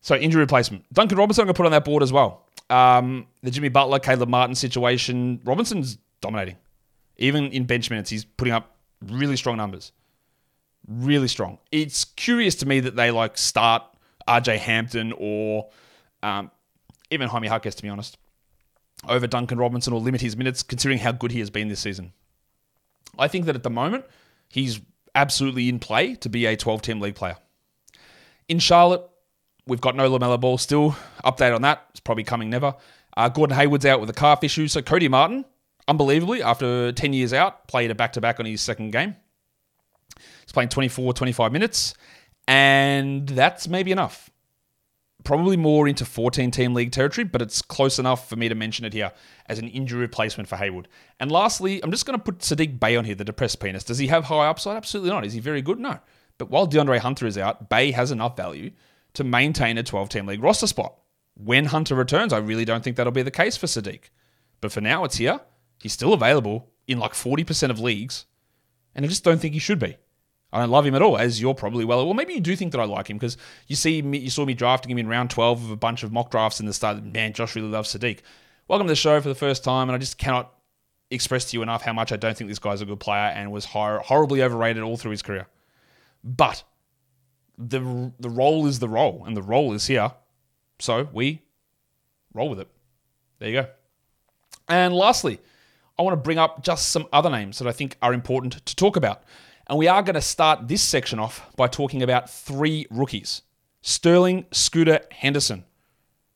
So 0.00 0.16
injury 0.16 0.40
replacement. 0.40 0.90
Duncan 0.92 1.18
Robinson, 1.18 1.42
I'm 1.42 1.46
going 1.46 1.54
to 1.54 1.56
put 1.58 1.66
on 1.66 1.72
that 1.72 1.84
board 1.84 2.02
as 2.02 2.12
well. 2.12 2.46
Um, 2.70 3.26
the 3.42 3.50
Jimmy 3.50 3.68
Butler, 3.68 3.98
Caleb 3.98 4.28
Martin 4.28 4.54
situation. 4.54 5.40
Robinson's 5.44 5.98
dominating. 6.20 6.56
Even 7.18 7.52
in 7.52 7.64
bench 7.64 7.90
minutes, 7.90 8.10
he's 8.10 8.24
putting 8.24 8.54
up 8.54 8.74
really 9.06 9.36
strong 9.36 9.56
numbers. 9.56 9.92
Really 10.88 11.28
strong. 11.28 11.58
It's 11.70 12.04
curious 12.04 12.56
to 12.56 12.66
me 12.66 12.80
that 12.80 12.96
they 12.96 13.10
like 13.10 13.38
start 13.38 13.82
RJ 14.28 14.58
Hampton 14.58 15.12
or 15.16 15.70
um, 16.22 16.50
even 17.10 17.28
Jaime 17.28 17.48
Jaquez, 17.48 17.74
to 17.76 17.82
be 17.82 17.88
honest 17.88 18.18
over 19.08 19.26
Duncan 19.26 19.58
Robinson 19.58 19.92
or 19.92 20.00
limit 20.00 20.20
his 20.20 20.36
minutes, 20.36 20.62
considering 20.62 20.98
how 20.98 21.12
good 21.12 21.32
he 21.32 21.40
has 21.40 21.50
been 21.50 21.68
this 21.68 21.80
season. 21.80 22.12
I 23.18 23.28
think 23.28 23.46
that 23.46 23.56
at 23.56 23.62
the 23.62 23.70
moment, 23.70 24.04
he's 24.48 24.80
absolutely 25.14 25.68
in 25.68 25.78
play 25.78 26.14
to 26.16 26.28
be 26.28 26.46
a 26.46 26.56
12 26.56 26.82
team 26.82 27.00
league 27.00 27.14
player. 27.14 27.36
In 28.48 28.58
Charlotte, 28.58 29.02
we've 29.66 29.80
got 29.80 29.96
no 29.96 30.10
LaMelo 30.10 30.40
Ball 30.40 30.58
still. 30.58 30.96
Update 31.24 31.54
on 31.54 31.62
that. 31.62 31.86
It's 31.90 32.00
probably 32.00 32.24
coming 32.24 32.50
never. 32.50 32.74
Uh, 33.16 33.28
Gordon 33.28 33.56
Hayward's 33.56 33.84
out 33.84 34.00
with 34.00 34.08
a 34.08 34.14
calf 34.14 34.42
issue. 34.42 34.68
So 34.68 34.80
Cody 34.80 35.08
Martin, 35.08 35.44
unbelievably, 35.88 36.42
after 36.42 36.92
10 36.92 37.12
years 37.12 37.32
out, 37.32 37.66
played 37.68 37.90
a 37.90 37.94
back 37.94 38.12
to 38.14 38.20
back 38.20 38.40
on 38.40 38.46
his 38.46 38.60
second 38.60 38.92
game. 38.92 39.16
He's 40.42 40.52
playing 40.52 40.68
24, 40.68 41.12
25 41.12 41.52
minutes. 41.52 41.94
And 42.46 43.28
that's 43.28 43.68
maybe 43.68 43.92
enough 43.92 44.30
probably 45.24 45.56
more 45.56 45.88
into 45.88 46.04
14 46.04 46.50
team 46.50 46.74
league 46.74 46.92
territory, 46.92 47.24
but 47.24 47.42
it's 47.42 47.62
close 47.62 47.98
enough 47.98 48.28
for 48.28 48.36
me 48.36 48.48
to 48.48 48.54
mention 48.54 48.84
it 48.84 48.92
here 48.92 49.12
as 49.46 49.58
an 49.58 49.68
injury 49.68 50.00
replacement 50.00 50.48
for 50.48 50.56
Hayward. 50.56 50.88
And 51.20 51.30
lastly, 51.30 51.82
I'm 51.82 51.90
just 51.90 52.06
going 52.06 52.18
to 52.18 52.24
put 52.24 52.38
Saddiq 52.38 52.80
Bey 52.80 52.96
on 52.96 53.04
here, 53.04 53.14
the 53.14 53.24
depressed 53.24 53.60
penis. 53.60 53.84
Does 53.84 53.98
he 53.98 54.08
have 54.08 54.24
high 54.24 54.46
upside? 54.46 54.76
Absolutely 54.76 55.10
not. 55.10 55.24
Is 55.24 55.32
he 55.32 55.40
very 55.40 55.62
good? 55.62 55.78
No. 55.78 55.98
But 56.38 56.50
while 56.50 56.66
DeAndre 56.66 56.98
Hunter 56.98 57.26
is 57.26 57.38
out, 57.38 57.68
Bey 57.68 57.92
has 57.92 58.10
enough 58.10 58.36
value 58.36 58.72
to 59.14 59.24
maintain 59.24 59.78
a 59.78 59.82
12 59.82 60.08
team 60.08 60.26
league 60.26 60.42
roster 60.42 60.66
spot. 60.66 60.96
When 61.34 61.66
Hunter 61.66 61.94
returns, 61.94 62.32
I 62.32 62.38
really 62.38 62.64
don't 62.64 62.82
think 62.82 62.96
that'll 62.96 63.12
be 63.12 63.22
the 63.22 63.30
case 63.30 63.56
for 63.56 63.66
Saddiq. 63.66 64.04
But 64.60 64.72
for 64.72 64.80
now, 64.80 65.04
it's 65.04 65.16
here. 65.16 65.40
He's 65.80 65.92
still 65.92 66.12
available 66.12 66.70
in 66.86 66.98
like 66.98 67.12
40% 67.12 67.70
of 67.70 67.80
leagues, 67.80 68.26
and 68.94 69.04
I 69.04 69.08
just 69.08 69.24
don't 69.24 69.38
think 69.40 69.54
he 69.54 69.60
should 69.60 69.78
be. 69.78 69.96
I 70.52 70.60
don't 70.60 70.70
love 70.70 70.84
him 70.84 70.94
at 70.94 71.02
all, 71.02 71.16
as 71.16 71.40
you're 71.40 71.54
probably 71.54 71.84
well. 71.84 72.04
Well, 72.04 72.14
maybe 72.14 72.34
you 72.34 72.40
do 72.40 72.54
think 72.54 72.72
that 72.72 72.80
I 72.80 72.84
like 72.84 73.08
him 73.08 73.16
because 73.16 73.38
you 73.68 73.76
see, 73.76 74.02
me, 74.02 74.18
you 74.18 74.30
saw 74.30 74.44
me 74.44 74.52
drafting 74.52 74.90
him 74.90 74.98
in 74.98 75.08
round 75.08 75.30
12 75.30 75.64
of 75.64 75.70
a 75.70 75.76
bunch 75.76 76.02
of 76.02 76.12
mock 76.12 76.30
drafts 76.30 76.60
in 76.60 76.66
the 76.66 76.74
start. 76.74 77.02
Man, 77.02 77.32
Josh 77.32 77.56
really 77.56 77.68
loves 77.68 77.94
Saddiq. 77.94 78.20
Welcome 78.68 78.86
to 78.86 78.92
the 78.92 78.96
show 78.96 79.20
for 79.20 79.28
the 79.28 79.34
first 79.34 79.64
time, 79.64 79.88
and 79.88 79.96
I 79.96 79.98
just 79.98 80.18
cannot 80.18 80.52
express 81.10 81.50
to 81.50 81.56
you 81.56 81.62
enough 81.62 81.82
how 81.82 81.92
much 81.92 82.12
I 82.12 82.16
don't 82.16 82.36
think 82.36 82.48
this 82.48 82.58
guy's 82.58 82.80
a 82.80 82.86
good 82.86 83.00
player 83.00 83.32
and 83.34 83.50
was 83.50 83.64
hor- 83.64 84.00
horribly 84.00 84.42
overrated 84.42 84.82
all 84.82 84.96
through 84.96 85.12
his 85.12 85.22
career. 85.22 85.46
But 86.22 86.64
the 87.58 88.12
the 88.18 88.30
role 88.30 88.66
is 88.66 88.78
the 88.78 88.88
role, 88.88 89.24
and 89.26 89.36
the 89.36 89.42
role 89.42 89.72
is 89.72 89.86
here. 89.86 90.12
So 90.78 91.08
we 91.12 91.42
roll 92.34 92.50
with 92.50 92.60
it. 92.60 92.68
There 93.38 93.48
you 93.48 93.62
go. 93.62 93.68
And 94.68 94.94
lastly, 94.94 95.40
I 95.98 96.02
want 96.02 96.12
to 96.12 96.22
bring 96.22 96.38
up 96.38 96.62
just 96.62 96.90
some 96.90 97.06
other 97.12 97.30
names 97.30 97.58
that 97.58 97.68
I 97.68 97.72
think 97.72 97.96
are 98.02 98.14
important 98.14 98.64
to 98.64 98.76
talk 98.76 98.96
about. 98.96 99.22
And 99.68 99.78
we 99.78 99.88
are 99.88 100.02
going 100.02 100.14
to 100.14 100.20
start 100.20 100.68
this 100.68 100.82
section 100.82 101.18
off 101.18 101.50
by 101.56 101.68
talking 101.68 102.02
about 102.02 102.30
three 102.30 102.86
rookies 102.90 103.42
Sterling, 103.82 104.46
Scooter, 104.52 105.00
Henderson. 105.10 105.64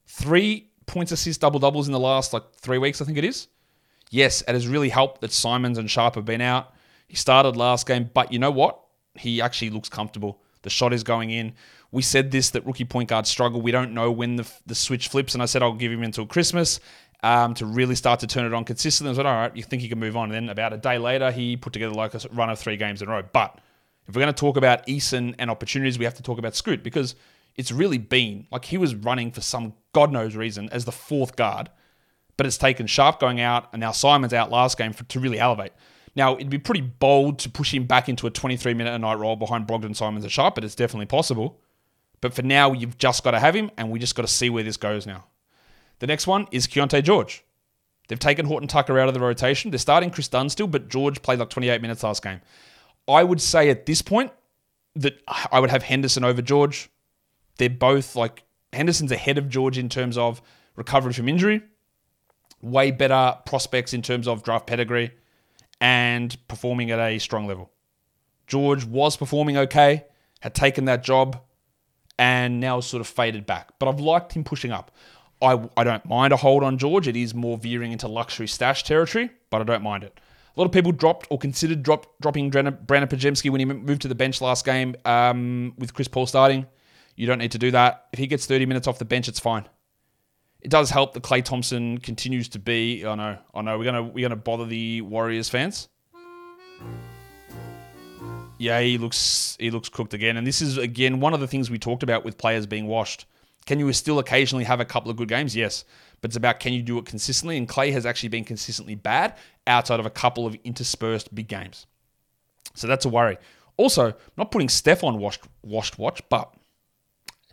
Three 0.07 0.71
points, 0.87 1.13
assists, 1.13 1.41
double 1.41 1.61
doubles 1.61 1.87
in 1.87 1.93
the 1.93 2.01
last 2.01 2.33
like 2.33 2.45
three 2.57 2.79
weeks, 2.79 3.01
I 3.01 3.05
think 3.05 3.19
it 3.19 3.25
is. 3.25 3.49
Yes, 4.11 4.43
it 4.43 4.53
has 4.53 4.69
really 4.69 4.89
helped 4.89 5.21
that 5.21 5.33
Simons 5.33 5.79
and 5.79 5.91
Sharpe 5.91 6.15
have 6.15 6.25
been 6.25 6.41
out. 6.41 6.73
He 7.09 7.17
started 7.17 7.57
last 7.57 7.87
game, 7.87 8.11
but 8.13 8.33
you 8.33 8.39
know 8.39 8.51
what? 8.51 8.81
He 9.15 9.41
actually 9.41 9.71
looks 9.71 9.89
comfortable. 9.89 10.41
The 10.63 10.71
shot 10.71 10.93
is 10.93 11.03
going 11.05 11.31
in. 11.31 11.55
We 11.93 12.03
said 12.03 12.31
this 12.31 12.51
that 12.51 12.67
rookie 12.67 12.85
point 12.85 13.09
guards 13.09 13.31
struggle. 13.31 13.61
We 13.61 13.71
don't 13.71 13.95
know 13.95 14.11
when 14.11 14.37
the, 14.37 14.51
the 14.67 14.75
switch 14.75 15.09
flips, 15.09 15.35
and 15.35 15.43
I 15.43 15.47
said 15.47 15.63
I'll 15.63 15.75
give 15.75 15.93
him 15.93 16.03
until 16.03 16.27
Christmas 16.27 16.81
um, 17.23 17.55
to 17.55 17.67
really 17.67 17.95
start 17.95 18.21
to 18.21 18.27
turn 18.27 18.47
it 18.47 18.55
on 18.55 18.65
consistently. 18.65 19.13
I 19.13 19.17
said, 19.17 19.27
all 19.27 19.35
right, 19.35 19.57
you 19.57 19.63
think 19.63 19.83
he 19.83 19.89
can 19.89 19.99
move 19.99 20.17
on. 20.17 20.31
And 20.31 20.35
then 20.35 20.49
about 20.49 20.73
a 20.73 20.77
day 20.77 20.99
later, 20.99 21.31
he 21.31 21.57
put 21.57 21.73
together 21.73 21.95
like 21.95 22.15
a 22.15 22.21
run 22.33 22.51
of 22.51 22.59
three 22.59 22.77
games 22.77 23.03
in 23.03 23.09
a 23.09 23.11
row. 23.13 23.23
But 23.33 23.59
if 24.07 24.15
we're 24.15 24.21
going 24.21 24.33
to 24.33 24.39
talk 24.41 24.57
about 24.57 24.87
Eason 24.87 25.35
and 25.39 25.51
opportunities, 25.51 25.99
we 25.99 26.05
have 26.05 26.15
to 26.15 26.23
talk 26.23 26.39
about 26.39 26.55
Scoot 26.55 26.83
because 26.83 27.15
it's 27.57 27.73
really 27.73 27.99
been 27.99 28.47
like 28.51 28.67
he 28.67 28.79
was 28.79 28.95
running 28.95 29.33
for 29.33 29.41
some 29.41 29.75
God 29.93 30.13
knows 30.13 30.37
reason 30.37 30.69
as 30.71 30.85
the 30.85 30.93
fourth 30.93 31.37
guard, 31.37 31.71
but 32.37 32.47
it's 32.47 32.59
taken 32.59 32.87
Sharpe 32.87 33.19
going 33.19 33.41
out 33.41 33.69
and 33.73 33.81
now 33.81 33.93
Simon's 33.93 34.35
out 34.35 34.51
last 34.51 34.77
game 34.77 34.93
for, 34.93 35.05
to 35.05 35.21
really 35.21 35.39
elevate. 35.39 35.73
Now, 36.15 36.35
it'd 36.35 36.49
be 36.49 36.59
pretty 36.59 36.81
bold 36.81 37.39
to 37.41 37.51
push 37.51 37.75
him 37.75 37.85
back 37.85 38.09
into 38.09 38.27
a 38.27 38.31
23 38.31 38.73
minute 38.75 38.95
a 38.95 38.99
night 38.99 39.19
role 39.19 39.37
behind 39.37 39.67
Brogdon, 39.67 39.95
Simons, 39.95 40.25
and 40.25 40.33
Sharpe, 40.33 40.55
but 40.55 40.65
it's 40.65 40.75
definitely 40.75 41.07
possible. 41.07 41.61
But 42.23 42.33
for 42.33 42.43
now, 42.43 42.73
you've 42.73 42.97
just 42.97 43.23
got 43.23 43.33
to 43.33 43.39
have 43.39 43.55
him, 43.55 43.71
and 43.77 43.91
we 43.91 43.99
just 43.99 44.15
got 44.15 44.23
to 44.23 44.33
see 44.33 44.49
where 44.49 44.63
this 44.63 44.79
goes 44.79 45.07
now. 45.07 45.27
The 45.99 46.07
next 46.07 46.27
one 46.27 46.47
is 46.51 46.67
Keyonte 46.67 47.03
George. 47.03 47.45
They've 48.09 48.19
taken 48.19 48.47
Horton 48.47 48.69
Tucker 48.69 48.99
out 48.99 49.09
of 49.09 49.15
the 49.15 49.21
rotation. 49.21 49.71
They're 49.71 49.79
starting 49.79 50.11
Kris 50.11 50.29
Dunn 50.29 50.49
still, 50.49 50.67
but 50.67 50.89
George 50.89 51.23
played 51.23 51.39
like 51.39 51.51
28 51.51 51.83
minutes 51.83 52.03
last 52.03 52.23
game. 52.23 52.41
I 53.09 53.25
would 53.25 53.41
say 53.41 53.71
at 53.71 53.87
this 53.87 54.03
point 54.03 54.33
that 54.95 55.21
I 55.51 55.61
would 55.61 55.71
have 55.71 55.83
Henderson 55.83 56.25
over 56.25 56.43
George. 56.43 56.89
They're 57.59 57.71
both 57.71 58.17
like 58.17 58.45
Henderson's 58.73 59.13
ahead 59.13 59.39
of 59.39 59.49
George 59.49 59.79
in 59.79 59.89
terms 59.89 60.17
of 60.19 60.43
recovery 60.77 61.13
from 61.13 61.29
injury, 61.29 61.63
way 62.61 62.91
better 62.91 63.39
prospects 63.47 63.93
in 63.93 64.03
terms 64.03 64.29
of 64.29 64.43
draft 64.43 64.67
pedigree, 64.67 65.13
and 65.81 66.37
performing 66.49 66.91
at 66.91 66.99
a 66.99 67.19
strong 67.19 67.47
level. 67.47 67.71
George 68.47 68.85
was 68.85 69.17
performing 69.17 69.57
okay, 69.57 70.05
had 70.41 70.55
taken 70.55 70.85
that 70.85 71.03
job, 71.03 71.41
and 72.19 72.61
now 72.61 72.81
sort 72.81 73.01
of 73.01 73.07
faded 73.07 73.47
back. 73.47 73.79
But 73.79 73.89
I've 73.89 74.01
liked 74.01 74.33
him 74.33 74.45
pushing 74.45 74.71
up. 74.71 74.91
I, 75.43 75.69
I 75.77 75.85
don't 75.85 76.05
mind 76.07 76.33
a 76.33 76.37
hold 76.37 76.63
on 76.63 76.79
George. 76.79 77.09
It 77.09 77.17
is 77.17 77.35
more 77.35 77.59
veering 77.59 77.93
into 77.93 78.09
luxury 78.09 78.47
stash 78.47 78.85
territory, 78.85 79.31
but 79.51 79.61
I 79.61 79.65
don't 79.65 79.83
mind 79.83 80.05
it. 80.05 80.19
A 80.57 80.61
lot 80.61 80.65
of 80.65 80.73
people 80.73 80.93
dropped 80.93 81.27
or 81.31 81.39
considered 81.39 81.83
drop, 81.83 82.07
dropping 82.21 82.51
Brandin 82.51 82.79
Podziemski 82.87 83.51
when 83.51 83.61
he 83.61 83.67
moved 83.67 84.03
to 84.03 84.09
the 84.09 84.15
bench 84.15 84.41
last 84.41 84.65
game 84.65 84.97
um, 85.05 85.75
with 85.77 85.93
Chris 85.93 86.09
Paul 86.09 86.27
starting. 86.27 86.67
You 87.15 87.27
don't 87.27 87.39
need 87.39 87.53
to 87.53 87.59
do 87.59 87.71
that. 87.73 88.07
If 88.13 88.19
he 88.19 88.27
gets 88.27 88.47
30 88.47 88.65
minutes 88.65 88.87
off 88.87 88.99
the 88.99 89.05
bench, 89.05 89.29
it's 89.29 89.41
fine. 89.41 89.69
It 90.63 90.71
does 90.71 90.91
help 90.91 91.13
that 91.13 91.23
Klay 91.23 91.45
Thompson 91.45 91.99
continues 91.99 92.49
to 92.51 92.59
be. 92.59 93.05
I 93.05 93.15
know, 93.15 93.39
I 93.55 93.63
know. 93.63 93.79
We're 93.79 93.85
gonna 93.85 94.03
we're 94.03 94.29
gonna 94.29 94.37
bother 94.37 94.65
the 94.65 95.03
Warriors 95.03 95.49
fans. 95.49 95.89
Yeah, 98.59 98.81
he 98.81 98.99
looks 98.99 99.57
he 99.61 99.71
looks 99.71 99.89
cooked 99.89 100.15
again, 100.15 100.37
and 100.37 100.47
this 100.47 100.63
is 100.63 100.79
again 100.79 101.21
one 101.21 101.35
of 101.35 101.41
the 101.41 101.47
things 101.47 101.71
we 101.71 101.79
talked 101.79 102.03
about 102.03 102.25
with 102.25 102.39
players 102.39 102.67
being 102.67 102.87
washed. 102.87 103.27
Can 103.67 103.81
you 103.81 103.93
still 103.93 104.19
occasionally 104.21 104.65
have 104.65 104.81
a 104.81 104.85
couple 104.85 105.11
of 105.11 105.17
good 105.17 105.29
games? 105.29 105.55
Yes. 105.55 105.85
But 106.21 106.31
it's 106.31 106.37
about 106.37 106.61
can 106.61 106.73
you 106.73 106.83
do 106.83 106.99
it 106.99 107.05
consistently? 107.05 107.57
And 107.57 107.69
Klay 107.69 107.93
has 107.93 108.07
actually 108.07 108.31
been 108.31 108.45
consistently 108.45 108.95
bad 108.95 109.37
outside 109.67 110.01
of 110.01 110.07
a 110.07 110.11
couple 110.11 110.47
of 110.47 110.57
interspersed 110.65 111.35
big 111.35 111.49
games. 111.49 111.87
So 112.75 112.87
that's 112.87 113.05
a 113.05 113.09
worry. 113.09 113.39
Also, 113.77 114.15
not 114.37 114.51
putting 114.51 114.69
Steph 114.69 115.05
on 115.05 115.19
washed, 115.19 115.45
washed 115.63 115.99
watch, 115.99 116.23
but 116.31 116.55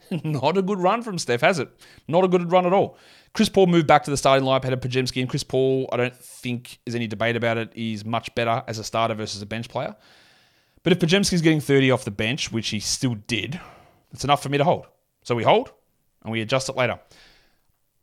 not 0.24 0.58
a 0.58 0.62
good 0.62 0.80
run 0.80 1.02
from 1.02 1.18
Steph, 1.18 1.42
has 1.42 1.60
it? 1.60 1.70
Not 2.08 2.24
a 2.24 2.28
good 2.28 2.52
run 2.52 2.66
at 2.66 2.74
all. 2.74 2.98
Chris 3.34 3.50
Paul 3.50 3.68
moved 3.68 3.88
back 3.88 4.04
to 4.04 4.12
the 4.12 4.18
starting 4.18 4.48
lineup 4.48 4.62
ahead 4.62 4.74
of 4.74 4.80
Podziemski, 4.80 5.20
and 5.20 5.30
Chris 5.30 5.44
Paul, 5.44 5.90
I 5.92 5.98
don't 5.98 6.16
think 6.16 6.80
there's 6.86 6.96
any 6.96 7.08
debate 7.08 7.36
about 7.36 7.58
it, 7.58 7.72
is 7.74 8.06
much 8.06 8.34
better 8.36 8.64
as 8.68 8.78
a 8.78 8.84
starter 8.84 9.16
versus 9.16 9.42
a 9.42 9.46
bench 9.46 9.70
player. 9.70 9.96
But 10.84 10.94
if 10.94 11.00
Podziemski's 11.00 11.42
getting 11.42 11.62
30 11.62 11.92
off 11.92 12.06
the 12.06 12.12
bench, 12.12 12.52
which 12.52 12.70
he 12.70 12.80
still 12.80 13.16
did, 13.16 13.60
it's 14.12 14.24
enough 14.24 14.44
for 14.44 14.50
me 14.50 14.60
to 14.60 14.64
hold. 14.64 14.86
So 15.24 15.36
we 15.36 15.44
hold 15.44 15.72
and 16.24 16.32
we 16.32 16.42
adjust 16.42 16.70
it 16.70 16.76
later. 16.76 17.00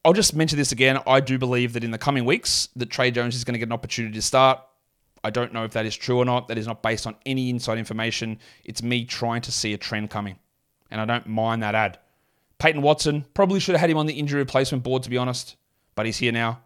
I'll 0.05 0.13
just 0.13 0.35
mention 0.35 0.59
this 0.59 0.73
again. 0.73 0.99
I 1.07 1.21
do 1.21 1.39
believe 1.39 1.75
that 1.75 1.85
in 1.85 1.91
the 1.91 1.99
coming 1.99 2.25
weeks 2.25 2.69
that 2.77 2.91
Tre 2.91 3.11
Jones 3.11 3.35
is 3.35 3.45
going 3.45 3.53
to 3.53 3.59
get 3.59 3.69
an 3.69 3.73
opportunity 3.73 4.15
to 4.15 4.23
start. 4.23 4.61
I 5.23 5.31
don't 5.31 5.53
know 5.53 5.65
if 5.65 5.73
that 5.73 5.85
is 5.85 5.95
true 5.95 6.19
or 6.19 6.25
not. 6.25 6.49
That 6.49 6.57
is 6.57 6.67
not 6.67 6.83
based 6.83 7.07
on 7.07 7.17
any 7.27 7.51
inside 7.51 7.77
information. 7.77 8.39
It's 8.65 8.83
me 8.83 9.05
trying 9.05 9.43
to 9.43 9.53
see 9.53 9.75
a 9.75 9.79
trend 9.79 10.09
coming. 10.09 10.39
And 10.91 11.01
I 11.01 11.05
don't 11.05 11.27
mind 11.27 11.63
that 11.63 11.75
ad. 11.75 11.99
Peyton 12.59 12.83
Watson, 12.83 13.27
probably 13.35 13.61
should 13.61 13.75
have 13.75 13.81
had 13.81 13.91
him 13.91 13.99
on 13.99 14.07
the 14.07 14.15
injury 14.15 14.39
replacement 14.39 14.83
board, 14.83 15.03
to 15.03 15.11
be 15.11 15.19
honest, 15.19 15.57
but 15.95 16.07
he's 16.07 16.19
here 16.19 16.33
now. 16.33 16.61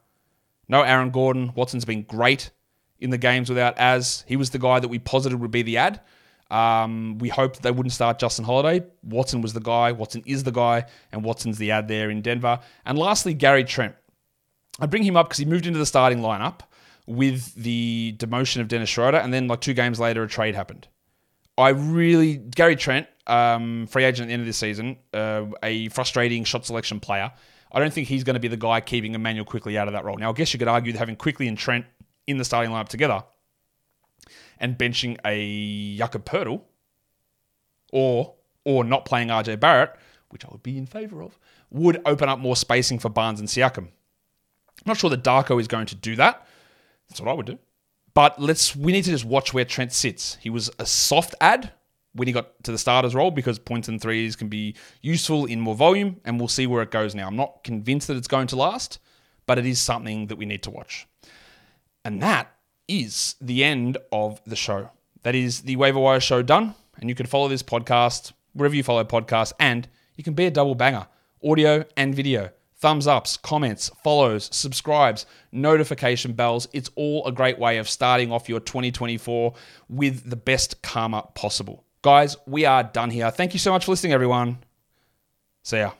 No 0.68 0.82
Aaron 0.82 1.10
Gordon. 1.10 1.52
Watson's 1.54 1.84
been 1.84 2.02
great 2.02 2.50
in 2.98 3.10
the 3.10 3.18
games 3.18 3.48
without 3.48 3.76
as. 3.78 4.24
He 4.26 4.36
was 4.36 4.50
the 4.50 4.58
guy 4.58 4.80
that 4.80 4.88
we 4.88 4.98
posited 4.98 5.40
would 5.40 5.50
be 5.50 5.62
the 5.62 5.76
ad. 5.76 6.00
Um, 6.50 7.18
we 7.18 7.28
hoped 7.28 7.62
they 7.62 7.70
wouldn't 7.70 7.92
start 7.92 8.18
Justin 8.18 8.44
Holiday. 8.44 8.84
Watson 9.02 9.40
was 9.40 9.52
the 9.52 9.60
guy. 9.60 9.92
Watson 9.92 10.22
is 10.26 10.44
the 10.44 10.52
guy, 10.52 10.84
and 11.12 11.24
Watson's 11.24 11.58
the 11.58 11.70
ad 11.70 11.88
there 11.88 12.10
in 12.10 12.22
Denver. 12.22 12.60
And 12.84 12.98
lastly, 12.98 13.34
Gary 13.34 13.64
Trent. 13.64 13.94
I 14.80 14.86
bring 14.86 15.04
him 15.04 15.16
up 15.16 15.28
because 15.28 15.38
he 15.38 15.44
moved 15.44 15.66
into 15.66 15.78
the 15.78 15.86
starting 15.86 16.18
lineup 16.18 16.60
with 17.06 17.54
the 17.54 18.14
demotion 18.18 18.60
of 18.60 18.68
Dennis 18.68 18.88
Schroeder, 18.88 19.18
and 19.18 19.32
then 19.32 19.48
like 19.48 19.60
two 19.60 19.74
games 19.74 20.00
later, 20.00 20.22
a 20.22 20.28
trade 20.28 20.54
happened. 20.54 20.88
I 21.56 21.68
really 21.70 22.36
Gary 22.36 22.76
Trent, 22.76 23.06
um, 23.26 23.86
free 23.86 24.04
agent 24.04 24.24
at 24.24 24.28
the 24.28 24.32
end 24.34 24.42
of 24.42 24.46
this 24.46 24.58
season, 24.58 24.96
uh, 25.12 25.46
a 25.62 25.88
frustrating 25.88 26.44
shot 26.44 26.66
selection 26.66 27.00
player. 27.00 27.32
I 27.72 27.80
don't 27.80 27.92
think 27.92 28.08
he's 28.08 28.24
going 28.24 28.34
to 28.34 28.40
be 28.40 28.48
the 28.48 28.56
guy 28.56 28.80
keeping 28.80 29.14
Immanuel 29.14 29.44
Quickley 29.44 29.76
out 29.76 29.88
of 29.88 29.94
that 29.94 30.04
role. 30.04 30.16
Now, 30.16 30.30
I 30.30 30.32
guess 30.32 30.52
you 30.52 30.58
could 30.58 30.68
argue 30.68 30.92
that 30.92 30.98
having 30.98 31.16
Quickley 31.16 31.48
and 31.48 31.58
Trent 31.58 31.84
in 32.26 32.38
the 32.38 32.44
starting 32.44 32.70
lineup 32.70 32.88
together 32.88 33.22
and 34.58 34.78
benching 34.78 35.18
a 35.24 35.96
Jakob 35.96 36.24
Poeltl 36.24 36.62
or 37.92 38.34
or 38.64 38.82
not 38.82 39.04
playing 39.04 39.28
RJ 39.28 39.60
Barrett, 39.60 39.94
which 40.30 40.44
I 40.44 40.48
would 40.50 40.62
be 40.62 40.78
in 40.78 40.86
favour 40.86 41.22
of, 41.22 41.38
would 41.70 42.00
open 42.06 42.28
up 42.28 42.38
more 42.38 42.56
spacing 42.56 42.98
for 42.98 43.10
Barnes 43.10 43.40
and 43.40 43.48
Siakam. 43.48 43.88
I'm 43.88 44.86
not 44.86 44.96
sure 44.96 45.10
that 45.10 45.22
Darko 45.22 45.60
is 45.60 45.68
going 45.68 45.86
to 45.86 45.94
do 45.94 46.16
that. 46.16 46.46
That's 47.08 47.20
what 47.20 47.30
I 47.30 47.34
would 47.34 47.46
do. 47.46 47.58
But 48.14 48.40
let's 48.40 48.74
we 48.74 48.92
need 48.92 49.04
to 49.04 49.10
just 49.10 49.24
watch 49.24 49.52
where 49.52 49.64
Trent 49.64 49.92
sits. 49.92 50.36
He 50.40 50.50
was 50.50 50.70
a 50.78 50.86
soft 50.86 51.34
ad 51.40 51.72
when 52.14 52.28
he 52.28 52.32
got 52.32 52.62
to 52.62 52.72
the 52.72 52.78
starters 52.78 53.14
role 53.14 53.30
because 53.30 53.58
points 53.58 53.88
and 53.88 54.00
threes 54.00 54.36
can 54.36 54.48
be 54.48 54.76
useful 55.02 55.46
in 55.46 55.60
more 55.60 55.74
volume, 55.74 56.20
and 56.24 56.38
we'll 56.38 56.48
see 56.48 56.66
where 56.66 56.82
it 56.82 56.90
goes 56.90 57.14
now. 57.14 57.26
I'm 57.26 57.36
not 57.36 57.64
convinced 57.64 58.06
that 58.08 58.16
it's 58.16 58.28
going 58.28 58.46
to 58.48 58.56
last, 58.56 59.00
but 59.46 59.58
it 59.58 59.66
is 59.66 59.80
something 59.80 60.28
that 60.28 60.36
we 60.36 60.46
need 60.46 60.62
to 60.62 60.70
watch. 60.70 61.08
And 62.04 62.22
that 62.22 62.53
is 62.88 63.36
the 63.40 63.64
end 63.64 63.98
of 64.12 64.40
the 64.46 64.56
show. 64.56 64.90
That 65.22 65.34
is 65.34 65.62
the 65.62 65.76
waiver 65.76 65.98
wire 65.98 66.20
show 66.20 66.42
done. 66.42 66.74
And 67.00 67.08
you 67.08 67.14
can 67.14 67.26
follow 67.26 67.48
this 67.48 67.62
podcast 67.62 68.32
wherever 68.52 68.74
you 68.74 68.82
follow 68.82 69.04
podcasts, 69.04 69.52
and 69.58 69.88
you 70.16 70.24
can 70.24 70.34
be 70.34 70.46
a 70.46 70.50
double 70.50 70.74
banger 70.74 71.06
audio 71.44 71.84
and 71.96 72.14
video. 72.14 72.50
Thumbs 72.76 73.06
ups, 73.06 73.36
comments, 73.36 73.90
follows, 74.02 74.48
subscribes, 74.52 75.26
notification 75.52 76.32
bells. 76.32 76.68
It's 76.72 76.90
all 76.96 77.26
a 77.26 77.32
great 77.32 77.58
way 77.58 77.78
of 77.78 77.88
starting 77.88 78.30
off 78.30 78.48
your 78.48 78.60
2024 78.60 79.54
with 79.88 80.28
the 80.28 80.36
best 80.36 80.82
karma 80.82 81.22
possible. 81.34 81.84
Guys, 82.02 82.36
we 82.46 82.64
are 82.66 82.82
done 82.82 83.10
here. 83.10 83.30
Thank 83.30 83.54
you 83.54 83.58
so 83.58 83.72
much 83.72 83.86
for 83.86 83.92
listening, 83.92 84.12
everyone. 84.12 84.58
See 85.62 85.78
ya. 85.78 85.92